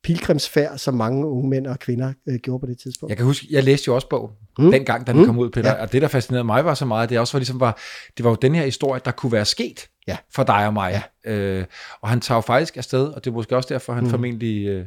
pilgrimsfærd, 0.04 0.78
som 0.78 0.94
mange 0.94 1.26
unge 1.28 1.50
mænd 1.50 1.68
og 1.68 1.80
kvinder 1.80 2.14
øh, 2.28 2.36
gjorde 2.36 2.60
på 2.60 2.66
det 2.66 2.80
tidspunkt. 2.80 3.10
Jeg 3.10 3.18
kan 3.18 3.26
huske, 3.26 3.48
jeg 3.50 3.64
læste 3.64 3.88
jo 3.88 3.96
også 3.96 4.10
bog, 4.10 4.32
mm. 4.60 4.72
dengang, 4.72 5.08
da 5.08 5.12
den 5.12 5.22
mm. 5.22 5.26
kom 5.26 5.40
ud, 5.40 5.50
Peter, 5.50 5.70
ja. 5.70 5.82
og 5.82 5.92
det, 5.92 6.02
der 6.02 6.08
fascinerede 6.08 6.44
mig, 6.44 6.66
var 6.66 6.74
så 6.74 6.86
meget, 6.86 7.10
det 7.10 7.20
også 7.20 7.34
var 7.34 7.40
ligesom, 7.40 7.60
var, 7.60 7.80
det 8.18 8.24
var 8.24 8.30
jo 8.30 8.36
den 8.42 8.56
her 8.56 8.66
historie, 8.66 9.02
der 9.06 9.12
kunne 9.12 9.32
være 9.32 9.46
sket 9.46 9.90
ja. 10.08 10.18
for 10.32 10.44
dig 10.44 10.68
og 10.68 10.74
mig. 10.74 11.04
Ja. 11.26 11.32
Øh, 11.32 11.66
og 12.02 12.10
han 12.10 12.22
tager 12.22 12.38
jo 12.38 12.42
faktisk 12.42 12.78
afsted, 12.78 13.08
og 13.08 13.26
det 13.26 13.30
er 13.30 13.34
måske 13.34 13.56
også 13.56 13.74
derfor, 13.74 13.94
han 13.94 14.04
mm. 14.04 14.10
formentlig 14.10 14.68
øh, 14.68 14.86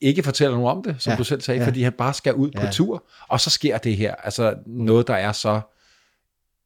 ikke 0.00 0.22
fortæller 0.22 0.56
nogen 0.56 0.76
om 0.76 0.82
det, 0.82 0.96
som 0.98 1.10
ja. 1.10 1.16
du 1.16 1.24
selv 1.24 1.40
sagde, 1.40 1.60
ja. 1.60 1.66
fordi 1.66 1.82
han 1.82 1.92
bare 1.92 2.14
skal 2.14 2.34
ud 2.34 2.50
ja. 2.54 2.66
på 2.66 2.72
tur, 2.72 3.04
og 3.28 3.40
så 3.40 3.50
sker 3.50 3.78
det 3.78 3.96
her. 3.96 4.14
Altså 4.14 4.54
noget, 4.66 5.06
der 5.06 5.14
er 5.14 5.32
så 5.32 5.60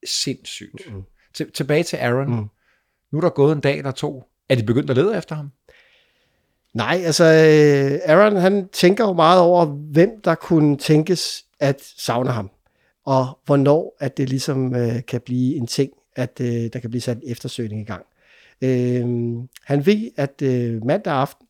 sindssygt. 0.07 0.92
Mm. 0.94 1.03
Til, 1.35 1.51
tilbage 1.53 1.83
til 1.83 1.97
Aaron. 1.97 2.31
Mm. 2.31 2.49
Nu 3.11 3.18
er 3.18 3.20
der 3.20 3.29
gået 3.29 3.53
en 3.53 3.61
dag 3.61 3.79
eller 3.79 3.90
to. 3.90 4.25
Er 4.49 4.55
de 4.55 4.62
begyndt 4.62 4.90
at 4.90 4.97
lede 4.97 5.18
efter 5.18 5.35
ham? 5.35 5.51
Nej, 6.73 7.03
altså 7.05 7.25
øh, 7.25 8.14
Aaron 8.14 8.37
han 8.37 8.68
tænker 8.68 9.05
jo 9.05 9.12
meget 9.12 9.40
over, 9.40 9.64
hvem 9.66 10.20
der 10.25 10.35
kunne 10.35 10.77
tænkes 10.77 11.44
at 11.61 11.83
savne 11.97 12.31
ham, 12.31 12.51
og 13.05 13.38
hvornår 13.44 13.97
at 14.01 14.16
det 14.16 14.29
ligesom 14.29 14.75
øh, 14.75 15.05
kan 15.09 15.20
blive 15.20 15.57
en 15.57 15.66
ting, 15.66 15.92
at 16.16 16.40
øh, 16.40 16.73
der 16.73 16.79
kan 16.79 16.90
blive 16.90 17.01
sat 17.01 17.16
en 17.16 17.23
eftersøgning 17.27 17.81
i 17.81 17.85
gang. 17.85 18.07
Øh, 18.62 19.05
han 19.64 19.87
ved, 19.87 20.11
at 20.16 20.42
øh, 20.42 20.85
mandag 20.85 21.12
aften, 21.12 21.47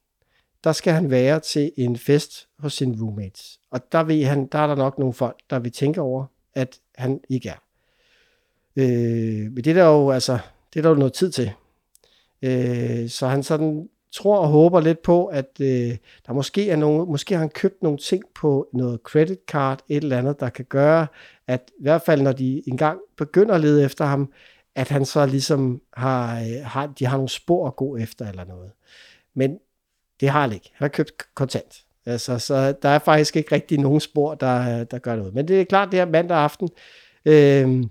der 0.65 0.73
skal 0.73 0.93
han 0.93 1.11
være 1.11 1.41
til 1.41 1.73
en 1.77 1.97
fest 1.97 2.49
hos 2.59 2.75
sine 2.75 2.97
roommates. 3.03 3.61
Og 3.71 3.93
der 3.93 4.03
ved 4.03 4.25
han, 4.25 4.47
der 4.53 4.59
er 4.59 4.67
der 4.67 4.75
nok 4.75 4.99
nogle 4.99 5.15
folk, 5.15 5.37
der 5.51 5.59
vil 5.59 5.73
tænke 5.73 6.01
over, 6.01 6.27
at 6.55 6.79
han 6.95 7.21
ikke 7.29 7.49
er. 7.49 7.64
Øh, 8.77 9.53
men 9.53 9.57
det 9.57 9.67
er 9.67 9.75
der 9.75 9.85
jo, 9.85 10.11
altså, 10.11 10.39
det 10.73 10.81
er 10.81 10.83
der 10.83 10.91
jo 10.91 10.97
noget 10.97 11.13
tid 11.13 11.31
til. 11.31 11.53
Øh, 12.43 13.09
så 13.09 13.27
han 13.27 13.43
sådan 13.43 13.89
tror 14.13 14.39
og 14.39 14.49
håber 14.49 14.81
lidt 14.81 15.03
på, 15.03 15.27
at 15.27 15.61
øh, 15.61 15.97
der 16.27 16.33
måske 16.33 16.71
er 16.71 16.77
nogle, 16.77 17.07
måske 17.07 17.35
har 17.35 17.41
han 17.41 17.49
købt 17.49 17.83
nogle 17.83 17.99
ting 17.99 18.25
på 18.35 18.69
noget 18.73 19.01
credit 19.05 19.39
card, 19.49 19.81
et 19.89 20.03
eller 20.03 20.19
andet, 20.19 20.41
der 20.41 20.49
kan 20.49 20.65
gøre, 20.65 21.07
at 21.47 21.71
i 21.79 21.83
hvert 21.83 22.03
fald 22.03 22.23
når 22.23 22.33
de 22.33 22.63
engang 22.67 23.01
begynder 23.17 23.55
at 23.55 23.61
lede 23.61 23.85
efter 23.85 24.05
ham, 24.05 24.33
at 24.75 24.89
han 24.89 25.05
så 25.05 25.27
ligesom 25.27 25.81
har, 25.97 26.41
øh, 26.41 26.65
har 26.65 26.87
de 26.87 27.07
har 27.07 27.17
nogle 27.17 27.29
spor 27.29 27.67
at 27.67 27.77
gå 27.77 27.97
efter 27.97 28.29
eller 28.29 28.45
noget. 28.45 28.73
Men 29.35 29.59
det 30.21 30.29
har 30.29 30.41
han 30.41 30.53
ikke. 30.53 30.71
Han 30.75 30.85
har 30.85 30.89
købt 30.89 31.13
kontant. 31.35 31.85
Altså, 32.07 32.39
så 32.39 32.73
der 32.83 32.89
er 32.89 32.99
faktisk 32.99 33.37
ikke 33.37 33.55
rigtig 33.55 33.79
nogen 33.79 34.01
spor, 34.01 34.35
der, 34.35 34.85
der 34.85 34.99
gør 34.99 35.17
noget. 35.17 35.35
Men 35.35 35.49
det 35.49 35.61
er 35.61 35.65
klart, 35.65 35.93
det 35.93 35.99
her 35.99 36.07
mandag 36.07 36.39
aften. 36.39 36.69
Øh, 37.25 37.85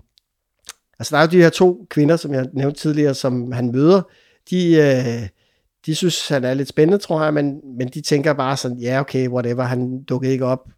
altså, 0.98 1.16
der 1.16 1.22
er 1.22 1.26
jo 1.26 1.30
de 1.30 1.42
her 1.42 1.50
to 1.50 1.86
kvinder, 1.90 2.16
som 2.16 2.34
jeg 2.34 2.48
nævnte 2.52 2.80
tidligere, 2.80 3.14
som 3.14 3.52
han 3.52 3.72
møder. 3.72 4.02
De, 4.50 4.74
øh, 4.74 5.28
de 5.86 5.94
synes, 5.94 6.28
han 6.28 6.44
er 6.44 6.54
lidt 6.54 6.68
spændende, 6.68 6.98
tror 6.98 7.24
jeg, 7.24 7.34
men, 7.34 7.60
men 7.78 7.88
de 7.88 8.00
tænker 8.00 8.32
bare 8.32 8.56
sådan, 8.56 8.78
ja, 8.78 9.00
okay, 9.00 9.28
whatever, 9.28 9.62
han 9.62 10.02
dukkede 10.02 10.32
ikke 10.32 10.44
op. 10.44 10.68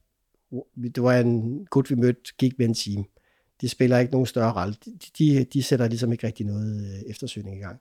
Det 0.94 1.02
var 1.02 1.14
en 1.14 1.66
gut, 1.70 1.90
vi 1.90 1.94
mødte, 1.94 2.20
gik 2.38 2.58
med 2.58 2.66
en 2.66 2.74
time. 2.74 3.04
De 3.60 3.68
spiller 3.68 3.98
ikke 3.98 4.12
nogen 4.12 4.26
større 4.26 4.60
rolle. 4.60 4.74
De, 4.84 4.98
de, 5.18 5.44
de 5.44 5.62
sætter 5.62 5.88
ligesom 5.88 6.12
ikke 6.12 6.26
rigtig 6.26 6.46
noget 6.46 6.84
øh, 6.84 7.10
eftersøgning 7.10 7.56
i 7.58 7.60
gang. 7.60 7.80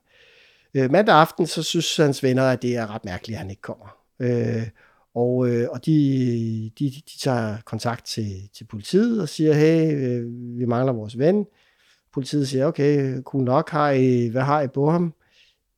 Øh, 0.74 0.90
mandag 0.90 1.14
aften, 1.14 1.46
så 1.46 1.62
synes 1.62 1.96
hans 1.96 2.22
venner, 2.22 2.42
at 2.42 2.62
det 2.62 2.76
er 2.76 2.94
ret 2.94 3.04
mærkeligt, 3.04 3.36
at 3.36 3.40
han 3.40 3.50
ikke 3.50 3.62
kommer. 3.62 3.96
Øh, 4.20 4.66
og, 5.14 5.48
øh, 5.48 5.68
og 5.70 5.86
de, 5.86 6.70
de, 6.78 6.84
de 6.90 7.18
tager 7.20 7.56
kontakt 7.64 8.06
til, 8.06 8.48
til 8.54 8.64
politiet 8.64 9.22
og 9.22 9.28
siger, 9.28 9.52
hey, 9.54 9.94
øh, 9.94 10.24
vi 10.58 10.64
mangler 10.64 10.92
vores 10.92 11.18
ven 11.18 11.46
politiet 12.16 12.48
siger, 12.48 12.66
okay, 12.66 13.22
cool 13.22 13.44
nok, 13.44 13.70
har 13.70 13.90
I, 13.90 14.28
hvad 14.28 14.42
har 14.42 14.62
I 14.62 14.66
på 14.66 14.90
ham? 14.90 15.14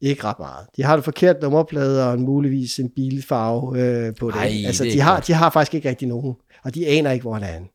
Ikke 0.00 0.24
ret 0.24 0.38
meget. 0.38 0.66
De 0.76 0.82
har 0.82 0.96
det 0.96 1.04
forkert 1.04 1.42
nummerplade 1.42 2.10
og 2.10 2.20
muligvis 2.20 2.78
en 2.78 2.90
bilfarve 2.90 3.80
øh, 3.80 4.14
på 4.14 4.30
det. 4.30 4.36
Ej, 4.36 4.62
altså, 4.66 4.84
det 4.84 4.92
de 4.92 5.00
har, 5.00 5.14
godt. 5.14 5.26
de 5.26 5.32
har 5.32 5.50
faktisk 5.50 5.74
ikke 5.74 5.88
rigtig 5.88 6.08
nogen, 6.08 6.34
og 6.64 6.74
de 6.74 6.86
aner 6.86 7.10
ikke, 7.10 7.22
hvor 7.22 7.34
han 7.34 7.42
er 7.42 7.52
henne. 7.52 7.68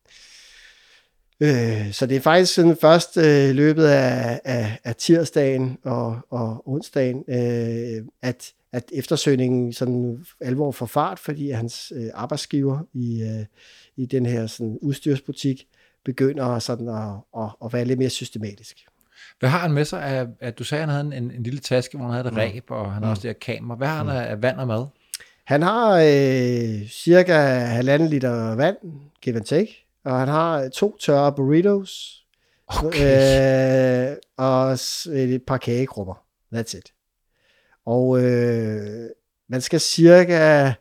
Øh, 1.40 1.94
så 1.94 2.06
det 2.06 2.18
er 2.18 2.22
faktisk 2.22 2.54
sådan 2.54 2.78
først 2.82 3.18
øh, 3.18 3.56
løbet 3.56 3.86
af, 3.86 4.42
af, 4.44 4.80
af 4.84 4.96
tirsdagen 4.96 5.78
og, 5.84 6.20
og 6.30 6.68
onsdagen, 6.68 7.24
øh, 7.30 8.06
at, 8.22 8.52
at 8.74 8.84
eftersøgningen 8.94 9.74
sådan 9.74 10.26
alvor 10.42 10.72
får 10.72 10.86
fart, 10.86 11.20
fordi 11.20 11.50
hans 11.50 11.94
øh, 11.96 12.10
arbejdsgiver 12.14 12.80
i, 12.94 13.22
øh, 13.22 13.46
i 13.98 14.06
den 14.06 14.26
her 14.26 14.48
sådan 14.48 14.78
udstyrsbutik 14.82 15.66
begynder 16.06 16.60
sådan 16.60 16.90
at, 16.90 17.42
at, 17.44 17.50
at 17.66 17.74
være 17.74 17.86
lidt 17.86 18.00
mere 18.00 18.10
systematisk. 18.10 18.78
Hvad 19.40 19.50
har 19.50 19.60
han 19.60 19.72
med 19.72 19.86
sig? 19.86 20.04
Af, 20.04 20.28
at 20.40 20.60
du 20.60 20.64
sagde, 20.64 20.84
at 20.84 20.90
han 20.90 21.06
havde 21.06 21.18
en, 21.18 21.32
en 21.32 21.44
lille 21.44 21.60
taske, 21.60 21.98
hvor 21.98 22.06
han 22.06 22.16
havde 22.16 22.28
et 22.28 22.38
ræb, 22.38 22.72
og 22.72 22.94
han 22.94 23.04
har 23.04 23.10
også 23.10 23.22
det 23.22 23.30
her 23.30 23.56
kamera. 23.56 23.78
Hvad 23.78 23.88
har 23.88 23.98
han 24.04 24.10
af, 24.10 24.42
vand 24.42 24.58
og 24.58 24.68
mad? 24.68 24.86
Han 25.46 25.62
har 25.62 25.98
øh, 25.98 26.88
cirka 26.90 27.34
halvanden 27.60 28.10
liter 28.10 28.56
vand, 28.56 28.78
give 29.22 29.36
and 29.36 29.46
take, 29.46 29.86
og 30.06 30.20
han 30.20 30.28
har 30.28 30.70
to 30.70 30.98
tørre 30.98 31.34
burritos, 31.34 32.24
Okay. 32.68 34.12
øh, 34.12 34.18
og 34.38 34.72
et 35.14 35.44
par 35.48 35.58
kagekrummer. 35.58 36.14
That's 36.56 36.78
it. 36.78 36.94
Og 37.86 38.24
øh, 38.24 39.10
man 39.50 39.62
skal 39.62 39.80
cirka... 39.80 40.74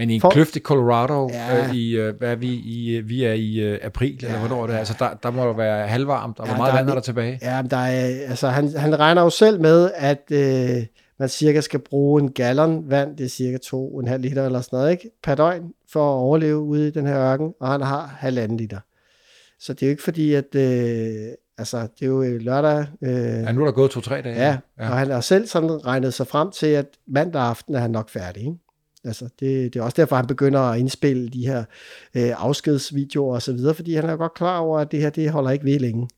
Men 0.00 0.10
i 0.10 0.14
en 0.14 0.20
For- 0.20 0.30
kløft 0.30 0.56
i 0.56 0.60
Colorado, 0.60 1.30
Ja. 1.32 1.68
øh, 1.68 1.74
i, 1.74 1.96
øh, 1.96 2.14
hvad 2.18 2.30
er 2.30 2.34
vi, 2.36 2.48
i, 2.48 2.96
øh, 2.96 3.08
vi 3.08 3.24
er 3.24 3.32
i 3.32 3.54
øh, 3.60 3.78
april, 3.82 4.18
ja, 4.22 4.26
eller 4.26 4.38
hvornår 4.38 4.62
er 4.62 4.66
det? 4.66 4.74
ja. 4.74 4.78
Altså, 4.78 4.94
der, 4.98 5.08
der 5.22 5.30
må 5.30 5.44
jo 5.44 5.50
være 5.52 5.86
halvvarmt, 5.88 6.38
og 6.40 6.46
Ja, 6.46 6.52
hvor 6.52 6.58
meget 6.62 6.72
er 6.72 6.76
vand 6.76 6.88
er 6.90 6.94
der 6.94 7.00
tilbage? 7.00 7.38
Ja, 7.42 7.62
men 7.62 7.70
der 7.70 7.76
er, 7.76 8.28
altså, 8.28 8.48
han, 8.48 8.68
han 8.76 8.98
regner 8.98 9.22
jo 9.22 9.30
selv 9.30 9.60
med, 9.60 9.90
at 9.94 10.22
øh, 10.32 10.82
man 11.18 11.28
cirka 11.28 11.60
skal 11.60 11.80
bruge 11.80 12.22
en 12.22 12.32
gallon 12.32 12.90
vand, 12.90 13.16
det 13.16 13.24
er 13.24 13.28
cirka 13.28 13.58
2,5 13.66 14.16
liter 14.16 14.46
eller 14.46 14.60
sådan 14.60 14.76
noget, 14.78 14.90
ikke? 14.90 15.10
per 15.22 15.34
døgn, 15.34 15.62
for 15.92 16.00
at 16.12 16.16
overleve 16.16 16.58
ude 16.58 16.88
i 16.88 16.90
den 16.90 17.06
her 17.06 17.18
ørken, 17.32 17.52
og 17.60 17.68
han 17.68 17.80
har 17.80 18.16
halvanden 18.18 18.56
liter. 18.56 18.78
Så 19.60 19.72
det 19.72 19.82
er 19.82 19.86
jo 19.86 19.90
ikke 19.90 20.02
fordi, 20.02 20.34
at 20.34 20.54
øh, 20.54 21.28
altså, 21.58 21.78
det 21.80 22.02
er 22.02 22.06
jo 22.06 22.22
øh, 22.22 22.40
lørdag, 22.40 22.86
øh, 23.02 23.12
Ja, 23.12 23.52
nu 23.52 23.60
er 23.60 23.64
der 23.64 23.72
gået 23.72 23.90
to-tre 23.90 24.22
dage. 24.22 24.36
Ja, 24.36 24.56
ja, 24.80 24.90
og 24.90 24.96
han 24.98 25.10
har 25.10 25.20
selv 25.20 25.46
sådan 25.46 25.86
regnet 25.86 26.14
sig 26.14 26.26
frem 26.26 26.50
til, 26.50 26.66
at 26.66 26.86
mandag 27.06 27.42
aften 27.42 27.74
er 27.74 27.78
han 27.78 27.90
nok 27.90 28.10
færdig. 28.10 28.40
Ikke? 28.42 28.54
Altså, 29.04 29.24
det, 29.40 29.74
det 29.74 29.80
er 29.80 29.84
også 29.84 29.96
derfor, 29.96 30.16
han 30.16 30.26
begynder 30.26 30.60
at 30.60 30.78
indspille 30.78 31.28
de 31.28 31.46
her 31.46 31.64
øh, 32.14 32.32
afskedsvideoer 32.36 33.34
og 33.34 33.42
så 33.42 33.52
videre, 33.52 33.74
fordi 33.74 33.94
han 33.94 34.04
er 34.04 34.16
godt 34.16 34.34
klar 34.34 34.58
over, 34.58 34.78
at 34.78 34.92
det 34.92 35.00
her, 35.00 35.10
det 35.10 35.30
holder 35.30 35.50
ikke 35.50 35.64
ved 35.64 35.78
længe. 35.78 36.08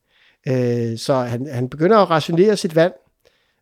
Øh, 0.48 0.98
så 0.98 1.14
han, 1.14 1.46
han 1.46 1.68
begynder 1.68 1.96
at 1.96 2.10
rationere 2.10 2.56
sit 2.56 2.76
vand. 2.76 2.92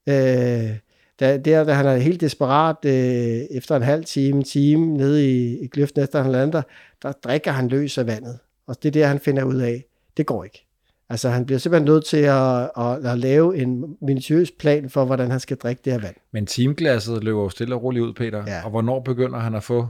Øh, 0.08 0.76
da, 1.20 1.36
der, 1.36 1.64
da 1.64 1.72
han 1.72 1.86
er 1.86 1.96
helt 1.96 2.20
desperat, 2.20 2.76
øh, 2.84 3.40
efter 3.50 3.76
en 3.76 3.82
halv 3.82 4.04
time, 4.04 4.38
en 4.38 4.44
time, 4.44 4.96
nede 4.96 5.30
i, 5.30 5.58
i 5.58 5.66
kløften 5.66 6.02
efter 6.02 6.22
han 6.22 6.32
lander, 6.32 6.62
der 7.02 7.12
drikker 7.12 7.50
han 7.50 7.68
løs 7.68 7.98
af 7.98 8.06
vandet. 8.06 8.38
Og 8.66 8.82
det 8.82 8.88
er 8.88 8.92
det, 8.92 9.06
han 9.06 9.18
finder 9.18 9.44
ud 9.44 9.60
af. 9.60 9.84
Det 10.16 10.26
går 10.26 10.44
ikke. 10.44 10.69
Altså 11.10 11.28
han 11.28 11.46
bliver 11.46 11.58
simpelthen 11.58 11.84
nødt 11.84 12.04
til 12.04 12.16
at, 12.16 12.70
at, 12.78 13.06
at 13.06 13.18
lave 13.18 13.58
en 13.58 13.96
minutiøs 14.02 14.50
plan 14.50 14.90
for, 14.90 15.04
hvordan 15.04 15.30
han 15.30 15.40
skal 15.40 15.56
drikke 15.56 15.82
det 15.84 15.92
her 15.92 16.00
vand. 16.00 16.14
Men 16.32 16.46
teamglasset 16.46 17.24
løber 17.24 17.42
jo 17.42 17.48
stille 17.48 17.74
og 17.74 17.82
roligt 17.82 18.04
ud, 18.04 18.12
Peter. 18.12 18.44
Ja. 18.46 18.64
Og 18.64 18.70
hvornår 18.70 19.00
begynder 19.00 19.38
han 19.38 19.54
at 19.54 19.62
få 19.62 19.88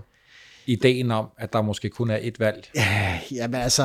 ideen 0.67 1.11
om, 1.11 1.27
at 1.39 1.53
der 1.53 1.63
måske 1.63 1.89
kun 1.89 2.11
er 2.11 2.19
et 2.21 2.41
valg? 2.41 2.71
Ja, 2.75 3.19
jamen 3.33 3.61
altså, 3.61 3.83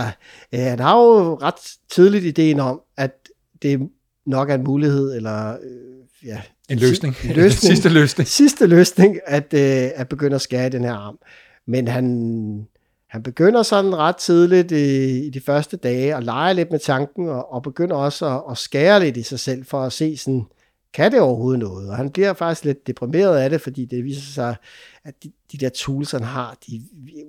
øh, 0.53 0.59
han 0.59 0.79
har 0.79 0.97
jo 0.97 1.35
ret 1.35 1.77
tidligt 1.89 2.25
ideen 2.25 2.59
om, 2.59 2.81
at 2.97 3.29
det 3.61 3.89
nok 4.25 4.49
er 4.49 4.55
en 4.55 4.63
mulighed, 4.63 5.15
eller 5.15 5.51
øh, 5.51 6.27
ja, 6.27 6.41
En 6.69 6.79
løsning. 6.79 7.15
En 7.23 7.35
løsning. 7.35 7.51
Sidste 7.73 7.89
løsning. 7.89 8.27
sidste 8.27 8.67
løsning, 8.67 9.19
at, 9.25 9.53
øh, 9.53 9.89
at 9.95 10.09
begynde 10.09 10.35
at 10.35 10.41
skære 10.41 10.69
den 10.69 10.83
her 10.83 10.93
arm. 10.93 11.19
Men 11.67 11.87
han, 11.87 12.67
han 13.15 13.23
begynder 13.23 13.63
sådan 13.63 13.95
ret 13.95 14.15
tidligt 14.15 14.71
i, 14.71 15.19
i 15.25 15.29
de 15.29 15.41
første 15.41 15.77
dage 15.77 16.15
at 16.15 16.23
lege 16.23 16.53
lidt 16.53 16.71
med 16.71 16.79
tanken, 16.79 17.29
og, 17.29 17.53
og 17.53 17.63
begynder 17.63 17.95
også 17.95 18.25
at, 18.25 18.43
at 18.51 18.57
skære 18.57 18.99
lidt 18.99 19.17
i 19.17 19.23
sig 19.23 19.39
selv, 19.39 19.65
for 19.65 19.81
at 19.81 19.93
se 19.93 20.17
sådan, 20.17 20.45
kan 20.93 21.11
det 21.11 21.19
overhovedet 21.19 21.59
noget? 21.59 21.89
Og 21.89 21.97
han 21.97 22.09
bliver 22.09 22.33
faktisk 22.33 22.65
lidt 22.65 22.87
deprimeret 22.87 23.37
af 23.37 23.49
det, 23.49 23.61
fordi 23.61 23.85
det 23.85 24.03
viser 24.03 24.33
sig, 24.33 24.55
at 25.03 25.23
de, 25.23 25.31
de 25.51 25.57
der 25.57 25.69
tools, 25.69 26.11
han 26.11 26.23
har, 26.23 26.57
de 26.67 26.75
er 26.75 26.79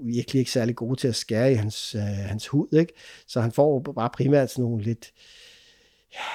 virkelig 0.03 0.38
ikke 0.38 0.51
særlig 0.51 0.77
gode 0.77 1.01
til 1.01 1.09
at 1.09 1.14
skære 1.14 1.53
i 1.53 1.55
hans, 1.55 1.94
øh, 1.94 2.03
hans 2.03 2.46
hud, 2.46 2.68
ikke? 2.72 2.92
Så 3.27 3.40
han 3.40 3.53
får 3.53 3.81
bare 3.81 4.11
primært 4.11 4.51
sådan 4.51 4.62
nogle 4.62 4.83
lidt, 4.83 5.07
øh, 5.07 5.36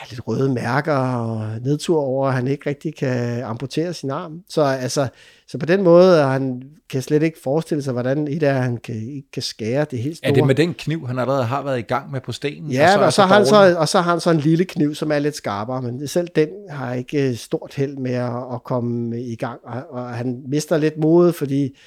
lidt 0.10 0.28
røde 0.28 0.50
mærker 0.50 0.94
og 0.94 1.60
nedtur 1.62 2.02
over, 2.02 2.28
at 2.28 2.34
han 2.34 2.48
ikke 2.48 2.70
rigtig 2.70 2.96
kan 2.96 3.44
amputere 3.44 3.94
sin 3.94 4.10
arm. 4.12 4.42
Så, 4.50 4.62
altså, 4.62 5.08
så 5.48 5.58
på 5.58 5.66
den 5.66 5.84
måde, 5.84 6.24
han 6.24 6.64
kan 6.90 7.02
slet 7.02 7.24
ikke 7.24 7.40
forestille 7.44 7.84
sig, 7.84 7.94
hvordan 7.94 8.28
et 8.28 8.44
af 8.44 8.54
han 8.54 8.78
kan, 8.78 8.96
ikke 8.96 9.32
kan 9.34 9.42
skære 9.42 9.86
det 9.92 10.00
helt 10.00 10.18
store. 10.18 10.30
Er 10.30 10.34
det 10.34 10.48
med 10.48 10.56
den 10.56 10.74
kniv, 10.74 11.08
han 11.08 11.20
allerede 11.20 11.44
har 11.44 11.64
været 11.64 11.80
i 11.80 11.82
gang 11.82 12.12
med 12.12 12.22
på 12.22 12.32
stenen? 12.32 12.72
Ja, 12.72 12.98
og 12.98 13.00
så, 13.00 13.06
og, 13.06 13.14
så 13.14 13.22
har 13.22 13.36
han 13.36 13.46
så, 13.46 13.76
og 13.78 13.88
så 13.88 14.02
har 14.02 14.12
han 14.12 14.20
så 14.20 14.30
en 14.30 14.40
lille 14.40 14.66
kniv, 14.66 14.96
som 14.96 15.12
er 15.12 15.20
lidt 15.20 15.36
skarpere, 15.36 15.82
men 15.82 16.08
selv 16.08 16.28
den 16.36 16.50
har 16.70 16.94
ikke 16.94 17.30
øh, 17.30 17.36
stort 17.36 17.74
held 17.76 17.98
med 17.98 18.14
at, 18.14 18.54
at 18.54 18.64
komme 18.64 19.22
i 19.22 19.36
gang, 19.36 19.60
og, 19.64 19.84
og 19.90 20.10
han 20.10 20.44
mister 20.48 20.78
lidt 20.78 20.98
mod, 20.98 21.34
fordi 21.34 21.78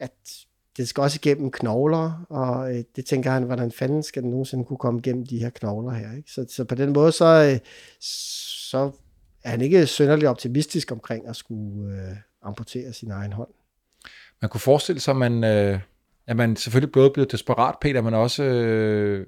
at 0.00 0.12
det 0.76 0.88
skal 0.88 1.00
også 1.00 1.18
igennem 1.22 1.50
knogler, 1.50 2.26
og 2.28 2.74
øh, 2.74 2.84
det 2.96 3.04
tænker 3.04 3.30
han, 3.30 3.42
hvordan 3.42 3.72
fanden 3.72 4.02
skal 4.02 4.22
den 4.22 4.30
nogensinde 4.30 4.64
kunne 4.64 4.76
komme 4.76 5.00
igennem 5.00 5.26
de 5.26 5.38
her 5.38 5.50
knogler 5.50 5.92
her. 5.92 6.16
Ikke? 6.16 6.30
Så, 6.30 6.46
så 6.48 6.64
på 6.64 6.74
den 6.74 6.92
måde, 6.92 7.12
så, 7.12 7.50
øh, 7.52 7.58
så 8.00 8.90
er 9.44 9.50
han 9.50 9.60
ikke 9.60 9.86
synderligt 9.86 10.28
optimistisk 10.28 10.92
omkring 10.92 11.28
at 11.28 11.36
skulle 11.36 11.94
øh, 11.94 12.16
amputere 12.42 12.92
sin 12.92 13.10
egen 13.10 13.32
hånd. 13.32 13.48
Man 14.40 14.48
kunne 14.48 14.60
forestille 14.60 15.00
sig, 15.00 15.12
at 15.12 15.16
man, 15.16 15.44
øh, 15.44 15.80
at 16.26 16.36
man 16.36 16.56
selvfølgelig 16.56 16.92
både 16.92 17.10
blev 17.10 17.26
desperat, 17.26 17.74
Peter, 17.80 18.02
men 18.02 18.14
også 18.14 18.44
øh, 18.44 19.26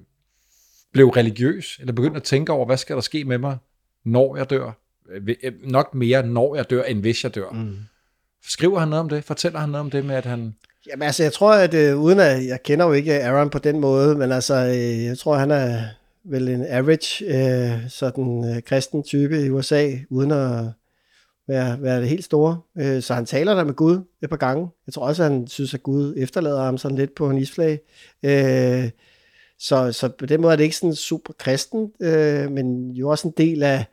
blev 0.93 1.09
religiøs, 1.09 1.79
eller 1.81 1.93
begyndte 1.93 2.17
at 2.17 2.23
tænke 2.23 2.53
over, 2.53 2.67
hvad 2.67 2.77
skal 2.77 2.97
der 2.97 3.03
ske 3.03 3.25
med 3.25 3.39
mig, 3.39 3.59
når 4.05 4.37
jeg 4.37 4.51
dør? 4.51 4.73
Øh, 5.11 5.37
Nok 5.63 5.95
mere, 5.95 6.27
når 6.27 6.57
jeg 6.57 6.71
dør, 6.71 6.83
end 6.83 7.01
hvis 7.01 7.25
jeg 7.25 7.35
dør. 7.35 7.51
Mm. 7.51 7.77
Skriver 8.47 8.79
han 8.79 8.89
noget 8.89 9.01
om 9.01 9.09
det? 9.09 9.25
Fortæller 9.25 9.59
han 9.59 9.69
noget 9.69 9.81
om 9.81 9.91
det 9.91 10.05
med, 10.05 10.15
at 10.15 10.25
han... 10.27 10.55
Jamen 10.87 11.03
altså, 11.03 11.23
jeg 11.23 11.33
tror, 11.33 11.53
at 11.53 11.75
øh, 11.75 11.99
uden 11.99 12.21
at, 12.21 12.47
jeg 12.47 12.63
kender 12.63 12.87
jo 12.87 12.93
ikke 12.93 13.19
øh, 13.19 13.27
Aaron 13.27 13.51
på 13.51 13.59
den 13.59 13.81
måde, 13.81 14.15
men 14.15 14.33
altså, 14.33 14.55
øh, 14.55 15.05
jeg 15.05 15.19
tror, 15.19 15.37
han 15.37 15.51
er 15.51 15.83
vel 16.25 16.49
en 16.49 16.67
average, 16.67 17.25
øh, 17.25 17.89
sådan 17.89 18.55
øh, 18.57 18.63
kristen 18.63 19.03
type 19.03 19.47
i 19.47 19.51
USA, 19.51 19.91
uden 20.11 20.31
at 20.31 20.65
være, 21.49 21.83
være 21.83 22.01
det 22.01 22.09
helt 22.09 22.25
store. 22.25 22.61
Øh, 22.79 23.03
så 23.03 23.15
han 23.15 23.27
taler 23.27 23.55
der 23.55 23.65
med 23.65 23.75
Gud 23.75 24.01
et 24.23 24.31
par 24.31 24.37
gange. 24.37 24.69
Jeg 24.87 24.95
tror 24.95 25.07
også, 25.07 25.25
at 25.25 25.31
han 25.31 25.47
synes, 25.47 25.75
at 25.75 25.83
Gud 25.83 26.15
efterlader 26.17 26.63
ham 26.63 26.79
sådan 26.79 26.99
lidt 26.99 27.15
på 27.15 27.31
en 27.31 27.39
isflag. 27.39 27.81
Øh, 28.23 28.91
så, 29.59 29.93
så 29.93 30.09
på 30.19 30.27
den 30.27 30.41
måde 30.41 30.53
er 30.53 30.57
det 30.57 30.65
ikke 30.65 30.77
sådan 30.77 30.95
super 30.95 31.33
kristen, 31.33 31.93
øh, 32.01 32.51
men 32.51 32.91
jo 32.91 33.09
også 33.09 33.29
en 33.29 33.35
del 33.37 33.63
af 33.63 33.85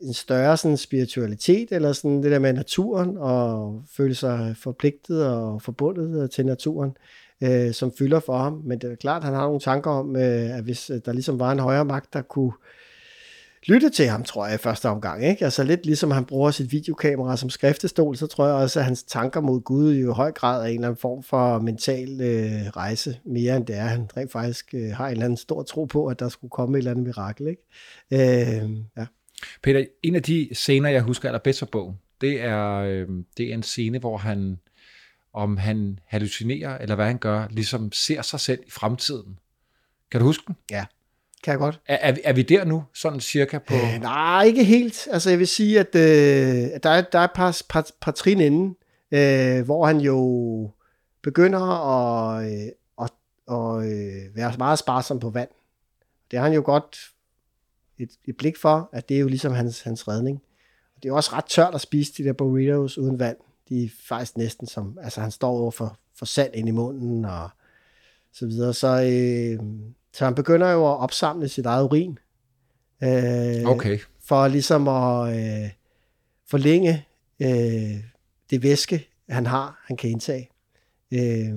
en 0.00 0.14
større 0.14 0.56
sådan 0.56 0.76
spiritualitet, 0.76 1.72
eller 1.72 1.92
sådan 1.92 2.22
det 2.22 2.30
der 2.30 2.38
med 2.38 2.52
naturen, 2.52 3.16
og 3.16 3.82
føle 3.96 4.14
sig 4.14 4.56
forpligtet 4.58 5.26
og 5.26 5.62
forbundet 5.62 6.22
øh, 6.22 6.30
til 6.30 6.46
naturen, 6.46 6.96
øh, 7.42 7.72
som 7.72 7.92
fylder 7.98 8.20
for 8.20 8.38
ham. 8.38 8.62
Men 8.64 8.78
det 8.78 8.92
er 8.92 8.96
klart, 8.96 9.24
han 9.24 9.34
har 9.34 9.42
nogle 9.42 9.60
tanker 9.60 9.90
om, 9.90 10.16
øh, 10.16 10.56
at 10.56 10.64
hvis 10.64 10.90
øh, 10.90 11.00
der 11.04 11.12
ligesom 11.12 11.38
var 11.38 11.52
en 11.52 11.58
højere 11.58 11.84
magt, 11.84 12.12
der 12.12 12.22
kunne 12.22 12.52
lytte 13.66 13.90
til 13.90 14.06
ham, 14.06 14.24
tror 14.24 14.46
jeg, 14.46 14.54
i 14.54 14.58
første 14.58 14.88
omgang. 14.88 15.24
Ikke? 15.24 15.44
Altså 15.44 15.62
lidt 15.62 15.86
ligesom 15.86 16.10
han 16.10 16.24
bruger 16.24 16.50
sit 16.50 16.72
videokamera 16.72 17.36
som 17.36 17.50
skriftestol, 17.50 18.16
så 18.16 18.26
tror 18.26 18.46
jeg 18.46 18.54
også, 18.54 18.78
at 18.78 18.84
hans 18.84 19.02
tanker 19.02 19.40
mod 19.40 19.60
Gud 19.60 19.94
jo 19.94 20.10
i 20.10 20.14
høj 20.14 20.32
grad 20.32 20.62
er 20.62 20.66
en 20.66 20.74
eller 20.74 20.88
anden 20.88 21.00
form 21.00 21.22
for 21.22 21.58
mental 21.58 22.20
øh, 22.20 22.68
rejse, 22.76 23.20
mere 23.24 23.56
end 23.56 23.66
det 23.66 23.76
er. 23.76 23.84
Han 23.84 24.08
rent 24.16 24.32
faktisk 24.32 24.74
øh, 24.74 24.90
har 24.90 25.06
en 25.06 25.12
eller 25.12 25.24
anden 25.24 25.36
stor 25.36 25.62
tro 25.62 25.84
på, 25.84 26.06
at 26.06 26.20
der 26.20 26.28
skulle 26.28 26.50
komme 26.50 26.76
et 26.76 26.78
eller 26.78 26.90
andet 26.90 27.04
mirakel. 27.04 27.46
Ikke? 27.46 27.62
Øh, 28.12 28.70
ja. 28.96 29.06
Peter, 29.62 29.84
en 30.02 30.14
af 30.14 30.22
de 30.22 30.48
scener, 30.52 30.88
jeg 30.88 31.02
husker 31.02 31.28
allerbedst 31.28 31.58
fra 31.58 31.66
bogen, 31.72 31.98
det 32.20 32.42
er, 32.42 32.72
øh, 32.74 33.08
det 33.36 33.50
er 33.50 33.54
en 33.54 33.62
scene, 33.62 33.98
hvor 33.98 34.16
han, 34.16 34.58
om 35.32 35.56
han 35.56 35.98
hallucinerer, 36.06 36.78
eller 36.78 36.94
hvad 36.94 37.06
han 37.06 37.18
gør, 37.18 37.46
ligesom 37.50 37.92
ser 37.92 38.22
sig 38.22 38.40
selv 38.40 38.60
i 38.66 38.70
fremtiden. 38.70 39.38
Kan 40.10 40.20
du 40.20 40.26
huske 40.26 40.44
den? 40.46 40.56
Kan 41.44 41.50
jeg 41.50 41.58
godt. 41.58 41.80
Er, 41.86 41.96
er, 41.96 42.12
vi- 42.12 42.20
er 42.24 42.32
vi 42.32 42.42
der 42.42 42.64
nu, 42.64 42.84
sådan 42.94 43.20
cirka 43.20 43.58
på... 43.58 43.74
Øh, 43.74 44.00
nej, 44.00 44.42
ikke 44.44 44.64
helt. 44.64 45.08
Altså, 45.10 45.30
jeg 45.30 45.38
vil 45.38 45.46
sige, 45.48 45.80
at 45.80 45.94
øh, 45.94 46.68
at 46.74 46.82
der, 46.82 46.90
er, 46.90 47.00
der 47.12 47.18
er 47.18 47.24
et 47.24 47.30
par, 47.34 47.62
par, 47.68 47.86
par 48.00 48.12
trin 48.12 48.40
inden, 48.40 48.76
øh, 49.12 49.64
hvor 49.64 49.86
han 49.86 50.00
jo 50.00 50.70
begynder 51.22 51.60
at, 51.60 52.44
øh, 52.52 52.68
at, 53.02 53.10
at 53.50 53.86
øh, 53.92 54.36
være 54.36 54.54
meget 54.58 54.78
sparsom 54.78 55.20
på 55.20 55.30
vand. 55.30 55.48
Det 56.30 56.38
har 56.38 56.46
han 56.46 56.54
jo 56.54 56.62
godt 56.64 56.98
et, 57.98 58.10
et 58.24 58.36
blik 58.36 58.56
for, 58.56 58.88
at 58.92 59.08
det 59.08 59.16
er 59.16 59.20
jo 59.20 59.28
ligesom 59.28 59.52
hans, 59.52 59.80
hans 59.80 60.08
redning. 60.08 60.42
Og 60.96 61.02
det 61.02 61.08
er 61.08 61.12
jo 61.12 61.16
også 61.16 61.30
ret 61.32 61.44
tørt 61.44 61.74
at 61.74 61.80
spise 61.80 62.12
de 62.18 62.24
der 62.24 62.32
burritos 62.32 62.98
uden 62.98 63.18
vand. 63.18 63.36
De 63.68 63.84
er 63.84 63.88
faktisk 64.08 64.36
næsten 64.36 64.66
som, 64.66 64.98
altså 65.02 65.20
han 65.20 65.30
står 65.30 65.50
over 65.50 65.70
for, 65.70 65.98
for 66.18 66.26
sand 66.26 66.50
ind 66.54 66.68
i 66.68 66.70
munden 66.70 67.24
og 67.24 67.50
så 68.32 68.46
videre. 68.46 68.74
Så, 68.74 68.86
øh, 68.88 69.66
så 70.12 70.24
han 70.24 70.34
begynder 70.34 70.70
jo 70.70 70.92
at 70.92 70.98
opsamle 70.98 71.48
sit 71.48 71.66
eget 71.66 71.84
urin. 71.84 72.18
Øh, 73.02 73.64
Okay. 73.64 73.98
For 74.20 74.48
ligesom 74.48 74.88
at 74.88 75.36
øh, 75.36 75.70
forlænge 76.46 77.06
øh, 77.40 78.04
det 78.50 78.62
væske, 78.62 79.08
han 79.28 79.46
har, 79.46 79.82
han 79.86 79.96
kan 79.96 80.10
indtage. 80.10 80.50
Øh, 81.12 81.54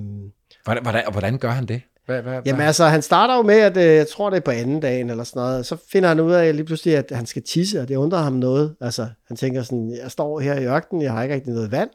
Hvordan, 0.64 0.82
hvordan, 0.82 1.06
og 1.06 1.12
hvordan 1.12 1.38
gør 1.38 1.50
han 1.50 1.66
det? 1.66 1.82
Hvad, 2.10 2.22
hvad, 2.22 2.32
Jamen 2.32 2.54
hvad? 2.54 2.66
altså, 2.66 2.84
han 2.84 3.02
starter 3.02 3.36
jo 3.36 3.42
med, 3.42 3.54
at 3.54 3.76
øh, 3.76 3.84
jeg 3.84 4.08
tror, 4.08 4.30
det 4.30 4.36
er 4.36 4.40
på 4.40 4.50
anden 4.50 4.80
dagen 4.80 5.10
eller 5.10 5.24
sådan 5.24 5.40
noget. 5.40 5.66
Så 5.66 5.76
finder 5.92 6.08
han 6.08 6.20
ud 6.20 6.32
af 6.32 6.56
lige 6.56 6.64
pludselig, 6.64 6.96
at 6.96 7.10
han 7.10 7.26
skal 7.26 7.42
tisse, 7.42 7.80
og 7.80 7.88
det 7.88 7.96
undrer 7.96 8.18
ham 8.18 8.32
noget. 8.32 8.74
Altså, 8.80 9.08
han 9.26 9.36
tænker 9.36 9.62
sådan, 9.62 9.98
jeg 10.02 10.10
står 10.10 10.40
her 10.40 10.54
i 10.54 10.66
ørkenen, 10.66 11.02
jeg 11.02 11.12
har 11.12 11.22
ikke 11.22 11.34
rigtig 11.34 11.52
noget 11.52 11.70
vand. 11.70 11.90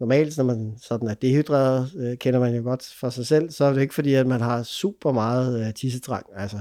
Normalt, 0.00 0.36
når 0.36 0.44
man 0.44 0.74
sådan 0.82 1.08
er 1.08 1.14
dehydreret, 1.14 1.90
øh, 1.96 2.16
kender 2.16 2.40
man 2.40 2.54
jo 2.54 2.62
godt 2.62 2.94
for 3.00 3.10
sig 3.10 3.26
selv, 3.26 3.50
så 3.50 3.64
er 3.64 3.72
det 3.72 3.80
ikke 3.80 3.94
fordi, 3.94 4.14
at 4.14 4.26
man 4.26 4.40
har 4.40 4.62
super 4.62 5.12
meget 5.12 5.66
øh, 5.66 5.74
tissetrang. 5.74 6.26
Altså. 6.36 6.58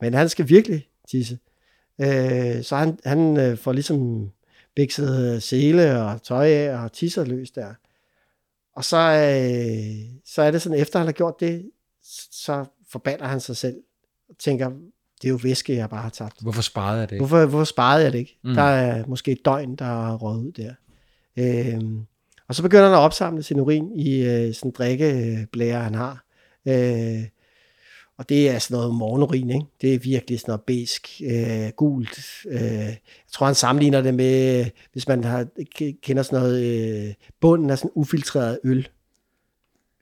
Men 0.00 0.14
han 0.14 0.28
skal 0.28 0.48
virkelig 0.48 0.88
tisse. 1.10 1.38
Øh, 2.00 2.62
så 2.62 2.76
han, 2.76 2.98
han 3.04 3.36
øh, 3.36 3.56
får 3.56 3.72
ligesom 3.72 4.30
bikset 4.76 5.42
sele 5.42 6.02
og 6.02 6.22
tøj 6.22 6.48
af 6.48 6.84
og 6.84 6.92
tisser 6.92 7.24
løs 7.24 7.50
der. 7.50 7.74
Og 8.76 8.84
så, 8.84 8.96
øh, 8.96 10.20
så 10.24 10.42
er 10.42 10.50
det 10.50 10.62
sådan, 10.62 10.78
efter 10.78 10.98
han 10.98 11.06
har 11.06 11.12
gjort 11.12 11.40
det, 11.40 11.70
så 12.30 12.64
forbander 12.90 13.26
han 13.26 13.40
sig 13.40 13.56
selv 13.56 13.76
og 14.28 14.38
tænker, 14.38 14.70
det 15.22 15.28
er 15.28 15.28
jo 15.28 15.38
væske, 15.42 15.76
jeg 15.76 15.90
bare 15.90 16.02
har 16.02 16.10
tabt. 16.10 16.40
Hvorfor 16.40 16.62
sparede 16.62 17.00
jeg 17.00 17.10
det? 17.10 17.14
ikke? 17.14 17.26
Hvorfor, 17.26 17.46
hvorfor 17.46 17.64
sparede 17.64 18.04
jeg 18.04 18.12
det 18.12 18.18
ikke? 18.18 18.38
Mm. 18.44 18.54
Der 18.54 18.62
er 18.62 19.06
måske 19.06 19.32
et 19.32 19.44
døgn, 19.44 19.76
der 19.76 20.10
er 20.10 20.16
røget 20.16 20.44
ud 20.44 20.52
der. 20.52 20.74
Øhm, 21.36 22.06
og 22.48 22.54
så 22.54 22.62
begynder 22.62 22.84
han 22.84 22.92
at 22.94 22.98
opsamle 22.98 23.42
sin 23.42 23.60
urin 23.60 23.92
i 23.96 24.22
øh, 24.22 24.54
sådan 24.54 24.68
en 24.68 24.74
drikkeblære, 24.78 25.82
han 25.82 25.94
har. 25.94 26.24
Øh, 26.68 27.24
og 28.18 28.28
det 28.28 28.50
er 28.50 28.58
sådan 28.58 28.74
noget 28.74 28.94
morgenurin, 28.94 29.50
ikke? 29.50 29.66
Det 29.80 29.94
er 29.94 29.98
virkelig 29.98 30.40
sådan 30.40 30.50
noget 30.50 30.62
besk, 30.66 31.08
øh, 31.24 31.68
gult. 31.76 32.20
Øh, 32.48 32.60
jeg 32.60 32.98
tror, 33.32 33.46
han 33.46 33.54
sammenligner 33.54 34.00
det 34.00 34.14
med, 34.14 34.66
hvis 34.92 35.08
man 35.08 35.24
har, 35.24 35.46
kender 36.02 36.22
sådan 36.22 36.40
noget, 36.40 36.64
øh, 36.64 37.14
bunden 37.40 37.70
af 37.70 37.78
sådan 37.78 37.90
ufiltreret 37.94 38.58
øl. 38.64 38.88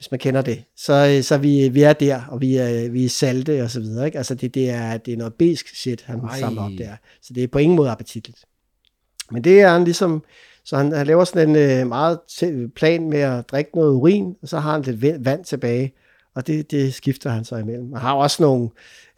Hvis 0.01 0.11
man 0.11 0.20
kender 0.20 0.42
det. 0.42 0.64
Så, 0.76 1.14
øh, 1.16 1.22
så 1.22 1.38
vi, 1.38 1.68
vi 1.68 1.82
er 1.82 1.92
der, 1.92 2.22
og 2.28 2.40
vi 2.40 2.57
er, 2.57 2.90
vi 2.90 3.05
er 3.05 3.09
salte 3.09 3.62
og 3.62 3.70
så 3.70 3.80
videre. 3.80 4.07
Ikke? 4.07 4.18
Altså 4.18 4.34
det, 4.34 4.55
det, 4.55 4.70
er, 4.70 4.96
det 4.96 5.14
er 5.14 5.16
noget 5.18 5.34
besk 5.34 5.76
shit, 5.76 6.03
han 6.03 6.20
Ej. 6.20 6.38
samler 6.38 6.62
op 6.62 6.70
der. 6.78 6.96
Så 7.22 7.32
det 7.32 7.42
er 7.42 7.48
på 7.48 7.59
ingen 7.59 7.76
måde 7.76 7.90
appetitligt. 7.90 8.44
Men 9.30 9.44
det 9.44 9.61
er 9.61 9.68
han 9.68 9.84
ligesom, 9.84 10.24
så 10.64 10.76
han, 10.76 10.92
han 10.92 11.07
laver 11.07 11.24
sådan 11.24 11.48
en 11.48 11.57
øh, 11.57 11.88
meget 11.88 12.18
plan 12.76 13.11
med 13.11 13.18
at 13.18 13.51
drikke 13.51 13.70
noget 13.74 13.94
urin, 13.94 14.34
og 14.42 14.48
så 14.48 14.59
har 14.59 14.72
han 14.72 14.82
lidt 14.82 15.03
vand- 15.03 15.24
vand 15.24 15.44
tilbage, 15.44 15.92
og 16.34 16.46
det, 16.46 16.70
det 16.70 16.94
skifter 16.94 17.30
han 17.30 17.44
så 17.44 17.57
imellem. 17.57 17.92
Han 17.92 18.03
har 18.03 18.14
også 18.14 18.42
nogle, 18.42 18.68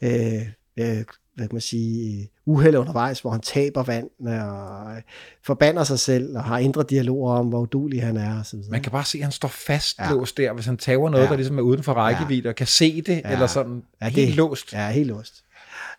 øh, 0.03 0.43
øh, 0.77 1.05
hvad 1.37 1.49
kan 1.49 1.55
man 1.55 1.61
sige, 1.61 2.29
uheld 2.47 2.77
undervejs, 2.77 3.21
hvor 3.21 3.31
han 3.31 3.41
taber 3.41 3.83
vand, 3.83 4.09
og 4.27 4.93
øh, 4.97 5.03
forbander 5.45 5.85
sig 5.85 5.99
selv, 5.99 6.37
og 6.37 6.45
har 6.45 6.59
indre 6.59 6.85
dialoger 6.91 7.33
om, 7.35 7.47
hvor 7.47 7.61
udulig 7.61 8.03
han 8.03 8.17
er, 8.17 8.39
og 8.39 8.47
så 8.47 8.57
videre. 8.57 8.71
Man 8.71 8.83
kan 8.83 8.93
bare 8.93 9.05
se, 9.05 9.19
at 9.19 9.25
han 9.25 9.33
står 9.33 9.49
fastlåst 9.49 10.39
Ja. 10.39 10.45
der, 10.45 10.53
hvis 10.53 10.67
han 10.67 10.77
tager 10.77 11.11
noget, 11.11 11.25
Ja. 11.25 11.29
der 11.31 11.37
ligesom 11.37 11.59
er 11.59 11.63
uden 11.63 11.83
for 11.83 11.93
rækkevidde, 11.93 12.49
og 12.49 12.55
kan 12.55 12.67
se 12.67 13.03
det, 13.03 13.21
Ja. 13.25 13.33
eller 13.33 13.47
sådan 13.47 13.83
Ja, 14.03 14.09
helt 14.09 14.29
det- 14.29 14.37
låst. 14.37 14.73
Ja, 14.73 14.91
helt 14.91 15.09
låst. 15.09 15.45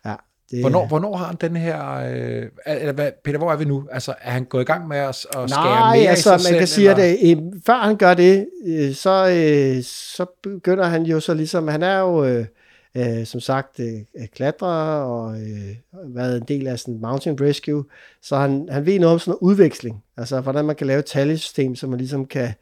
Ja, 0.04 0.14
det, 0.50 0.60
Hvornår, 0.60 0.86
hvornår 0.86 1.16
har 1.16 1.26
han 1.26 1.36
den 1.40 1.56
her... 1.56 1.94
Øh, 1.94 2.42
eller 2.66 2.92
hvad, 2.92 3.10
Peter, 3.24 3.38
hvor 3.38 3.52
er 3.52 3.56
vi 3.56 3.64
nu? 3.64 3.84
Altså, 3.92 4.14
er 4.20 4.30
han 4.30 4.44
gået 4.44 4.62
i 4.62 4.64
gang 4.64 4.88
med 4.88 4.96
at, 4.96 5.08
at 5.08 5.16
skære 5.26 5.46
Nej, 5.48 5.96
mere 5.96 6.08
altså 6.08 6.34
i 6.34 6.38
sig 6.38 6.52
man 6.52 6.58
kan 6.58 6.66
selv, 6.68 6.74
sige, 6.74 6.90
eller? 6.90 7.40
at 7.40 7.44
øh, 7.54 7.60
før 7.66 7.78
han 7.78 7.96
gør 7.96 8.14
det, 8.14 8.46
øh, 8.66 8.94
så, 8.94 9.28
øh, 9.28 9.82
så 9.84 10.26
begynder 10.42 10.84
han 10.84 11.02
jo 11.02 11.20
så 11.20 11.34
ligesom, 11.34 11.68
han 11.68 11.82
er 11.82 11.98
jo 11.98 12.24
øh, 12.24 12.46
øh, 12.94 13.26
som 13.26 13.40
sagt 13.40 13.80
øh, 13.80 13.94
øh 14.16 14.26
klatrer 14.34 15.00
og 15.00 15.40
øh, 15.40 15.76
været 16.14 16.36
en 16.36 16.48
del 16.48 16.66
af 16.66 16.78
sådan 16.78 17.00
Mountain 17.00 17.40
Rescue, 17.40 17.84
så 18.22 18.36
han, 18.36 18.68
han 18.70 18.86
ved 18.86 18.98
noget 18.98 19.12
om 19.12 19.18
sådan 19.18 19.30
noget 19.30 19.52
udveksling, 19.52 20.04
altså 20.16 20.40
hvordan 20.40 20.64
man 20.64 20.76
kan 20.76 20.86
lave 20.86 20.98
et 20.98 21.06
talesystem, 21.06 21.76
så 21.76 21.86
man 21.86 21.98
ligesom 21.98 22.26
kan 22.26 22.52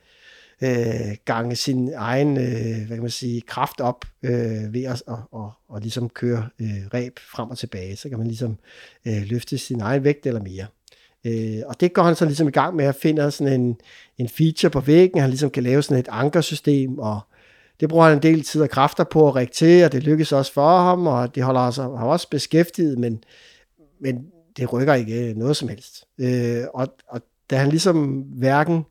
øh, 0.62 1.16
gange 1.24 1.56
sin 1.56 1.92
egen 1.96 2.36
øh, 2.36 2.86
hvad 2.86 2.96
kan 2.96 3.02
man 3.02 3.10
sige, 3.10 3.40
kraft 3.40 3.80
op 3.80 4.04
øh, 4.22 4.74
ved 4.74 4.84
at 4.84 5.02
og, 5.06 5.22
og, 5.32 5.52
og 5.68 5.80
ligesom 5.80 6.08
køre 6.08 6.48
øh, 6.60 6.68
ræb 6.94 7.18
frem 7.18 7.50
og 7.50 7.58
tilbage. 7.58 7.96
Så 7.96 8.08
kan 8.08 8.18
man 8.18 8.26
ligesom 8.26 8.58
øh, 9.06 9.22
løfte 9.26 9.58
sin 9.58 9.80
egen 9.80 10.04
vægt 10.04 10.26
eller 10.26 10.40
mere. 10.42 10.66
Øh, 11.24 11.62
og 11.66 11.80
det 11.80 11.92
går 11.92 12.02
han 12.02 12.14
så 12.14 12.24
ligesom 12.24 12.48
i 12.48 12.50
gang 12.50 12.76
med 12.76 12.84
at 12.84 12.94
finde 12.94 13.30
sådan 13.30 13.60
en, 13.60 13.76
en 14.18 14.28
feature 14.28 14.70
på 14.70 14.80
væggen, 14.80 15.20
han 15.20 15.30
ligesom 15.30 15.50
kan 15.50 15.62
lave 15.62 15.82
sådan 15.82 15.98
et 15.98 16.08
ankersystem, 16.10 16.98
og 16.98 17.20
det 17.82 17.88
bruger 17.88 18.04
han 18.04 18.16
en 18.16 18.22
del 18.22 18.42
tid 18.42 18.62
og 18.62 18.70
kræfter 18.70 19.04
på 19.04 19.28
at 19.28 19.34
række 19.34 19.52
til, 19.52 19.84
og 19.84 19.92
det 19.92 20.02
lykkes 20.02 20.32
også 20.32 20.52
for 20.52 20.78
ham, 20.78 21.06
og 21.06 21.34
det 21.34 21.42
holder 21.42 21.60
altså, 21.60 21.82
ham 21.82 22.08
også 22.08 22.28
beskæftiget, 22.30 22.98
men, 22.98 23.24
men 24.00 24.26
det 24.56 24.72
rykker 24.72 24.94
ikke 24.94 25.34
noget 25.36 25.56
som 25.56 25.68
helst. 25.68 26.04
Øh, 26.18 26.64
og, 26.74 26.88
og 27.08 27.20
da 27.50 27.56
han 27.56 27.68
ligesom 27.68 28.20
hverken 28.20 28.84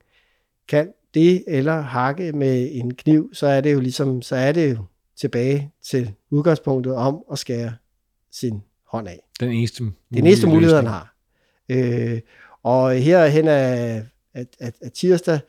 kan 0.68 0.92
det 1.14 1.44
eller 1.48 1.82
hakke 1.82 2.32
med 2.32 2.70
en 2.72 2.94
kniv, 2.94 3.30
så 3.34 3.48
er 3.48 3.62
det 3.62 3.74
jo 3.74 3.80
ligesom, 3.80 4.22
så 4.22 4.36
er 4.36 4.52
det 4.52 4.72
jo 4.72 4.78
tilbage 5.16 5.72
til 5.84 6.14
udgangspunktet 6.30 6.96
om 6.96 7.24
at 7.32 7.40
skære 7.40 7.74
sin 8.32 8.62
hånd 8.88 9.08
af. 9.08 9.20
Den 9.40 9.52
eneste, 9.52 9.84
den 9.84 9.94
eneste 10.28 10.48
mulighed, 10.48 10.76
han 10.76 10.88
har. 10.88 11.16
Øh, 11.70 12.20
og 12.64 12.94
her 12.94 13.28
hen 13.28 13.48
af, 13.48 14.04
af, 14.34 14.46
af, 14.60 14.74
af 14.82 14.92
tirsdag, 14.92 15.40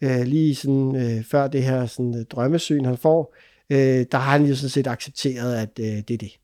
øh, 0.00 0.20
lige 0.20 0.54
sådan, 0.54 0.96
øh, 0.96 1.24
før 1.24 1.48
det 1.48 1.62
her 1.62 1.86
sådan, 1.86 2.18
øh, 2.18 2.24
drømmesyn, 2.24 2.84
han 2.84 2.96
får, 2.96 3.34
øh, 3.70 4.06
der 4.12 4.18
har 4.18 4.32
han 4.32 4.46
jo 4.46 4.54
sådan 4.54 4.70
set 4.70 4.86
accepteret, 4.86 5.56
at 5.56 5.70
øh, 5.80 5.86
det 5.86 6.10
er 6.10 6.18
det. 6.18 6.38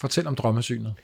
Fortæl 0.00 0.26
om 0.26 0.34
drømmesynet. 0.34 0.94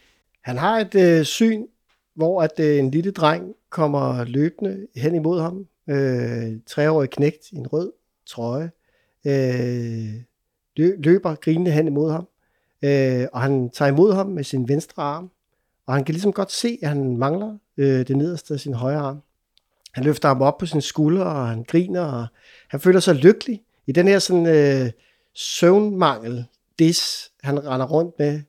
Han 0.40 0.56
har 0.56 0.78
et 0.78 0.94
øh, 0.94 1.24
syn, 1.24 1.66
hvor 2.14 2.42
at 2.42 2.61
øh, 2.61 2.78
en 2.78 2.90
lille 2.90 3.11
dreng 3.11 3.54
kommer 3.70 4.24
løbende 4.24 4.86
hen 4.96 5.14
imod 5.14 5.40
ham. 5.40 5.66
Øh, 5.88 6.58
treårig 6.66 7.11
knægt 7.11 7.52
i 7.52 7.56
en 7.56 7.66
rød 7.66 7.92
trøje. 8.26 8.70
Øh, 9.26 10.14
lø- 10.80 11.00
løber 11.00 11.34
grinende 11.34 11.70
hen 11.70 11.86
imod 11.86 12.11
ham. 12.11 12.28
Øh, 12.82 13.26
og 13.32 13.40
han 13.40 13.70
tager 13.70 13.90
imod 13.90 14.14
ham 14.14 14.26
med 14.26 14.44
sin 14.44 14.68
venstre 14.68 15.02
arm. 15.02 15.30
Og 15.86 15.94
han 15.94 16.04
kan 16.04 16.12
ligesom 16.12 16.32
godt 16.32 16.52
se, 16.52 16.78
at 16.82 16.88
han 16.88 17.16
mangler 17.16 17.58
øh, 17.76 18.08
det 18.08 18.16
nederste 18.16 18.54
af 18.54 18.61
sin 18.61 18.74
højre 18.74 18.98
arm. 18.98 19.22
Han 19.93 20.05
løfter 20.05 20.28
ham 20.28 20.43
op 20.43 20.59
på 20.59 20.66
sin 20.66 20.80
skulder, 20.80 21.24
og 21.24 21.49
han 21.49 21.62
griner, 21.62 22.01
og 22.01 22.26
han 22.68 22.80
føler 22.80 23.01
sig 23.01 23.14
lykkelig 23.14 23.62
i 23.86 23.93
den 23.93 24.09
her 24.09 24.18
sådan 24.18 24.47
øh, 24.47 24.91
søvnmangel, 25.34 26.45
dis, 26.78 27.30
han 27.43 27.66
render 27.66 27.86
rundt 27.86 28.14
med 28.18 28.41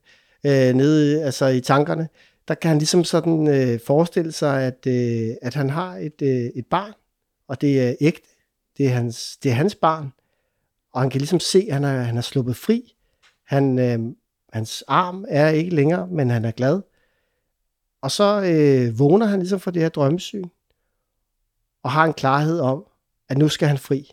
øh, 0.46 0.76
nede 0.76 1.24
altså 1.24 1.48
i 1.48 1.62
tankerne, 1.62 2.08
der 2.48 2.54
kan 2.54 2.70
han 2.70 2.78
ligesom 2.78 3.04
sådan 3.04 3.48
øh, 3.48 3.80
forestille 3.86 4.32
sig, 4.32 4.62
at, 4.64 4.88
øh, 4.88 5.36
at 5.42 5.54
han 5.54 5.70
har 5.70 5.96
et, 5.96 6.22
øh, 6.22 6.30
et 6.30 6.66
barn, 6.66 6.94
og 7.48 7.62
det 7.62 7.82
er 7.82 7.96
ægte. 8.02 8.28
Det 8.78 8.86
er 8.86 8.89
hans, 8.89 9.38
det 9.44 9.52
er 9.52 9.56
hans 9.56 9.76
barn. 9.76 10.14
Og 10.94 11.02
han 11.02 11.10
kan 11.10 11.22
ligesom 11.22 11.39
se, 11.39 11.66
at 11.68 11.74
han 11.74 11.84
er, 11.84 12.02
han 12.02 12.18
er 12.18 12.22
sluppet 12.22 12.56
fri. 12.56 12.96
Han, 13.48 13.80
øh, 13.80 14.00
hans 14.54 14.84
arm 14.88 15.26
er 15.30 15.50
ikke 15.50 15.76
længere, 15.76 16.08
men 16.08 16.30
han 16.30 16.46
er 16.46 16.52
glad. 16.52 16.82
Og 18.02 18.12
så 18.12 18.42
øh, 18.42 19.00
vågner 19.00 19.26
han 19.26 19.39
ligesom 19.39 19.60
fra 19.60 19.72
det 19.72 19.82
her 19.82 19.89
drømmesyn, 19.89 20.50
og 21.84 21.92
har 21.92 22.06
en 22.06 22.14
klarhed 22.14 22.60
om, 22.60 22.84
at 23.30 23.38
nu 23.38 23.50
skal 23.50 23.68
han 23.68 23.78
fri. 23.78 24.12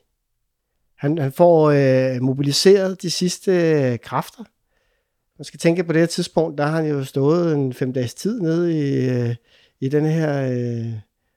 Han, 0.96 1.18
han 1.18 1.32
får 1.32 1.70
øh, 1.70 2.22
mobiliseret 2.22 3.02
de 3.02 3.10
sidste 3.10 3.52
øh, 3.52 3.98
kræfter. 3.98 4.44
Man 5.38 5.44
skal 5.44 5.60
tænke 5.60 5.84
på 5.84 5.92
det 5.92 6.00
her 6.00 6.06
tidspunkt, 6.06 6.58
der 6.58 6.66
har 6.66 6.76
han 6.76 6.86
jo 6.90 7.04
stået 7.04 7.54
en 7.54 7.72
fem 7.72 7.92
dages 7.92 8.14
tid 8.14 8.40
nede 8.40 8.78
i, 8.78 9.08
øh, 9.08 9.34
i 9.80 9.88
den 9.88 10.04
her 10.06 10.50
øh, 10.52 10.92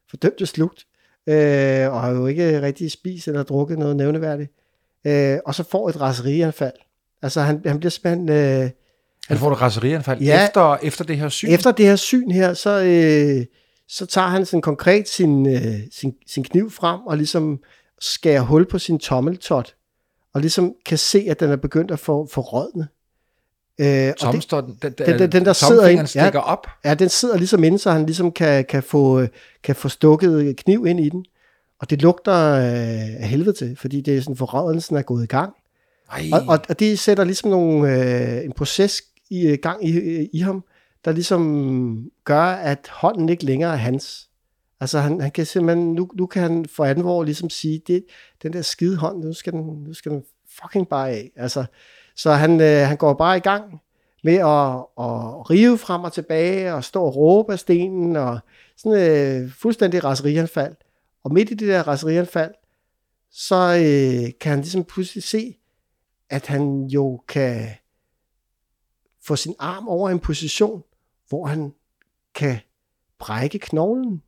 fordømte 0.09 0.45
slugt, 0.45 0.85
øh, 1.27 1.91
og 1.93 2.01
har 2.01 2.09
jo 2.11 2.27
ikke 2.27 2.61
rigtig 2.61 2.91
spist 2.91 3.27
eller 3.27 3.43
drukket 3.43 3.79
noget 3.79 3.95
nævneværdigt. 3.95 4.51
Øh, 5.07 5.37
og 5.45 5.55
så 5.55 5.63
får 5.71 5.89
et 5.89 6.01
raserianfald. 6.01 6.73
Altså 7.21 7.41
han, 7.41 7.61
han 7.65 7.79
bliver 7.79 7.91
simpelthen... 7.91 8.29
Øh, 8.29 8.69
Han 9.27 9.37
får 9.37 9.51
et 9.51 9.61
raserianfald 9.61 10.21
Ja. 10.21 10.45
efter, 10.45 10.77
efter 10.83 11.03
det 11.05 11.17
her 11.17 11.29
syn. 11.29 11.49
efter 11.49 11.71
det 11.71 11.85
her 11.85 11.95
syn 11.95 12.31
her, 12.31 12.53
så, 12.53 12.69
øh, 12.69 13.45
så 13.93 14.05
tager 14.05 14.27
han 14.27 14.45
sådan 14.45 14.61
konkret 14.61 15.09
sin, 15.09 15.47
øh, 15.55 15.75
sin, 15.91 16.13
sin 16.27 16.43
kniv 16.43 16.71
frem 16.71 16.99
og 16.99 17.17
ligesom 17.17 17.59
skærer 17.99 18.41
hul 18.41 18.65
på 18.69 18.79
sin 18.79 18.99
tommeltot, 18.99 19.75
og 20.33 20.41
ligesom 20.41 20.73
kan 20.85 20.97
se, 20.97 21.25
at 21.29 21.39
den 21.39 21.51
er 21.51 21.55
begyndt 21.55 21.91
at 21.91 21.99
få, 21.99 22.27
få 22.31 22.41
rådne. 22.41 22.87
Øh, 23.79 23.87
og 23.87 23.87
det, 24.07 24.15
Tomstår, 24.17 24.61
den, 24.61 24.77
den, 24.81 24.93
den- 24.97 25.19
den- 25.19 25.31
den, 25.31 25.45
der 25.45 25.53
sidder 25.53 25.87
ind- 25.87 25.99
ja. 25.99 26.05
stikker 26.05 26.39
op. 26.39 26.67
ja, 26.85 26.93
den 26.93 27.09
sidder 27.09 27.37
ligesom 27.37 27.63
inde, 27.63 27.79
så 27.79 27.91
han 27.91 28.05
ligesom 28.05 28.31
kan, 28.31 28.65
kan, 28.65 28.83
få, 28.83 29.19
øh, 29.19 29.27
kan 29.63 29.75
få 29.75 29.89
stukket 29.89 30.55
kniv 30.57 30.85
ind 30.87 30.99
i 30.99 31.09
den. 31.09 31.25
Og 31.79 31.89
det 31.89 32.01
lugter 32.01 32.33
øh, 32.53 33.21
af 33.21 33.27
helvede 33.27 33.53
til, 33.53 33.77
fordi 33.77 34.01
det 34.01 34.17
er 34.17 34.21
sådan, 34.21 34.35
forrådelsen 34.35 34.95
er 34.95 35.01
gået 35.01 35.23
i 35.23 35.27
gang. 35.27 35.53
Ej, 36.11 36.29
Og, 36.33 36.41
og, 36.47 36.59
og 36.69 36.79
det 36.79 36.99
sætter 36.99 37.23
ligesom 37.23 37.49
nogle, 37.49 37.95
øh, 38.37 38.45
en 38.45 38.51
proces 38.51 39.01
i 39.29 39.47
øh, 39.47 39.57
gang 39.61 39.87
i, 39.87 40.27
i 40.33 40.39
ham, 40.39 40.63
der 41.05 41.11
ligesom 41.11 42.11
gør, 42.23 42.43
at 42.43 42.87
hånden 42.91 43.29
ikke 43.29 43.45
længere 43.45 43.71
er 43.73 43.77
hans. 43.77 44.29
Altså 44.79 44.99
han, 44.99 45.21
han 45.21 45.31
kan 45.31 45.45
simpelthen, 45.45 45.93
nu, 45.93 46.09
nu 46.13 46.25
kan 46.25 46.41
han 46.41 46.65
for 46.65 46.85
alvor 46.85 47.23
ligesom 47.23 47.49
sige, 47.49 47.81
det, 47.87 48.05
den 48.43 48.53
der 48.53 48.61
skide 48.61 48.97
hånd, 48.97 49.23
nu 49.23 49.33
skal 49.33 49.53
den, 49.53 49.83
nu 49.83 49.93
skal 49.93 50.11
den 50.11 50.23
fucking 50.61 50.87
bare 50.87 51.09
af. 51.09 51.31
Altså, 51.35 51.65
så 52.15 52.31
han, 52.31 52.61
øh, 52.61 52.87
han 52.87 52.97
går 52.97 53.13
bare 53.13 53.37
i 53.37 53.39
gang 53.39 53.81
med 54.23 54.33
at, 54.33 54.75
at 55.05 55.49
rive 55.49 55.77
frem 55.77 56.03
og 56.03 56.13
tilbage 56.13 56.73
og 56.73 56.83
stå 56.83 57.03
og 57.03 57.15
råbe 57.15 57.53
af 57.53 57.59
stenen 57.59 58.15
og 58.15 58.39
sådan 58.77 58.99
øh, 58.99 59.51
fuldstændig 59.51 60.03
raserianfald. 60.03 60.75
Og 61.23 61.33
midt 61.33 61.51
i 61.51 61.53
det 61.53 61.67
der 61.67 61.87
raserianfald, 61.87 62.53
så 63.31 63.55
øh, 63.55 64.31
kan 64.39 64.49
han 64.49 64.59
ligesom 64.59 64.83
pludselig 64.83 65.23
se, 65.23 65.57
at 66.29 66.47
han 66.47 66.85
jo 66.85 67.21
kan 67.27 67.67
få 69.23 69.35
sin 69.35 69.55
arm 69.59 69.87
over 69.87 70.09
en 70.09 70.19
position, 70.19 70.83
hvor 71.31 71.45
han 71.45 71.73
kan 72.35 72.57
brække 73.19 73.59
knoglen. 73.59 74.21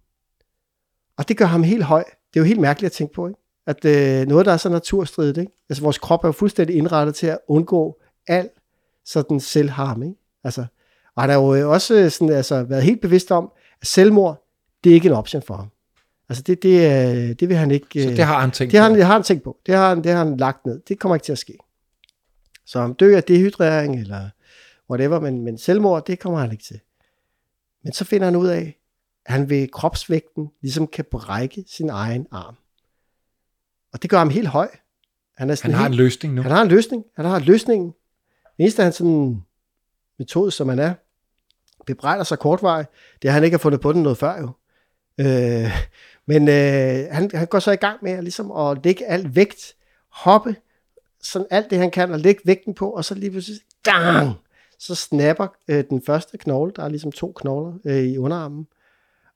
Og 1.18 1.28
det 1.28 1.38
gør 1.38 1.46
ham 1.46 1.64
helt 1.64 1.84
høj. 1.84 2.04
Det 2.04 2.40
er 2.40 2.44
jo 2.44 2.44
helt 2.44 2.60
mærkeligt 2.60 2.90
at 2.90 2.96
tænke 2.96 3.14
på, 3.14 3.28
ikke? 3.28 3.40
At 3.68 3.86
øh, 3.86 4.28
noget, 4.28 4.46
der 4.46 4.52
er 4.52 4.58
så 4.58 4.70
naturstridigt, 4.70 5.38
ikke? 5.38 5.52
Altså 5.70 5.84
vores 5.84 5.98
krop 5.98 6.24
er 6.24 6.28
jo 6.28 6.32
fuldstændig 6.32 6.76
indrettet 6.76 7.16
til 7.16 7.28
at 7.28 7.38
undgå 7.48 8.02
al 8.28 8.50
sådan 9.06 9.40
selvharm, 9.40 10.04
ikke? 10.04 10.16
Altså, 10.44 10.66
og 11.16 11.24
han 11.24 11.30
har 11.30 11.38
jo 11.38 11.72
også 11.72 12.10
sådan, 12.10 12.36
altså, 12.36 12.64
været 12.64 12.84
helt 12.84 13.02
bevidst 13.02 13.32
om, 13.32 13.52
at 13.82 13.88
selvmord, 13.88 14.48
det 14.84 14.90
er 14.90 14.94
ikke 14.94 15.08
en 15.08 15.14
option 15.14 15.42
for 15.42 15.56
ham. 15.56 15.68
Altså 16.30 16.44
det, 16.44 16.64
det, 16.64 16.76
øh, 16.76 17.36
det 17.40 17.50
vil 17.50 17.58
han 17.58 17.72
ikke... 17.72 18.04
Så 18.04 18.10
det 18.10 18.20
har 18.20 18.40
han 18.40 18.52
tænkt 18.52 18.72
det 18.72 18.80
har 18.80 18.90
på? 18.90 18.96
det 18.96 19.06
har 19.06 19.14
han 19.14 19.24
tænkt 19.24 19.44
på. 19.44 19.58
Det 19.66 19.76
har, 19.76 19.90
han, 19.90 20.04
det 20.04 20.12
har 20.12 20.26
han 20.26 20.38
lagt 20.38 20.66
ned. 20.66 20.82
Det 20.88 21.00
kommer 21.00 21.16
ikke 21.16 21.26
til 21.26 21.32
at 21.32 21.38
ske. 21.38 21.58
Så 22.66 22.80
om 22.80 22.94
dø 22.94 23.16
af 23.16 23.24
dehydrering 23.24 24.00
eller 24.00 24.30
whatever, 24.90 25.20
men, 25.20 25.44
men 25.44 25.58
selvmord, 25.58 26.06
det 26.06 26.20
kommer 26.20 26.40
han 26.40 26.52
ikke 26.52 26.64
til. 26.64 26.80
Men 27.84 27.94
så 27.94 28.06
finder 28.06 28.26
han 28.26 28.36
ud 28.36 28.48
af, 28.48 28.80
at 29.26 29.34
han 29.34 29.50
ved 29.50 29.68
kropsvægten 29.68 30.52
ligesom 30.62 30.88
kan 30.88 31.06
brække 31.12 31.66
sin 31.68 31.90
egen 31.90 32.28
arm. 32.32 32.56
Og 33.94 34.02
det 34.02 34.10
gør 34.10 34.18
ham 34.18 34.30
helt 34.30 34.48
høj. 34.48 34.70
Han, 35.38 35.50
er 35.50 35.60
Han 35.64 35.74
har 35.74 35.86
en 35.86 35.92
helt, 35.92 35.98
løsning 35.98 36.34
nu. 36.34 36.42
han 36.42 36.52
har 36.52 36.62
en 36.62 36.68
løsning. 36.68 37.06
Han 37.16 37.26
har 37.26 37.40
løsningen. 37.40 37.88
Det 38.58 38.64
eneste, 38.64 38.84
han 38.84 38.94
sådan 38.94 39.44
metode, 40.20 40.52
som 40.52 40.70
han 40.70 40.80
er, 40.80 40.94
bebrejder 41.86 42.24
sig 42.24 42.40
kortvej, 42.40 42.86
det 43.22 43.28
er, 43.28 43.32
han 43.32 43.44
ikke 43.44 43.54
har 43.54 43.60
fundet 43.60 43.82
på 43.82 43.94
den 43.94 44.04
noget 44.04 44.18
før 44.18 44.40
jo. 44.42 44.50
Øh, 45.18 45.72
men 46.26 46.48
øh, 46.48 47.08
han, 47.12 47.32
han 47.34 47.48
går 47.48 47.60
så 47.60 47.72
i 47.72 47.76
gang 47.76 48.00
med 48.02 48.12
at, 48.12 48.24
ligesom 48.24 48.52
at 48.52 48.84
lægge 48.84 49.06
al 49.06 49.36
vægt, 49.36 49.76
hoppe, 50.10 50.56
sådan 51.22 51.48
alt 51.52 51.70
det 51.70 51.78
han 51.78 51.92
kan, 51.92 52.12
og 52.12 52.20
lægge 52.20 52.42
vægten 52.46 52.74
på, 52.74 52.90
og 52.90 53.06
så 53.06 53.16
lige 53.16 53.32
pludselig, 53.32 53.60
dang, 53.86 54.36
så 54.86 54.96
snapper 54.96 55.48
øh, 55.68 55.84
den 55.90 56.02
første 56.06 56.38
knogle, 56.38 56.72
der 56.76 56.84
er 56.84 56.90
ligesom 56.90 57.12
to 57.12 57.32
knogler 57.36 57.74
øh, 57.86 58.04
i 58.04 58.18
underarmen, 58.18 58.68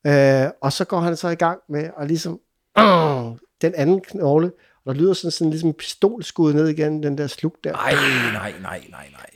øh, 0.07 0.51
og 0.61 0.73
så 0.73 0.85
går 0.85 0.99
han 0.99 1.17
så 1.17 1.29
i 1.29 1.35
gang 1.35 1.59
med 1.69 1.89
at 1.99 2.07
ligesom, 2.07 2.39
øh, 2.77 2.83
den 3.61 3.75
anden 3.75 4.01
knogle, 4.01 4.51
og 4.85 4.95
der 4.95 5.01
lyder 5.01 5.13
sådan, 5.13 5.31
sådan 5.31 5.51
ligesom 5.51 5.73
pistolskud 5.73 6.53
ned 6.53 6.67
igen, 6.67 7.03
den 7.03 7.17
der 7.17 7.27
slug 7.27 7.55
der. 7.63 7.71
Nej, 7.71 7.93
nej, 8.33 8.53
nej, 8.61 8.83
nej, 8.89 9.07
nej. 9.11 9.29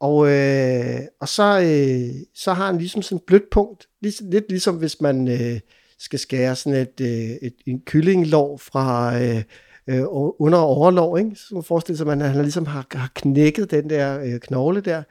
Og, 0.00 0.28
øh, 0.30 1.00
og 1.20 1.28
så, 1.28 1.60
øh, 1.60 2.22
så 2.34 2.52
har 2.52 2.66
han 2.66 2.78
ligesom 2.78 3.02
sådan 3.02 3.16
et 3.16 3.22
blødt 3.26 3.50
punkt, 3.50 3.88
lidt, 4.00 4.30
lidt 4.30 4.44
ligesom 4.48 4.76
hvis 4.76 5.00
man 5.00 5.28
øh, 5.28 5.60
skal 5.98 6.18
skære 6.18 6.56
sådan 6.56 6.80
et, 6.80 7.00
øh, 7.00 7.08
et 7.42 7.54
en 7.66 7.80
kyllinglov 7.80 8.58
fra 8.58 9.20
øh, 9.22 9.42
øh, 9.90 10.02
under 10.38 10.58
overlov, 10.58 11.18
ikke? 11.18 11.30
så 11.36 11.54
man 11.54 11.62
forestiller 11.62 11.96
sig, 11.96 12.04
at 12.12 12.18
man, 12.18 12.20
han 12.20 12.42
ligesom 12.42 12.66
har, 12.66 12.86
har 12.92 13.10
knækket 13.14 13.70
den 13.70 13.90
der 13.90 14.20
øh, 14.20 14.38
knogle 14.40 14.80
der, 14.80 15.02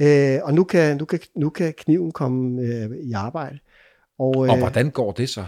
øh, 0.00 0.38
og 0.42 0.54
nu 0.54 0.64
kan, 0.64 0.96
nu, 0.96 1.04
kan, 1.04 1.18
nu 1.36 1.50
kan 1.50 1.72
kniven 1.78 2.12
komme 2.12 2.62
øh, 2.62 2.90
i 3.02 3.12
arbejde. 3.12 3.58
Og, 4.18 4.44
øh, 4.46 4.52
Og 4.52 4.58
hvordan 4.58 4.90
går 4.90 5.12
det 5.12 5.28
så? 5.28 5.44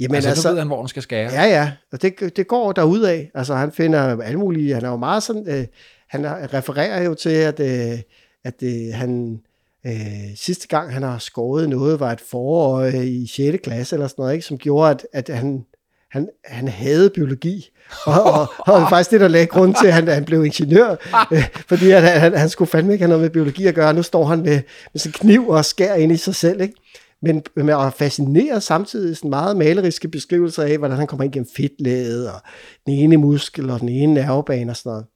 jamen, 0.00 0.10
Men 0.10 0.14
altså, 0.16 0.28
altså, 0.30 0.48
nu 0.48 0.52
ved 0.52 0.58
han, 0.60 0.68
hvor 0.68 0.78
den 0.78 0.88
skal 0.88 1.02
skære. 1.02 1.30
Ja, 1.32 1.44
ja, 1.44 1.72
og 1.92 2.02
det, 2.02 2.36
det 2.36 2.46
går 2.46 2.72
derudad. 2.72 3.24
Altså, 3.34 3.54
han 3.54 3.72
finder 3.72 4.22
alle 4.22 4.38
mulige, 4.38 4.74
han 4.74 4.84
er 4.84 4.88
jo 4.90 4.96
meget 4.96 5.22
sådan, 5.22 5.44
øh, 5.48 5.66
han 6.08 6.24
er- 6.24 6.54
refererer 6.54 7.02
jo 7.02 7.14
til, 7.14 7.30
at, 7.30 7.60
øh, 7.60 7.98
at 8.44 8.62
øh, 8.62 8.94
han 8.94 9.40
øh, 9.86 9.92
sidste 10.36 10.68
gang, 10.68 10.92
han 10.92 11.02
har 11.02 11.18
skåret 11.18 11.68
noget, 11.68 12.00
var 12.00 12.12
et 12.12 12.20
forår 12.20 12.76
øh, 12.78 13.06
i 13.06 13.26
6. 13.26 13.58
klasse 13.62 13.96
eller 13.96 14.06
sådan 14.08 14.22
noget, 14.22 14.32
ikke, 14.34 14.46
som 14.46 14.58
gjorde, 14.58 14.90
at, 14.90 15.06
at 15.28 15.36
han, 15.38 15.64
han, 16.10 16.28
han 16.44 16.68
havde 16.68 17.10
biologi, 17.10 17.70
og, 18.06 18.22
og, 18.22 18.46
og 18.58 18.82
var 18.82 18.88
faktisk 18.88 19.10
det, 19.10 19.20
der 19.20 19.28
lagde 19.28 19.46
grund 19.46 19.74
til, 19.74 19.86
at 19.86 19.92
han, 19.92 20.08
han 20.08 20.24
blev 20.24 20.44
ingeniør, 20.44 20.96
øh, 21.32 21.48
fordi 21.68 21.90
at 21.90 22.02
han, 22.02 22.34
han 22.34 22.48
skulle 22.48 22.70
fandme 22.70 22.92
ikke 22.92 23.02
have 23.02 23.08
noget 23.08 23.22
med 23.22 23.30
biologi 23.30 23.66
at 23.66 23.74
gøre. 23.74 23.94
Nu 23.94 24.02
står 24.02 24.24
han 24.24 24.42
med, 24.42 24.60
med 24.92 25.06
en 25.06 25.12
kniv 25.12 25.48
og 25.48 25.64
skærer 25.64 25.94
ind 25.94 26.12
i 26.12 26.16
sig 26.16 26.34
selv, 26.34 26.60
ikke? 26.60 26.74
men 27.22 27.42
med 27.56 27.74
at 27.74 27.94
fascinere 27.94 28.60
samtidig 28.60 29.16
sådan 29.16 29.30
meget 29.30 29.56
maleriske 29.56 30.08
beskrivelser 30.08 30.62
af, 30.62 30.78
hvordan 30.78 30.96
han 30.96 31.06
kommer 31.06 31.24
ind 31.24 31.32
gennem 31.32 31.48
fedtlaget, 31.56 32.32
og 32.32 32.40
den 32.86 32.94
ene 32.94 33.16
muskel, 33.16 33.70
og 33.70 33.80
den 33.80 33.88
ene 33.88 34.14
nervebane 34.14 34.72
og 34.72 34.76
sådan 34.76 34.90
noget. 34.90 35.06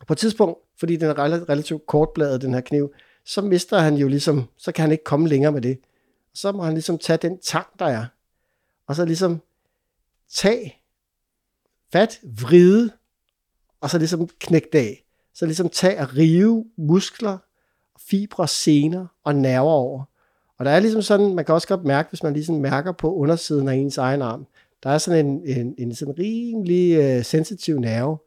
Og 0.00 0.06
på 0.06 0.12
et 0.12 0.18
tidspunkt, 0.18 0.58
fordi 0.78 0.96
den 0.96 1.08
er 1.08 1.14
rel- 1.14 1.44
relativt 1.48 1.86
kortbladet, 1.86 2.42
den 2.42 2.54
her 2.54 2.60
kniv, 2.60 2.92
så 3.24 3.40
mister 3.40 3.78
han 3.78 3.94
jo 3.94 4.08
ligesom, 4.08 4.48
så 4.58 4.72
kan 4.72 4.82
han 4.82 4.92
ikke 4.92 5.04
komme 5.04 5.28
længere 5.28 5.52
med 5.52 5.60
det. 5.60 5.78
Og 6.32 6.36
så 6.36 6.52
må 6.52 6.62
han 6.62 6.74
ligesom 6.74 6.98
tage 6.98 7.16
den 7.16 7.38
tang, 7.38 7.66
der 7.78 7.86
er, 7.86 8.04
og 8.88 8.96
så 8.96 9.04
ligesom 9.04 9.40
tage 10.34 10.74
fat, 11.92 12.20
vride, 12.22 12.90
og 13.80 13.90
så 13.90 13.98
ligesom 13.98 14.28
knække 14.40 14.68
det 14.72 14.78
af. 14.78 15.04
Så 15.34 15.46
ligesom 15.46 15.68
tage 15.68 16.00
og 16.00 16.16
rive 16.16 16.64
muskler, 16.76 17.38
fibre, 17.98 18.48
sener 18.48 19.06
og 19.24 19.34
nerver 19.34 19.70
over. 19.72 20.04
Og 20.58 20.64
der 20.64 20.70
er 20.70 20.80
ligesom 20.80 21.02
sådan, 21.02 21.34
man 21.34 21.44
kan 21.44 21.54
også 21.54 21.68
godt 21.68 21.84
mærke, 21.84 22.08
hvis 22.08 22.22
man 22.22 22.32
ligesom 22.32 22.56
mærker 22.56 22.92
på 22.92 23.14
undersiden 23.14 23.68
af 23.68 23.74
ens 23.74 23.98
egen 23.98 24.22
arm, 24.22 24.46
der 24.82 24.90
er 24.90 24.98
sådan 24.98 25.26
en, 25.26 25.42
en, 25.46 25.74
en 25.78 25.94
sådan 25.94 26.18
rimelig 26.18 26.96
øh, 26.96 27.24
sensitiv 27.24 27.78
nerve, 27.78 28.18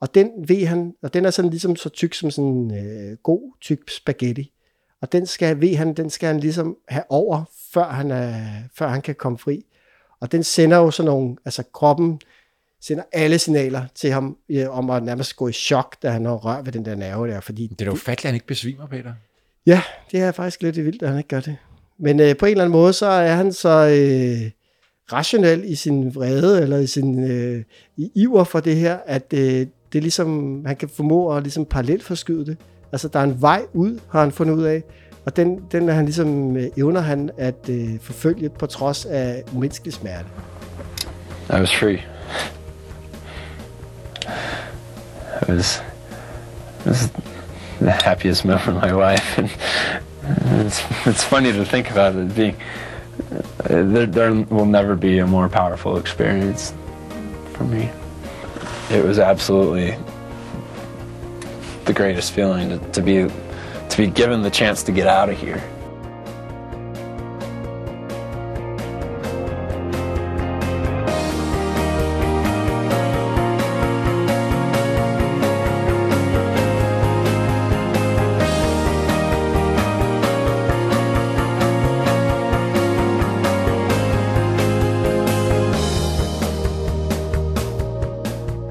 og 0.00 0.14
den 0.14 0.30
ved 0.48 0.66
han, 0.66 0.94
og 1.02 1.14
den 1.14 1.24
er 1.24 1.30
sådan 1.30 1.50
ligesom 1.50 1.76
så 1.76 1.88
tyk 1.88 2.14
som 2.14 2.30
sådan 2.30 2.50
en 2.50 2.74
øh, 2.74 3.16
god 3.16 3.52
tyk 3.60 3.90
spaghetti. 3.90 4.52
Og 5.00 5.12
den 5.12 5.26
skal, 5.26 5.60
ved 5.60 5.76
han, 5.76 5.94
den 5.94 6.10
skal 6.10 6.26
han 6.26 6.40
ligesom 6.40 6.76
have 6.88 7.04
over, 7.08 7.44
før 7.72 7.84
han, 7.84 8.10
er, 8.10 8.44
før 8.74 8.88
han 8.88 9.02
kan 9.02 9.14
komme 9.14 9.38
fri. 9.38 9.66
Og 10.24 10.32
den 10.32 10.44
sender 10.44 10.76
jo 10.76 10.90
sådan 10.90 11.06
nogle, 11.06 11.36
altså 11.44 11.62
kroppen 11.72 12.20
sender 12.80 13.02
alle 13.12 13.38
signaler 13.38 13.84
til 13.94 14.10
ham, 14.10 14.36
øh, 14.48 14.78
om 14.78 14.90
at 14.90 15.02
nærmest 15.02 15.36
gå 15.36 15.48
i 15.48 15.52
chok, 15.52 15.96
da 16.02 16.10
han 16.10 16.24
har 16.24 16.32
rørt 16.32 16.66
ved 16.66 16.72
den 16.72 16.84
der 16.84 16.94
nerve 16.94 17.28
der, 17.28 17.40
fordi 17.40 17.66
Det 17.66 17.80
er 17.80 17.84
da 17.84 17.90
ufatteligt, 17.90 18.24
at 18.24 18.28
han 18.28 18.34
ikke 18.34 18.46
besvimer, 18.46 18.86
Peter. 18.86 19.12
Ja, 19.66 19.82
det 20.12 20.20
er 20.20 20.32
faktisk 20.32 20.62
lidt 20.62 20.76
vildt, 20.76 21.02
at 21.02 21.08
han 21.08 21.18
ikke 21.18 21.28
gør 21.28 21.40
det. 21.40 21.56
Men 21.98 22.20
øh, 22.20 22.36
på 22.36 22.46
en 22.46 22.50
eller 22.50 22.64
anden 22.64 22.72
måde, 22.72 22.92
så 22.92 23.06
er 23.06 23.34
han 23.34 23.52
så 23.52 23.68
øh, 23.68 24.50
rationel 25.12 25.64
i 25.64 25.74
sin 25.74 26.14
vrede, 26.14 26.62
eller 26.62 26.78
i 26.78 26.86
sin 26.86 27.30
øh, 27.30 27.64
i 27.96 28.10
iver 28.14 28.44
for 28.44 28.60
det 28.60 28.76
her, 28.76 28.98
at 29.06 29.32
øh, 29.32 29.40
det 29.92 29.98
er 29.98 30.00
ligesom, 30.00 30.62
han 30.66 30.76
kan 30.76 30.88
formå 30.88 31.36
at 31.36 31.42
ligesom 31.42 31.64
parallelt 31.64 32.02
forskyde 32.02 32.46
det. 32.46 32.56
Altså, 32.92 33.08
der 33.08 33.18
er 33.18 33.24
en 33.24 33.40
vej 33.40 33.62
ud, 33.72 34.00
har 34.10 34.20
han 34.20 34.32
fundet 34.32 34.54
ud 34.54 34.62
af, 34.62 34.82
og 35.26 35.36
den, 35.36 35.60
den 35.72 35.88
er 35.88 35.92
han 35.94 36.04
ligesom, 36.04 36.56
øh, 36.56 36.66
evner 36.76 37.00
han 37.00 37.30
at 37.38 37.68
øh, 37.68 37.88
forfølge 38.00 38.48
på 38.48 38.66
trods 38.66 39.04
af 39.04 39.42
umenneskelig 39.52 39.94
smerte. 39.94 40.24
I 41.50 41.60
was 41.60 41.74
free. 41.74 42.02
It 45.42 45.48
was, 45.48 45.82
was 46.86 47.10
the 47.80 47.90
happiest 47.90 48.44
moment 48.44 48.68
of 48.68 48.74
my 48.82 48.90
life, 48.90 49.38
and 49.38 49.50
it's, 50.66 50.80
it's 51.06 51.24
funny 51.24 51.52
to 51.52 51.64
think 51.64 51.90
about 51.90 52.14
it 52.14 52.34
being. 52.34 52.56
uh, 53.70 53.92
There, 53.92 54.06
there 54.06 54.32
will 54.50 54.66
never 54.66 54.96
be 54.96 55.18
a 55.18 55.26
more 55.26 55.48
powerful 55.48 55.98
experience 55.98 56.74
for 57.52 57.64
me. 57.64 57.90
It 58.90 59.04
was 59.04 59.18
absolutely 59.18 59.96
the 61.84 61.92
greatest 61.92 62.32
feeling 62.32 62.68
to, 62.70 62.78
to 62.92 63.02
be 63.02 63.28
to 63.94 64.02
be 64.02 64.08
given 64.08 64.42
the 64.42 64.50
chance 64.50 64.82
to 64.82 64.90
get 64.90 65.06
out 65.06 65.28
of 65.28 65.38
here. 65.38 65.62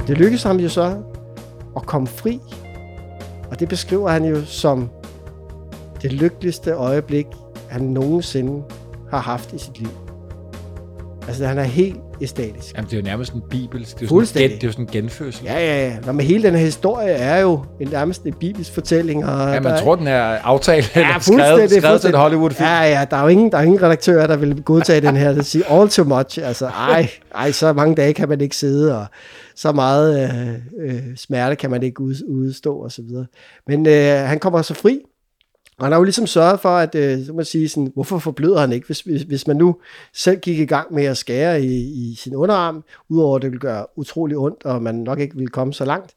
Det 0.07 0.17
lykkedes 0.17 0.43
ham 0.43 0.59
jo 0.59 0.69
så 0.69 1.03
at 1.75 1.85
komme 1.85 2.07
fri, 2.07 2.39
og 3.51 3.59
det 3.59 3.69
beskriver 3.69 4.09
han 4.09 4.25
jo 4.25 4.45
som 4.45 4.89
det 6.03 6.13
lykkeligste 6.13 6.71
øjeblik, 6.71 7.25
han 7.69 7.81
nogensinde 7.81 8.63
har 9.11 9.19
haft 9.19 9.53
i 9.53 9.57
sit 9.57 9.79
liv. 9.79 9.89
Altså, 11.27 11.45
han 11.45 11.57
er 11.57 11.63
helt 11.63 11.97
æstatisk. 12.21 12.75
Jamen, 12.75 12.89
det 12.89 12.93
er 12.93 13.01
jo 13.01 13.03
nærmest 13.03 13.33
en 13.33 13.41
bibel. 13.49 13.81
Det 13.81 14.01
er 14.01 14.07
jo 14.11 14.25
sådan, 14.25 14.41
gen, 14.41 14.51
det 14.51 14.63
er 14.63 14.67
jo 14.67 14.71
sådan 14.71 14.85
en 14.85 14.91
genfødsel. 14.91 15.45
Ja, 15.45 15.59
ja, 15.59 15.87
ja. 15.87 15.95
Nå, 16.05 16.11
men 16.11 16.25
hele 16.25 16.43
den 16.43 16.53
her 16.55 16.65
historie 16.65 17.09
er 17.09 17.37
jo 17.41 17.63
en 17.79 17.87
nærmest 17.87 18.23
en 18.23 18.33
bibelsk 18.33 18.73
fortælling. 18.73 19.25
Og 19.25 19.53
Ja, 19.53 19.59
man 19.59 19.71
der, 19.71 19.79
tror, 19.79 19.95
den 19.95 20.07
er 20.07 20.21
aftalt 20.23 20.91
eller 20.95 21.07
ja, 21.07 21.19
skrevet, 21.19 21.41
fuldstændig, 21.41 21.81
skrevet 21.81 22.01
til 22.01 22.09
en. 22.09 22.15
Hollywood-film. 22.15 22.67
Ja, 22.67 22.81
ja, 22.81 23.05
der 23.11 23.17
er 23.17 23.21
jo 23.21 23.27
ingen, 23.27 23.51
der 23.51 23.57
er 23.57 23.61
ingen 23.61 23.81
redaktører, 23.81 24.27
der 24.27 24.35
vil 24.35 24.63
godtage 24.63 25.01
den 25.01 25.15
her. 25.15 25.33
Det 25.33 25.45
siger 25.45 25.65
all 25.79 25.89
too 25.89 26.05
much. 26.05 26.39
Altså, 26.43 26.65
ej, 26.65 27.09
ej, 27.35 27.51
så 27.51 27.73
mange 27.73 27.95
dage 27.95 28.13
kan 28.13 28.29
man 28.29 28.41
ikke 28.41 28.55
sidde, 28.55 28.97
og 28.99 29.05
så 29.55 29.71
meget 29.71 30.23
øh, 30.23 30.95
øh, 30.95 31.01
smerte 31.15 31.55
kan 31.55 31.71
man 31.71 31.83
ikke 31.83 32.01
ud, 32.01 32.15
udstå, 32.27 32.75
og 32.75 32.91
så 32.91 33.01
videre. 33.01 33.25
Men 33.67 33.87
øh, 33.87 34.15
han 34.15 34.39
kommer 34.39 34.61
så 34.61 34.73
fri, 34.73 34.99
og 35.77 35.85
han 35.85 35.91
har 35.91 35.99
jo 35.99 36.03
ligesom 36.03 36.27
sørget 36.27 36.59
for, 36.59 36.69
at 36.69 36.95
øh, 36.95 37.25
så 37.25 37.33
man 37.33 37.45
sige, 37.45 37.69
sådan, 37.69 37.91
hvorfor 37.93 38.19
forbløder 38.19 38.59
han 38.59 38.71
ikke, 38.71 38.85
hvis, 38.85 39.01
hvis, 39.01 39.21
hvis 39.21 39.47
man 39.47 39.57
nu 39.57 39.75
selv 40.13 40.39
gik 40.39 40.59
i 40.59 40.65
gang 40.65 40.93
med 40.93 41.05
at 41.05 41.17
skære 41.17 41.61
i, 41.61 41.75
i 41.75 42.15
sin 42.15 42.35
underarm, 42.35 42.83
udover 43.09 43.35
at 43.35 43.41
det 43.41 43.51
ville 43.51 43.61
gøre 43.61 43.85
utrolig 43.95 44.37
ondt, 44.37 44.65
og 44.65 44.81
man 44.81 44.95
nok 44.95 45.19
ikke 45.19 45.35
ville 45.35 45.49
komme 45.49 45.73
så 45.73 45.85
langt, 45.85 46.13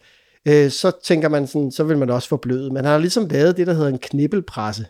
øh, 0.49 0.71
så 0.71 0.93
tænker 1.05 1.29
man 1.29 1.47
sådan, 1.47 1.71
så 1.71 1.85
vil 1.85 1.99
man 1.99 2.11
også 2.11 2.29
forbløde. 2.29 2.77
han 2.77 2.85
har 2.85 2.99
ligesom 2.99 3.29
lavet 3.29 3.57
det, 3.57 3.67
der 3.67 3.73
hedder 3.73 3.89
en 3.89 3.99
knibbelpresse 3.99 4.87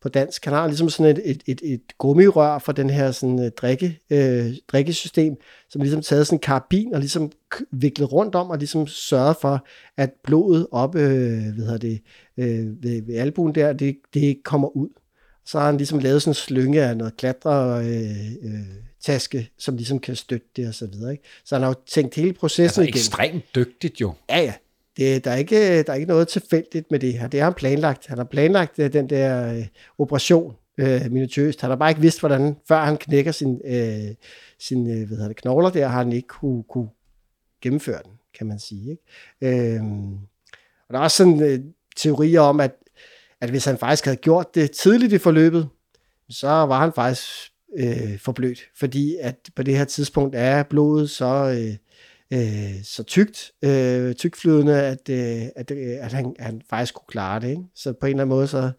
på 0.00 0.08
dansk. 0.08 0.44
Han 0.44 0.54
har 0.54 0.66
ligesom 0.66 0.88
sådan 0.88 1.16
et, 1.16 1.22
et, 1.24 1.42
et, 1.46 1.60
et 1.64 1.82
gummirør 1.98 2.58
for 2.58 2.72
den 2.72 2.90
her 2.90 3.10
sådan, 3.10 3.44
øh, 3.44 3.50
drikke, 3.50 4.00
øh, 4.10 4.52
drikkesystem, 4.68 5.36
som 5.70 5.80
ligesom 5.80 6.02
taget 6.02 6.26
sådan 6.26 6.36
en 6.36 6.40
karabin 6.40 6.94
og 6.94 7.00
ligesom 7.00 7.32
viklet 7.72 8.12
rundt 8.12 8.34
om 8.34 8.50
og 8.50 8.58
ligesom 8.58 8.86
sørget 8.86 9.36
for, 9.40 9.66
at 9.96 10.10
blodet 10.24 10.66
op 10.72 10.94
øh, 10.94 11.42
hvad 11.56 11.78
det, 11.78 12.00
øh, 12.38 12.82
ved, 12.82 13.02
ved 13.02 13.14
albuen 13.14 13.54
der, 13.54 13.72
det, 13.72 13.96
det 14.14 14.20
ikke 14.20 14.42
kommer 14.42 14.76
ud. 14.76 14.88
Så 15.46 15.58
har 15.58 15.66
han 15.66 15.76
ligesom 15.76 15.98
lavet 15.98 16.22
sådan 16.22 16.30
en 16.30 16.34
slynge 16.34 16.82
af 16.82 16.96
noget 16.96 17.16
klatre 17.16 17.84
øh, 17.84 18.32
øh, 18.42 18.60
taske, 19.00 19.50
som 19.58 19.76
ligesom 19.76 19.98
kan 19.98 20.16
støtte 20.16 20.46
det 20.56 20.68
og 20.68 20.74
så 20.74 20.86
videre. 20.86 21.12
Ikke? 21.12 21.24
Så 21.44 21.54
han 21.54 21.62
har 21.62 21.68
jo 21.68 21.74
tænkt 21.86 22.14
hele 22.14 22.32
processen 22.32 22.82
altså, 22.82 22.98
ekstremt 22.98 23.44
dygtigt 23.54 24.00
jo. 24.00 24.12
Ja, 24.30 24.40
ja. 24.40 24.54
Det, 24.96 25.24
der, 25.24 25.30
er 25.30 25.36
ikke, 25.36 25.82
der 25.82 25.92
er 25.92 25.94
ikke 25.94 26.08
noget 26.08 26.28
tilfældigt 26.28 26.90
med 26.90 26.98
det 26.98 27.12
her. 27.18 27.28
Det 27.28 27.40
har 27.40 27.44
han 27.44 27.54
planlagt. 27.54 28.06
Han 28.06 28.18
har 28.18 28.24
planlagt 28.24 28.78
øh, 28.78 28.92
den 28.92 29.10
der 29.10 29.54
øh, 29.54 29.66
operation 29.98 30.54
øh, 30.78 31.12
minutiøst. 31.12 31.60
Han 31.60 31.70
har 31.70 31.76
bare 31.76 31.90
ikke 31.90 32.00
vidst, 32.00 32.20
hvordan, 32.20 32.56
før 32.68 32.84
han 32.84 32.96
knækker 32.96 33.32
sin, 33.32 33.60
øh, 33.64 34.14
sin 34.60 34.90
øh, 34.90 35.08
hvad 35.08 35.28
det, 35.28 35.36
knogler 35.36 35.70
der, 35.70 35.88
har 35.88 35.98
han 35.98 36.12
ikke 36.12 36.28
kunne, 36.28 36.62
kunne 36.62 36.88
gennemføre 37.62 38.00
den, 38.04 38.12
kan 38.38 38.46
man 38.46 38.58
sige. 38.58 38.90
Ikke? 38.90 39.74
Øh, 39.74 39.82
og 40.88 40.92
der 40.92 40.98
er 40.98 41.02
også 41.02 41.16
sådan 41.16 41.42
øh, 41.42 41.60
teorier 41.98 42.40
om, 42.40 42.60
at, 42.60 42.74
at 43.40 43.50
hvis 43.50 43.64
han 43.64 43.78
faktisk 43.78 44.04
havde 44.04 44.16
gjort 44.16 44.54
det 44.54 44.70
tidligt 44.70 45.12
i 45.12 45.18
forløbet, 45.18 45.68
så 46.30 46.48
var 46.48 46.80
han 46.80 46.92
faktisk 46.92 47.28
øh, 47.78 48.18
forblødt, 48.18 48.60
fordi 48.78 49.16
at 49.20 49.36
på 49.56 49.62
det 49.62 49.76
her 49.76 49.84
tidspunkt 49.84 50.34
er 50.34 50.62
blodet 50.62 51.10
så... 51.10 51.56
Øh, 51.58 51.76
øh, 52.32 52.82
så 52.84 53.02
tykt, 53.02 53.52
øh, 53.64 54.14
tykflydende, 54.14 54.82
at, 54.82 55.08
øh, 55.10 55.42
at, 55.56 55.70
øh, 55.70 56.04
at 56.04 56.12
han, 56.12 56.34
han 56.38 56.62
faktisk 56.70 56.94
kunne 56.94 57.08
klare 57.08 57.40
det. 57.40 57.48
Ikke? 57.48 57.62
Så 57.74 57.92
på 57.92 58.06
en 58.06 58.10
eller 58.10 58.22
anden 58.22 58.36
måde, 58.36 58.46
så, 58.48 58.70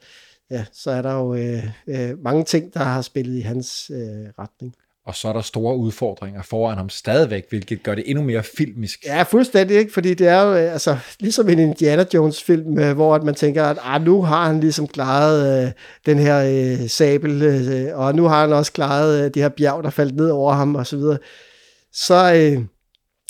ja, 0.51 0.65
så 0.71 0.91
er 0.91 1.01
der 1.01 1.13
jo 1.13 1.35
øh, 1.35 1.63
øh, 1.87 2.23
mange 2.23 2.43
ting, 2.43 2.73
der 2.73 2.79
har 2.79 3.01
spillet 3.01 3.37
i 3.37 3.41
hans 3.41 3.91
øh, 3.93 4.27
retning. 4.39 4.75
Og 5.09 5.15
så 5.15 5.27
er 5.27 5.33
der 5.33 5.41
store 5.41 5.77
udfordringer 5.77 6.41
foran 6.41 6.77
ham 6.77 6.89
stadigvæk, 6.89 7.49
hvilket 7.49 7.83
gør 7.83 7.95
det 7.95 8.03
endnu 8.07 8.23
mere 8.23 8.43
filmisk. 8.43 9.05
Ja, 9.05 9.23
fuldstændig 9.23 9.77
ikke, 9.77 9.93
fordi 9.93 10.13
det 10.13 10.27
er 10.27 10.41
jo 10.41 10.55
øh, 10.55 10.73
altså, 10.73 10.97
ligesom 11.19 11.49
en 11.49 11.59
Indiana 11.59 12.05
Jones 12.13 12.43
film, 12.43 12.79
øh, 12.79 12.95
hvor 12.95 13.15
at 13.15 13.23
man 13.23 13.35
tænker, 13.35 13.65
at 13.65 13.77
ah, 13.81 14.01
nu 14.01 14.21
har 14.21 14.47
han 14.47 14.59
ligesom 14.59 14.87
klaret 14.87 15.65
øh, 15.65 15.71
den 16.05 16.19
her 16.19 16.39
øh, 16.39 16.89
sabel, 16.89 17.41
øh, 17.41 17.99
og 17.99 18.15
nu 18.15 18.23
har 18.23 18.41
han 18.41 18.53
også 18.53 18.71
klaret 18.71 19.25
øh, 19.25 19.33
det 19.33 19.41
her 19.41 19.49
bjerg, 19.49 19.83
der 19.83 19.89
faldt 19.89 20.15
ned 20.15 20.29
over 20.29 20.53
ham, 20.53 20.75
og 20.75 20.87
så 20.87 20.97
videre. 20.97 21.17
Så, 21.93 22.33
øh, 22.33 22.65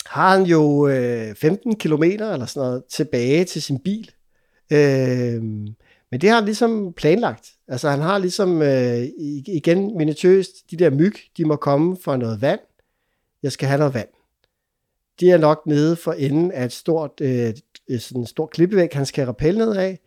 har 0.05 0.37
han 0.37 0.45
jo 0.45 0.87
øh, 0.87 1.35
15 1.35 1.75
kilometer 1.75 2.33
eller 2.33 2.45
sådan 2.45 2.67
noget 2.67 2.83
tilbage 2.91 3.45
til 3.45 3.61
sin 3.61 3.79
bil. 3.79 4.11
Øh, 4.71 5.41
men 6.11 6.21
det 6.21 6.29
har 6.29 6.35
han 6.35 6.45
ligesom 6.45 6.93
planlagt. 6.97 7.49
Altså 7.69 7.89
han 7.89 8.01
har 8.01 8.17
ligesom 8.17 8.61
øh, 8.61 9.07
igen 9.47 9.97
minutøst, 9.97 10.71
de 10.71 10.77
der 10.77 10.89
myg, 10.89 11.13
de 11.37 11.45
må 11.45 11.55
komme 11.55 11.97
fra 12.03 12.17
noget 12.17 12.41
vand. 12.41 12.59
Jeg 13.43 13.51
skal 13.51 13.67
have 13.67 13.77
noget 13.77 13.93
vand. 13.93 14.07
De 15.19 15.31
er 15.31 15.37
nok 15.37 15.65
nede 15.65 15.95
for 15.95 16.13
enden 16.13 16.51
af 16.51 16.65
et 16.65 16.71
stort, 16.71 17.11
øh, 17.21 17.53
sådan 17.99 18.21
en 18.21 18.27
stor 18.27 18.45
klippevæg, 18.45 18.89
han 18.93 19.05
skal 19.05 19.25
rappelle 19.25 19.59
ned 19.59 19.75
af. 19.75 19.99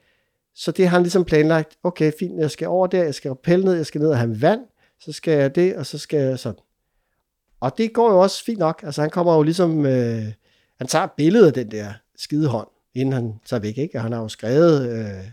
Så 0.55 0.73
det 0.73 0.89
har 0.89 0.97
han 0.97 1.03
ligesom 1.03 1.25
planlagt. 1.25 1.77
Okay, 1.83 2.13
fint, 2.19 2.41
jeg 2.41 2.51
skal 2.51 2.69
over 2.69 2.87
der, 2.87 3.05
jeg 3.05 3.15
skal 3.15 3.29
rappelle 3.29 3.65
ned, 3.65 3.75
jeg 3.75 3.87
skal 3.87 4.01
ned 4.01 4.11
og 4.11 4.19
have 4.19 4.43
vand. 4.43 4.61
Så 5.01 5.13
skal 5.13 5.39
jeg 5.39 5.55
det, 5.55 5.77
og 5.77 5.87
så 5.87 5.99
skal 5.99 6.21
jeg 6.21 6.39
sådan. 6.39 6.61
Og 7.61 7.79
det 7.79 7.93
går 7.93 8.13
jo 8.13 8.21
også 8.21 8.45
fint 8.45 8.59
nok. 8.59 8.83
Altså 8.83 9.01
han 9.01 9.11
kommer 9.11 9.35
jo 9.35 9.43
ligesom, 9.43 9.87
øh, 9.87 10.25
han 10.79 10.87
tager 10.87 11.07
billedet 11.17 11.47
af 11.47 11.53
den 11.53 11.71
der 11.71 11.93
skide 12.17 12.49
hånd, 12.49 12.69
inden 12.95 13.13
han 13.13 13.35
tager 13.47 13.61
væk, 13.61 13.79
ikke? 13.79 13.99
Og 13.99 14.03
han 14.03 14.13
har 14.13 14.21
jo 14.21 14.29
skrevet 14.29 14.91
øh, 14.91 15.31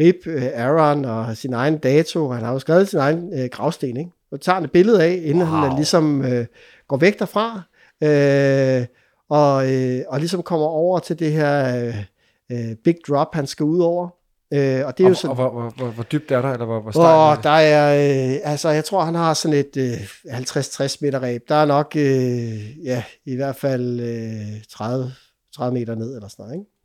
Rip, 0.00 0.26
øh, 0.26 0.42
Aaron 0.54 1.04
og 1.04 1.36
sin 1.36 1.52
egen 1.52 1.78
dato, 1.78 2.30
han 2.30 2.44
har 2.44 2.52
jo 2.52 2.58
skrevet 2.58 2.88
sin 2.88 2.98
egen 2.98 3.40
øh, 3.40 3.48
gravsten, 3.52 3.96
ikke? 3.96 4.10
Og 4.30 4.40
tager 4.40 4.54
han 4.54 4.64
et 4.64 4.72
billede 4.72 5.04
af, 5.04 5.20
inden 5.24 5.42
wow. 5.42 5.60
han 5.60 5.76
ligesom 5.76 6.24
øh, 6.24 6.46
går 6.88 6.96
væk 6.96 7.18
derfra, 7.18 7.62
øh, 8.02 8.86
og, 9.28 9.72
øh, 9.72 10.00
og 10.08 10.18
ligesom 10.18 10.42
kommer 10.42 10.66
over 10.66 10.98
til 10.98 11.18
det 11.18 11.32
her 11.32 11.84
øh, 11.86 12.04
øh 12.50 12.76
big 12.84 12.96
drop, 13.08 13.34
han 13.34 13.46
skal 13.46 13.64
ud 13.64 13.80
over. 13.80 14.08
Øh, 14.52 14.86
og 14.86 14.98
det 14.98 15.04
er 15.04 15.08
og, 15.08 15.10
jo 15.10 15.14
sådan, 15.14 15.30
og 15.30 15.34
hvor, 15.34 15.50
hvor, 15.50 15.72
hvor, 15.76 15.86
hvor 15.86 16.02
dybt 16.02 16.30
er 16.32 16.42
der, 16.42 16.52
eller 16.52 16.66
hvor, 16.66 16.80
hvor 16.80 16.90
stejlt 16.90 17.38
er 17.38 17.42
der 17.42 17.56
er, 17.58 18.32
øh, 18.34 18.40
altså 18.44 18.68
jeg 18.68 18.84
tror, 18.84 19.04
han 19.04 19.14
har 19.14 19.34
sådan 19.34 19.58
et 19.58 19.76
øh, 19.76 19.92
50-60 20.26 20.96
meter 21.00 21.22
ræb. 21.22 21.48
Der 21.48 21.54
er 21.54 21.66
nok, 21.66 21.92
øh, 21.96 22.84
ja, 22.86 23.04
i 23.24 23.36
hvert 23.36 23.56
fald 23.56 24.00
øh, 24.00 24.62
30, 24.70 25.12
30 25.56 25.78
meter 25.78 25.94
ned, 25.94 26.14
eller 26.14 26.28
sådan 26.28 26.42
noget, 26.42 26.54
ikke? 26.54 26.77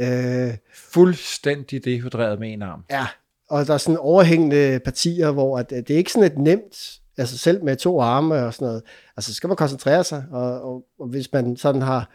Øh, 0.00 0.56
Fuldstændig 0.74 1.84
dehydreret 1.84 2.40
med 2.40 2.52
en 2.52 2.62
arm. 2.62 2.84
Ja, 2.90 3.06
og 3.50 3.66
der 3.66 3.74
er 3.74 3.78
sådan 3.78 3.98
overhængende 3.98 4.80
partier, 4.84 5.30
hvor 5.30 5.58
at, 5.58 5.70
det 5.70 5.90
er 5.90 5.96
ikke 5.96 6.12
sådan 6.12 6.32
et 6.32 6.38
nemt, 6.38 7.00
altså 7.18 7.38
selv 7.38 7.64
med 7.64 7.76
to 7.76 8.00
arme 8.00 8.34
og 8.34 8.54
sådan 8.54 8.66
noget, 8.66 8.82
altså 9.16 9.34
skal 9.34 9.48
man 9.48 9.56
koncentrere 9.56 10.04
sig, 10.04 10.24
og, 10.30 10.62
og, 10.62 10.84
og 10.98 11.06
hvis 11.08 11.32
man 11.32 11.56
sådan 11.56 11.82
har, 11.82 12.10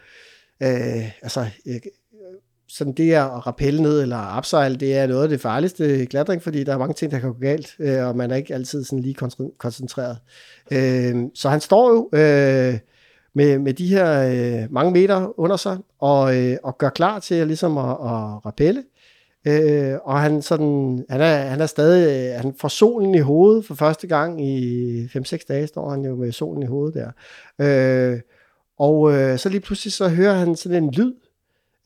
øh, 0.62 1.22
altså 1.22 1.46
sådan 2.68 2.92
det 2.92 3.12
at 3.12 3.46
rappelle 3.46 3.82
ned 3.82 4.02
eller 4.02 4.38
upsejle, 4.38 4.76
det 4.76 4.96
er 4.96 5.06
noget 5.06 5.22
af 5.22 5.28
det 5.28 5.40
farligste 5.40 6.06
klatring, 6.06 6.42
fordi 6.42 6.64
der 6.64 6.74
er 6.74 6.78
mange 6.78 6.94
ting, 6.94 7.12
der 7.12 7.18
kan 7.18 7.32
gå 7.32 7.38
galt, 7.40 7.76
øh, 7.78 8.06
og 8.06 8.16
man 8.16 8.30
er 8.30 8.36
ikke 8.36 8.54
altid 8.54 8.84
sådan 8.84 9.02
lige 9.02 9.16
koncentreret. 9.58 10.18
Øh, 10.70 11.16
så 11.34 11.48
han 11.48 11.60
står 11.60 11.90
jo 11.90 12.18
øh, 12.18 12.78
med, 13.38 13.58
med 13.58 13.74
de 13.74 13.86
her 13.86 14.22
øh, 14.22 14.72
mange 14.72 14.92
meter 14.92 15.40
under 15.40 15.56
sig, 15.56 15.78
og, 15.98 16.36
øh, 16.36 16.56
og 16.62 16.78
gør 16.78 16.88
klar 16.88 17.18
til 17.18 17.46
ligesom 17.46 17.78
at, 17.78 17.90
at 17.90 18.46
rappelle. 18.46 18.84
Øh, 19.46 19.94
og 20.04 20.20
han, 20.20 20.42
sådan, 20.42 21.04
han, 21.10 21.20
er, 21.20 21.36
han 21.36 21.60
er 21.60 21.66
stadig, 21.66 22.32
øh, 22.34 22.40
han 22.40 22.54
får 22.60 22.68
solen 22.68 23.14
i 23.14 23.18
hovedet 23.18 23.64
for 23.64 23.74
første 23.74 24.06
gang 24.06 24.46
i 24.46 25.04
5-6 25.06 25.36
dage, 25.48 25.66
står 25.66 25.90
han 25.90 26.04
jo 26.04 26.16
med 26.16 26.32
solen 26.32 26.62
i 26.62 26.66
hovedet 26.66 26.94
der. 26.94 27.10
Øh, 27.58 28.20
og 28.78 29.12
øh, 29.12 29.38
så 29.38 29.48
lige 29.48 29.60
pludselig 29.60 29.92
så 29.92 30.08
hører 30.08 30.34
han 30.34 30.56
sådan 30.56 30.84
en 30.84 30.90
lyd, 30.90 31.14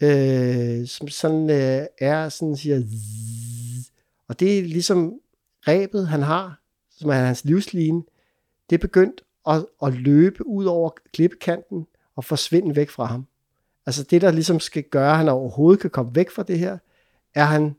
øh, 0.03 0.87
som 0.87 1.09
sådan 1.09 1.51
øh, 1.51 1.87
er 1.99 2.29
sådan 2.29 2.57
siger 2.57 2.81
zzz, 2.81 3.91
og 4.29 4.41
det 4.41 4.59
er 4.59 4.63
ligesom 4.63 5.13
rebet 5.69 6.09
han 6.09 6.23
har, 6.23 6.61
som 6.99 7.11
er 7.11 7.15
hans 7.15 7.45
livsline, 7.45 8.03
det 8.71 8.77
er 8.77 8.81
begyndt 8.81 9.23
at, 9.49 9.67
at 9.83 9.95
løbe 9.95 10.47
ud 10.47 10.65
over 10.65 10.91
klippekanten 11.13 11.87
og 12.17 12.25
forsvinde 12.25 12.77
væk 12.77 12.91
fra 12.91 13.05
ham. 13.05 13.27
Altså 13.87 14.03
det, 14.03 14.23
der 14.23 14.31
ligesom 14.31 14.61
skal 14.61 14.83
gøre, 14.83 15.11
at 15.11 15.17
han 15.17 15.29
overhovedet 15.29 15.81
kan 15.81 15.91
komme 15.91 16.15
væk 16.15 16.31
fra 16.31 16.43
det 16.43 16.59
her, 16.59 16.79
er 17.35 17.45
han 17.45 17.77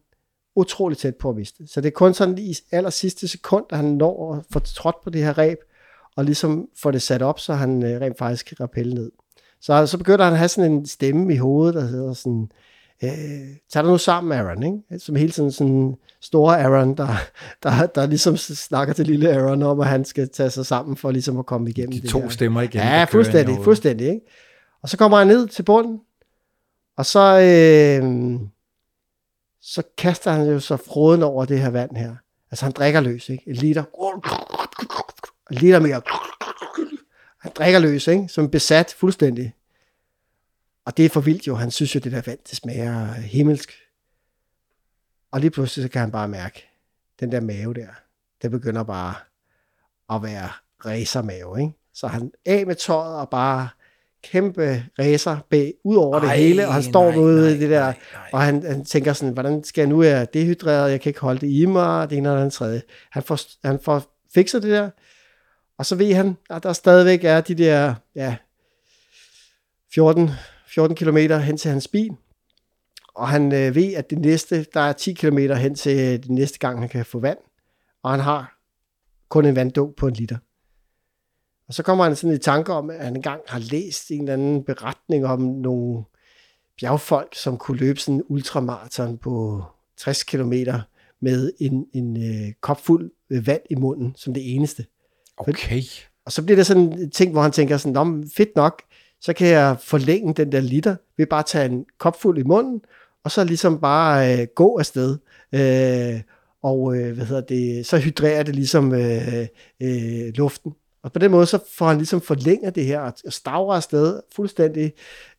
utrolig 0.55 0.97
tæt 0.97 1.16
på 1.16 1.30
at 1.30 1.36
miste. 1.36 1.68
Så 1.68 1.82
det 1.82 1.88
er 1.88 1.91
kun 1.91 2.14
sådan 2.14 2.38
i 2.38 2.55
aller 2.72 2.89
sidste 2.89 3.28
sekund, 3.28 3.66
at 3.70 3.78
han 3.78 3.86
når 3.86 4.36
at 4.36 4.45
få 4.51 4.59
trådt 4.59 4.95
på 5.03 5.09
det 5.09 5.24
her 5.24 5.38
reb, 5.38 5.57
og 6.16 6.26
ligesom 6.26 6.70
få 6.76 6.91
det 6.91 7.01
sat 7.01 7.22
op, 7.22 7.39
så 7.39 7.53
han 7.53 7.84
øh, 7.84 8.01
rent 8.01 8.18
faktisk 8.18 8.45
kan 8.45 8.59
rappelle 8.59 8.93
ned. 8.93 9.11
Så, 9.61 9.88
så 9.88 9.97
begynder 9.97 10.24
han 10.24 10.34
at 10.34 10.39
have 10.39 10.49
sådan 10.49 10.72
en 10.72 10.86
stemme 10.86 11.34
i 11.34 11.38
hovedet, 11.38 11.76
der 11.76 11.82
hedder 11.82 12.14
sådan, 12.14 12.41
øh, 12.41 12.47
tag 13.02 13.60
dig 13.74 13.84
nu 13.84 13.98
sammen, 13.98 14.39
Aaron, 14.39 14.64
ikke? 14.64 15.00
Som 15.00 15.16
hele 15.16 15.32
tiden 15.32 15.52
sådan 15.52 15.96
store 16.22 16.60
Aaron, 16.62 16.98
der, 16.98 17.08
der, 17.64 17.86
der 17.86 18.06
ligesom 18.06 18.38
snakker 18.38 18.94
til 18.94 19.06
lille 19.06 19.30
Aaron 19.30 19.64
om, 19.64 19.80
at 19.80 19.88
han 19.88 20.06
skal 20.06 20.30
tage 20.30 20.50
sig 20.50 20.66
sammen 20.66 20.98
for 20.98 21.12
ligesom 21.12 21.39
at 21.39 21.46
komme 21.46 21.70
igennem 21.70 21.91
De 21.91 22.02
det 22.02 22.10
to 22.10 22.22
her. 22.22 22.30
stemmer 22.30 22.62
igen. 22.62 22.82
Ja, 22.82 23.04
fuldstændig, 23.04 23.58
fuldstændig, 23.64 24.08
ikke? 24.08 24.22
Og 24.82 24.89
så 24.89 24.98
kommer 24.98 25.18
han 25.18 25.28
ned 25.28 25.48
til 25.48 25.64
bunden, 25.64 26.00
og 26.98 27.06
så, 27.06 27.20
øh, 27.39 28.39
så 29.62 29.84
kaster 29.98 30.32
han 30.32 30.48
jo 30.48 30.60
så 30.60 30.78
froden 30.78 31.24
over 31.24 31.46
det 31.46 31.60
her 31.60 31.70
vand 31.70 31.98
her. 31.98 32.16
Altså 32.52 32.66
han 32.66 32.72
drikker 32.72 33.02
løs, 33.02 33.30
ikke? 33.30 33.44
En 33.48 33.56
liter. 33.56 33.84
En 35.52 35.58
liter 35.58 35.80
mere. 35.80 36.02
Han 37.41 37.52
drikker 37.56 37.80
løs, 37.80 38.08
ikke? 38.08 38.28
Som 38.28 38.50
besat 38.50 38.96
fuldstændig. 38.98 39.54
Og 40.86 40.98
det 40.98 41.06
er 41.06 41.10
for 41.10 41.22
vildt 41.22 41.48
jo. 41.48 41.56
Han 41.56 41.72
synes 41.72 41.96
jo, 41.96 42.00
det 42.00 42.12
der 42.12 42.22
vand, 42.26 42.40
det 42.50 42.58
smager 42.58 43.14
himmelsk. 43.14 43.74
Og 45.32 45.40
lige 45.40 45.52
pludselig 45.52 45.84
så 45.84 45.90
kan 45.90 46.02
han 46.02 46.12
bare 46.12 46.28
mærke, 46.28 46.68
den 47.20 47.32
der 47.32 47.40
mave 47.40 47.74
der, 47.74 47.88
det 48.42 48.52
begynder 48.52 48.84
bare 48.84 49.16
at 50.16 50.24
være 50.24 50.50
racermave, 50.86 51.62
ikke? 51.62 51.74
Så 51.94 52.08
han 52.08 52.32
af 52.46 52.66
med 52.68 52.76
tøjet 52.76 53.16
og 53.20 53.30
bare 53.30 53.70
kæmpe 54.24 54.86
racer 55.00 55.38
bag, 55.50 55.74
ud 55.84 55.96
over 55.96 56.20
Ej, 56.20 56.26
det 56.26 56.44
hele, 56.44 56.68
og 56.68 56.74
han 56.74 56.84
står 56.84 57.12
nej, 57.12 57.20
ude 57.20 57.56
i 57.56 57.60
det 57.60 57.70
der, 57.70 57.84
nej, 57.84 57.96
nej. 58.14 58.30
og 58.34 58.42
han, 58.42 58.64
han 58.64 58.86
tænker 58.86 59.14
sådan, 59.14 59.34
hvordan 59.34 59.64
skal 59.64 59.82
jeg 59.82 59.90
nu, 59.90 60.02
er 60.02 60.26
dehydreret, 60.26 60.92
jeg 60.92 61.02
kan 61.02 61.10
ikke 61.10 61.20
holde 61.20 61.42
det 61.42 61.50
i 61.50 61.66
mig, 61.66 62.10
det 62.10 62.18
ene 62.18 62.30
eller 62.30 62.40
andet 62.40 62.54
tredje. 62.54 62.82
Han 63.12 63.24
får, 63.24 63.40
han 63.68 63.80
får 63.84 64.18
fikset 64.34 64.64
det 64.64 64.72
der, 64.72 64.90
og 65.78 65.86
så 65.86 65.96
ved 65.96 66.14
han, 66.14 66.38
at 66.50 66.64
der 66.64 66.74
stadigvæk 66.74 67.24
er 67.24 67.42
de 67.42 67.56
der, 67.56 67.96
ja, 68.16 68.36
14, 69.94 70.30
14 70.74 70.96
km 70.96 71.18
hen 71.18 71.58
til 71.58 71.72
hans 71.72 71.88
bil. 71.88 72.12
og 73.16 73.28
han 73.28 73.54
øh, 73.54 73.76
ved, 73.76 73.94
at 73.94 74.10
det 74.10 74.20
næste, 74.20 74.66
der 74.74 74.80
er 74.80 74.94
10 74.94 75.14
km 75.14 75.38
hen 75.38 75.76
til 75.76 76.24
den 76.24 76.36
næste 76.36 76.60
gang, 76.60 76.80
han 76.80 76.90
kan 76.90 77.06
få 77.06 77.20
vand, 77.20 77.38
og 78.04 78.12
han 78.12 78.20
har 78.20 78.60
kun 79.30 79.46
en 79.46 79.56
vanddunk 79.56 79.96
på 79.96 80.08
en 80.08 80.14
liter. 80.14 80.38
Og 81.68 81.74
så 81.74 81.84
kommer 81.84 82.04
han 82.04 82.16
sådan 82.16 82.36
i 82.36 82.40
tanke 82.40 82.74
om, 82.74 82.90
at 82.90 83.06
han 83.06 83.16
engang 83.16 83.42
har 83.48 83.60
læst 83.60 84.12
en 84.12 84.20
eller 84.22 84.34
anden 84.34 84.64
beretning 84.64 85.26
om 85.26 85.42
nogle 85.42 86.04
bjergfolk, 86.80 87.36
som 87.36 87.58
kunne 87.58 87.78
løbe 87.78 88.00
sådan 88.00 88.16
en 88.16 88.24
ultramarathon 88.30 89.18
på 89.18 89.64
60 89.98 90.24
km 90.24 90.54
med 91.22 91.52
en, 91.60 91.86
en 91.94 92.18
øh, 92.18 92.54
kop 92.62 92.82
fuld 92.82 93.12
vand 93.30 93.62
i 93.70 93.76
munden 93.76 94.16
som 94.16 94.34
det 94.34 94.56
eneste. 94.56 94.86
Okay. 95.38 95.82
Og 96.26 96.32
så 96.32 96.44
bliver 96.44 96.56
det 96.56 96.66
sådan 96.66 96.94
en 96.94 97.12
ting, 97.12 97.32
hvor 97.32 97.42
han 97.42 97.52
tænker 97.52 97.78
sådan, 97.78 97.94
Nå, 98.08 98.24
fedt 98.36 98.56
nok, 98.56 98.84
så 99.24 99.34
kan 99.34 99.48
jeg 99.48 99.78
forlænge 99.80 100.34
den 100.34 100.52
der 100.52 100.60
liter 100.60 100.96
ved 101.18 101.26
bare 101.26 101.40
at 101.40 101.46
tage 101.46 101.66
en 101.66 101.86
kop 101.98 102.22
fuld 102.22 102.38
i 102.38 102.44
munden, 102.44 102.82
og 103.24 103.32
så 103.32 103.44
ligesom 103.44 103.80
bare 103.80 104.42
øh, 104.42 104.48
gå 104.56 104.78
afsted. 104.78 105.18
Øh, 105.54 106.22
og 106.64 106.98
øh, 106.98 107.16
hvad 107.16 107.26
hedder 107.26 107.42
det, 107.42 107.86
så 107.86 107.98
hydrerer 107.98 108.44
det 108.44 108.56
ligesom 108.56 108.94
øh, 108.94 109.48
øh, 109.82 110.34
luften. 110.36 110.74
Og 111.04 111.12
på 111.12 111.20
den 111.20 111.32
måde, 111.32 111.46
så 111.46 111.60
får 111.78 111.88
han 111.88 111.98
ligesom 111.98 112.22
forlænget 112.22 112.76
det 112.76 112.86
her, 112.86 113.00
og 113.00 113.14
stavrer 113.30 113.76
afsted 113.76 114.20
fuldstændig. 114.36 114.94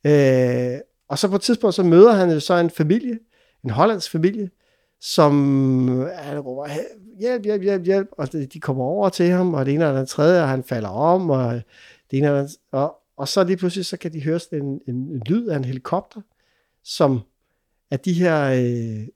Øh, 0.05 0.77
og 1.09 1.17
så 1.19 1.27
på 1.27 1.35
et 1.35 1.41
tidspunkt, 1.41 1.75
så 1.75 1.83
møder 1.83 2.13
han 2.13 2.41
så 2.41 2.53
en 2.53 2.69
familie, 2.69 3.19
en 3.63 3.69
hollandsk 3.69 4.11
familie, 4.11 4.49
som 5.01 6.01
øh, 6.01 6.07
han 6.07 6.39
råber, 6.39 6.67
hjælp, 7.19 7.43
hjælp, 7.43 7.63
hjælp, 7.63 7.85
hjælp, 7.85 8.07
og 8.11 8.33
de 8.33 8.59
kommer 8.59 8.83
over 8.83 9.09
til 9.09 9.29
ham, 9.29 9.53
og 9.53 9.65
det 9.65 9.73
ene 9.73 9.85
eller 9.85 9.99
det 9.99 10.09
tredje, 10.09 10.41
og 10.41 10.49
han 10.49 10.63
falder 10.63 10.89
om, 10.89 11.29
og 11.29 11.61
det 12.11 12.17
ene 12.17 12.27
eller 12.27 12.47
og, 12.71 12.95
og 13.17 13.27
så 13.27 13.43
lige 13.43 13.57
pludselig, 13.57 13.85
så 13.85 13.97
kan 13.97 14.13
de 14.13 14.23
høre 14.23 14.39
en, 14.51 14.81
en, 14.87 14.95
en 14.95 15.21
lyd 15.25 15.47
af 15.47 15.57
en 15.57 15.65
helikopter, 15.65 16.21
som 16.83 17.21
at 17.91 18.05
de 18.05 18.13
her 18.13 18.45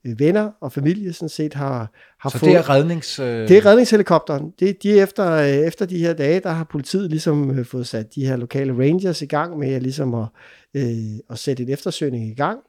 øh, 0.06 0.20
venner 0.20 0.52
og 0.62 0.72
familie 0.72 1.14
sådan 1.14 1.30
set 1.30 1.54
har, 1.54 1.91
har 2.20 2.30
så 2.30 2.38
fået... 2.38 2.50
det 2.50 2.58
er 2.58 2.70
rednings... 2.70 3.20
Øh... 3.20 3.47
Det 3.47 3.58
er 3.58 3.66
redningshelikopteren. 3.66 4.54
Det, 4.60 4.84
de 4.84 5.00
efter, 5.00 5.32
øh, 5.32 5.47
efter 5.47 5.86
de 5.86 5.97
her 5.97 6.14
dage, 6.14 6.39
der 6.39 6.50
har 6.50 6.64
politiet 6.64 7.10
ligesom 7.10 7.60
øh, 7.60 7.66
fået 7.66 7.88
sat 7.88 8.16
de 8.16 8.26
her 8.26 8.36
lokale 8.36 8.74
rangers 8.74 9.22
i 9.22 9.26
gang 9.26 9.58
med 9.58 9.82
ligesom 9.82 10.14
at, 10.14 10.28
øh, 10.74 11.20
at 11.30 11.39
sætte 11.39 11.64
et 11.64 11.70
eftersøgning 11.70 12.28
i 12.28 12.34
gang. 12.34 12.60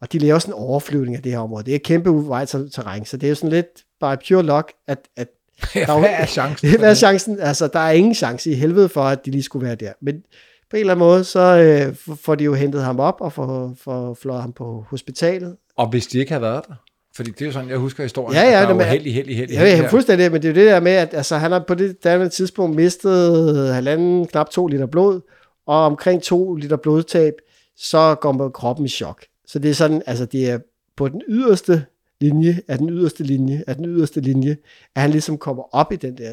Og 0.00 0.12
de 0.12 0.18
laver 0.18 0.38
sådan 0.38 0.54
en 0.54 0.58
overflyvning 0.58 1.16
af 1.16 1.22
det 1.22 1.32
her 1.32 1.38
område. 1.38 1.64
Det 1.64 1.74
er 1.74 1.78
kæmpe 1.78 2.10
uvejterræn, 2.10 3.04
så 3.04 3.16
det 3.16 3.26
er 3.26 3.28
jo 3.28 3.34
sådan 3.34 3.50
lidt 3.50 3.84
bare 4.00 4.16
pure 4.28 4.42
luck, 4.42 4.72
at, 4.86 4.98
at 5.16 5.28
ja, 5.74 5.80
der 5.80 5.98
hvad 5.98 6.10
er 6.12 6.26
chancen? 6.26 6.68
hvad 6.78 6.90
er 6.90 6.94
chancen? 6.94 7.40
Altså, 7.40 7.68
der 7.72 7.78
er 7.78 7.90
ingen 7.90 8.14
chance 8.14 8.50
i 8.50 8.54
helvede 8.54 8.88
for, 8.88 9.02
at 9.02 9.26
de 9.26 9.30
lige 9.30 9.42
skulle 9.42 9.66
være 9.66 9.74
der. 9.74 9.92
Men 10.00 10.22
på 10.70 10.76
en 10.76 10.80
eller 10.80 10.92
anden 10.92 11.06
måde, 11.06 11.24
så 11.24 11.40
øh, 11.40 12.16
får 12.16 12.34
de 12.34 12.44
jo 12.44 12.54
hentet 12.54 12.82
ham 12.82 13.00
op 13.00 13.20
og 13.20 13.32
får, 13.32 13.74
får 13.80 14.14
flået 14.14 14.40
ham 14.40 14.52
på 14.52 14.84
hospitalet. 14.88 15.56
Og 15.76 15.88
hvis 15.90 16.06
de 16.06 16.18
ikke 16.18 16.32
havde 16.32 16.42
været 16.42 16.64
der? 16.68 16.74
Fordi 17.16 17.30
det 17.30 17.42
er 17.42 17.46
jo 17.46 17.52
sådan, 17.52 17.68
jeg 17.68 17.78
husker 17.78 18.02
historien. 18.02 18.34
Ja, 18.36 18.50
ja, 18.50 18.62
at 18.62 18.68
der 18.68 18.74
men- 18.74 18.78
var 18.78 18.84
heldig, 18.84 19.14
heldig, 19.14 19.36
heldig. 19.36 19.54
Ja, 19.54 19.64
ja, 19.64 19.86
fuldstændig, 19.86 20.32
men 20.32 20.42
det 20.42 20.48
er 20.48 20.52
jo 20.52 20.60
det 20.60 20.70
der 20.72 20.80
med, 20.80 20.92
at 20.92 21.14
altså, 21.14 21.36
han 21.36 21.52
har 21.52 21.64
på 21.68 21.74
det 21.74 22.04
daværende 22.04 22.28
tidspunkt 22.28 22.76
mistet 22.76 23.74
halvanden, 23.74 24.26
knap 24.26 24.50
to 24.50 24.66
liter 24.66 24.86
blod, 24.86 25.20
og 25.66 25.76
omkring 25.84 26.22
to 26.22 26.54
liter 26.54 26.76
blodtab, 26.76 27.32
så 27.76 28.14
går 28.14 28.48
kroppen 28.48 28.84
i 28.86 28.88
chok. 28.88 29.24
Så 29.46 29.58
det 29.58 29.70
er 29.70 29.74
sådan, 29.74 30.02
altså 30.06 30.24
det 30.24 30.50
er 30.50 30.58
på 30.96 31.08
den 31.08 31.22
yderste 31.28 31.84
linje, 32.20 32.60
af 32.68 32.78
den 32.78 32.90
yderste 32.90 33.24
linje, 33.24 33.64
af 33.66 33.74
den 33.76 33.84
yderste 33.84 34.20
linje, 34.20 34.56
at 34.94 35.02
han 35.02 35.10
ligesom 35.10 35.38
kommer 35.38 35.74
op 35.74 35.92
i 35.92 35.96
den 35.96 36.18
der 36.18 36.30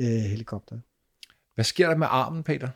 øh, 0.00 0.06
helikopter. 0.06 0.76
Hvad 1.54 1.64
sker 1.64 1.88
der 1.88 1.96
med 1.96 2.06
armen, 2.10 2.42
Peter? 2.42 2.68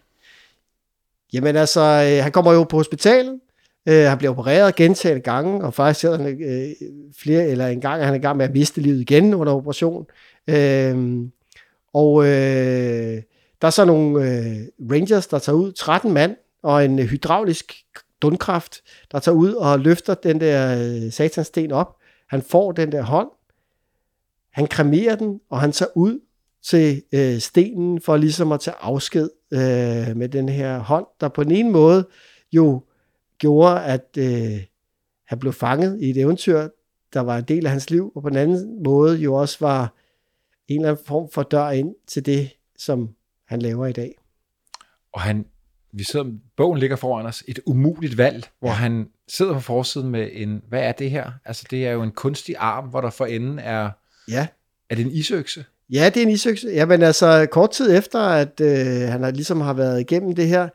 Jamen 1.32 1.56
altså, 1.56 1.80
øh, 1.80 2.22
han 2.22 2.32
kommer 2.32 2.52
jo 2.52 2.64
på 2.64 2.76
hospitalet, 2.76 3.40
øh, 3.88 4.04
han 4.04 4.18
bliver 4.18 4.30
opereret 4.30 4.74
gentagende 4.74 5.22
gange, 5.22 5.64
og 5.64 5.74
faktisk 5.74 6.00
sidder 6.00 6.22
han 6.22 6.42
øh, 6.42 6.70
flere, 7.18 7.46
eller 7.46 7.66
en 7.66 7.80
gang 7.80 8.02
er 8.02 8.06
han 8.06 8.14
i 8.14 8.18
gang 8.18 8.36
med 8.36 8.44
at 8.44 8.52
miste 8.52 8.80
livet 8.80 9.00
igen 9.00 9.34
under 9.34 9.52
operation. 9.52 10.06
Øh, 10.46 11.24
og 11.94 12.24
øh, 12.24 13.22
der 13.60 13.66
er 13.66 13.70
så 13.70 13.84
nogle 13.84 14.24
øh, 14.24 14.56
rangers, 14.90 15.26
der 15.26 15.38
tager 15.38 15.56
ud, 15.56 15.72
13 15.72 16.12
mand, 16.12 16.36
og 16.62 16.84
en 16.84 16.98
øh, 16.98 17.04
hydraulisk 17.04 17.74
dundkraft, 18.22 18.82
der 19.12 19.18
tager 19.18 19.36
ud 19.36 19.52
og 19.52 19.80
løfter 19.80 20.14
den 20.14 20.40
der 20.40 20.78
øh, 20.78 21.12
satansten 21.12 21.72
op. 21.72 21.96
Han 22.28 22.42
får 22.42 22.72
den 22.72 22.92
der 22.92 23.02
hånd, 23.02 23.28
han 24.52 24.66
kremerer 24.66 25.16
den, 25.16 25.40
og 25.50 25.60
han 25.60 25.72
tager 25.72 25.90
ud 25.94 26.20
til 26.62 27.02
øh, 27.12 27.38
stenen 27.38 28.00
for 28.00 28.16
ligesom 28.16 28.52
at 28.52 28.61
tage 28.61 28.74
afsked 28.80 29.30
øh, 29.52 30.16
med 30.16 30.28
den 30.28 30.48
her 30.48 30.78
hånd, 30.78 31.06
der 31.20 31.28
på 31.28 31.44
den 31.44 31.52
ene 31.52 31.70
måde 31.70 32.08
jo 32.52 32.84
gjorde, 33.38 33.84
at 33.84 34.08
øh, 34.18 34.61
han 35.26 35.38
blev 35.38 35.52
fanget 35.52 36.00
i 36.00 36.11
et 36.11 36.16
eventyr, 36.16 36.68
der 37.12 37.20
var 37.20 37.38
en 37.38 37.44
del 37.44 37.66
af 37.66 37.70
hans 37.70 37.90
liv, 37.90 38.12
og 38.14 38.22
på 38.22 38.28
den 38.28 38.36
anden 38.36 38.82
måde 38.84 39.18
jo 39.18 39.34
også 39.34 39.56
var 39.61 39.94
en 40.68 40.80
eller 40.80 40.88
anden 40.88 41.04
form 41.06 41.30
for 41.30 41.42
dør 41.42 41.70
ind 41.70 41.94
til 42.06 42.26
det, 42.26 42.50
som 42.78 43.14
han 43.44 43.62
laver 43.62 43.86
i 43.86 43.92
dag. 43.92 44.14
Og 45.12 45.20
han, 45.20 45.46
vi 45.92 46.04
sidder, 46.04 46.26
bogen 46.56 46.78
ligger 46.78 46.96
foran 46.96 47.26
os, 47.26 47.44
et 47.48 47.61
umuligt 47.66 48.18
valg, 48.18 48.48
hvor 48.58 48.68
ja. 48.68 48.74
han 48.74 49.08
sidder 49.28 49.52
på 49.52 49.61
forsiden 49.61 50.11
med 50.11 50.28
en, 50.32 50.62
hvad 50.68 50.82
er 50.82 50.92
det 50.92 51.11
her? 51.11 51.32
Altså 51.44 51.66
det 51.70 51.86
er 51.86 51.92
jo 51.92 52.02
en 52.02 52.12
kunstig 52.12 52.56
arm, 52.58 52.88
hvor 52.88 53.00
der 53.00 53.11
for 53.11 53.26
enden 53.26 53.58
er, 53.58 53.90
Ja, 54.28 54.46
er 54.90 54.94
det 54.94 55.04
en 55.04 55.12
isøkse? 55.12 55.64
Ja, 55.93 56.11
det 56.14 56.16
er 56.16 56.26
en 56.26 56.32
isøkse. 56.32 56.68
Jamen 56.68 57.03
altså, 57.03 57.47
kort 57.51 57.70
tid 57.70 57.99
efter, 57.99 58.20
at 58.20 58.61
øh, 58.61 59.09
han 59.09 59.22
har, 59.22 59.30
ligesom 59.30 59.61
har 59.61 59.72
været 59.72 60.01
igennem 60.01 60.34
det 60.34 60.49
her, 60.49 60.68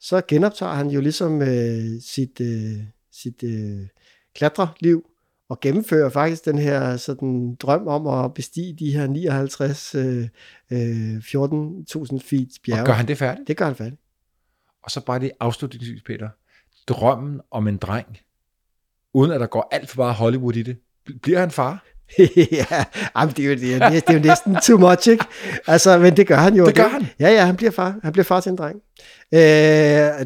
så 0.00 0.22
genoptager 0.28 0.72
han 0.72 0.90
jo 0.90 1.00
ligesom 1.00 1.42
øh, 1.42 2.00
sit, 2.06 2.40
øh, 2.40 2.84
sit 3.12 3.42
øh, 3.42 3.86
klatreliv 4.34 5.04
og 5.48 5.60
gennemfører 5.60 6.08
faktisk 6.08 6.44
den 6.44 6.58
her 6.58 6.96
sådan, 6.96 7.54
drøm 7.54 7.86
om 7.86 8.06
at 8.06 8.34
bestige 8.34 8.76
de 8.78 8.92
her 8.92 9.06
59 9.06 9.94
øh, 9.94 10.28
øh, 10.70 11.16
14.000 11.16 12.18
feet 12.30 12.48
bjerge. 12.64 12.80
Og 12.80 12.86
gør 12.86 12.92
han 12.92 13.08
det 13.08 13.18
færdigt? 13.18 13.48
Det 13.48 13.56
gør 13.56 13.64
han 13.64 13.74
færdigt. 13.74 14.00
Og 14.82 14.90
så 14.90 15.04
bare 15.04 15.18
det 15.18 15.30
afslutningsvis, 15.40 16.02
Peter. 16.02 16.28
Drømmen 16.88 17.40
om 17.50 17.68
en 17.68 17.76
dreng, 17.76 18.18
uden 19.14 19.32
at 19.32 19.40
der 19.40 19.46
går 19.46 19.68
alt 19.72 19.90
for 19.90 19.96
meget 19.96 20.14
Hollywood 20.14 20.56
i 20.56 20.62
det. 20.62 20.76
Bl- 21.10 21.18
Bliver 21.18 21.38
han 21.40 21.50
far? 21.50 21.84
ja, 22.52 22.84
jamen, 23.16 23.34
det, 23.36 23.44
er 23.44 23.48
jo, 23.48 23.54
det, 23.54 23.74
er, 23.74 23.88
det 23.90 24.02
er 24.08 24.14
jo 24.14 24.18
næsten 24.18 24.56
too 24.62 24.78
much, 24.78 25.08
ikke? 25.08 25.24
Altså, 25.66 25.98
men 25.98 26.16
det 26.16 26.26
gør 26.26 26.36
han 26.36 26.54
jo. 26.54 26.66
Det 26.66 26.74
gør 26.74 26.88
han? 26.88 27.06
Ja, 27.20 27.30
ja, 27.30 27.44
han 27.44 27.56
bliver 27.56 27.70
far. 27.70 27.94
Han 28.02 28.12
bliver 28.12 28.24
far 28.24 28.40
til 28.40 28.50
en 28.50 28.56
dreng. 28.56 28.76
Øh, 29.34 29.40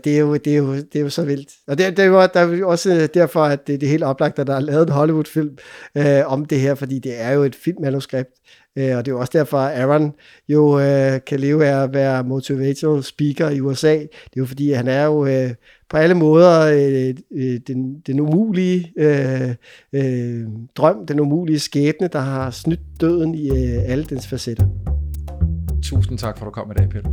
det, 0.04 0.06
er 0.06 0.18
jo, 0.18 0.36
det, 0.36 0.52
er 0.52 0.56
jo, 0.56 0.74
det 0.74 0.96
er 0.96 1.00
jo 1.00 1.10
så 1.10 1.24
vildt. 1.24 1.48
Og 1.66 1.78
det, 1.78 1.96
det 1.96 2.02
er 2.02 2.06
jo 2.06 2.20
der 2.20 2.40
er 2.40 2.56
jo 2.56 2.68
også 2.68 3.08
derfor, 3.14 3.44
at 3.44 3.66
det, 3.66 3.80
det 3.80 3.86
er 3.86 3.90
helt 3.90 4.02
oplagt, 4.02 4.38
at 4.38 4.46
der 4.46 4.56
er 4.56 4.60
lavet 4.60 4.86
en 4.86 4.92
Hollywood-film 4.92 5.58
øh, 5.96 6.32
om 6.32 6.44
det 6.44 6.60
her, 6.60 6.74
fordi 6.74 6.98
det 6.98 7.20
er 7.20 7.30
jo 7.30 7.42
et 7.42 7.54
filmmanuskript. 7.54 8.30
Øh, 8.78 8.96
og 8.96 9.04
det 9.04 9.10
er 9.10 9.14
jo 9.14 9.20
også 9.20 9.38
derfor, 9.38 9.58
at 9.58 9.80
Aaron 9.80 10.12
jo 10.48 10.80
øh, 10.80 11.20
kan 11.26 11.40
leve 11.40 11.66
af 11.66 11.82
at 11.82 11.94
være 11.94 12.24
motivational 12.24 13.02
speaker 13.02 13.50
i 13.50 13.60
USA. 13.60 13.92
Det 13.94 14.08
er 14.36 14.36
jo 14.36 14.46
fordi, 14.46 14.72
han 14.72 14.88
er 14.88 15.04
jo 15.04 15.26
øh, 15.26 15.50
på 15.90 15.96
alle 15.96 16.14
måder 16.14 16.60
øh, 16.60 17.14
øh, 17.36 17.60
den, 17.66 18.00
den 18.06 18.20
umulige 18.20 18.92
øh, 18.98 19.54
øh, 19.92 20.44
drøm, 20.76 21.06
den 21.06 21.20
umulige 21.20 21.58
skæbne, 21.58 22.08
der 22.08 22.20
har 22.20 22.50
snydt 22.50 23.00
døden 23.00 23.34
i 23.34 23.48
øh, 23.48 23.82
alle 23.86 24.04
dens 24.04 24.26
facetter. 24.26 24.66
Tusind 25.82 26.18
tak 26.18 26.38
for, 26.38 26.44
at 26.44 26.46
du 26.46 26.50
kom 26.50 26.70
i 26.70 26.74
dag, 26.74 26.88
Peter. 26.88 27.10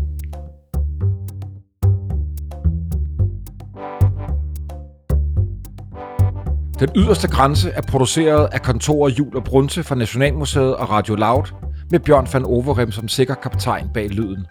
Den 6.79 6.89
yderste 6.95 7.27
grænse 7.27 7.69
er 7.69 7.81
produceret 7.81 8.49
af 8.51 8.61
kontorer 8.61 9.09
Jul 9.09 9.35
og 9.35 9.43
Brunse 9.43 9.83
fra 9.83 9.95
Nationalmuseet 9.95 10.75
og 10.75 10.89
Radio 10.89 11.15
Loud, 11.15 11.43
med 11.91 11.99
Bjørn 11.99 12.27
van 12.33 12.45
Overhem 12.45 12.91
som 12.91 13.07
sikker 13.07 13.35
kaptajn 13.35 13.89
bag 13.93 14.09
lyden. 14.09 14.45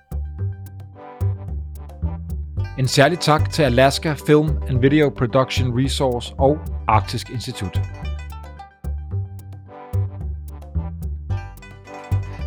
En 2.78 2.88
særlig 2.88 3.18
tak 3.18 3.50
til 3.50 3.62
Alaska 3.62 4.14
Film 4.26 4.48
and 4.68 4.80
Video 4.80 5.08
Production 5.08 5.80
Resource 5.84 6.34
og 6.38 6.58
Arktisk 6.88 7.30
Institut. 7.30 7.80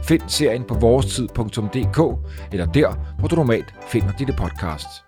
Find 0.04 0.22
serien 0.28 0.64
på 0.64 0.74
vorestid.dk 0.74 2.00
eller 2.52 2.66
der, 2.66 3.16
hvor 3.20 3.28
du 3.28 3.36
normalt 3.36 3.76
finder 3.88 4.12
dine 4.12 4.34
podcasts. 4.34 5.04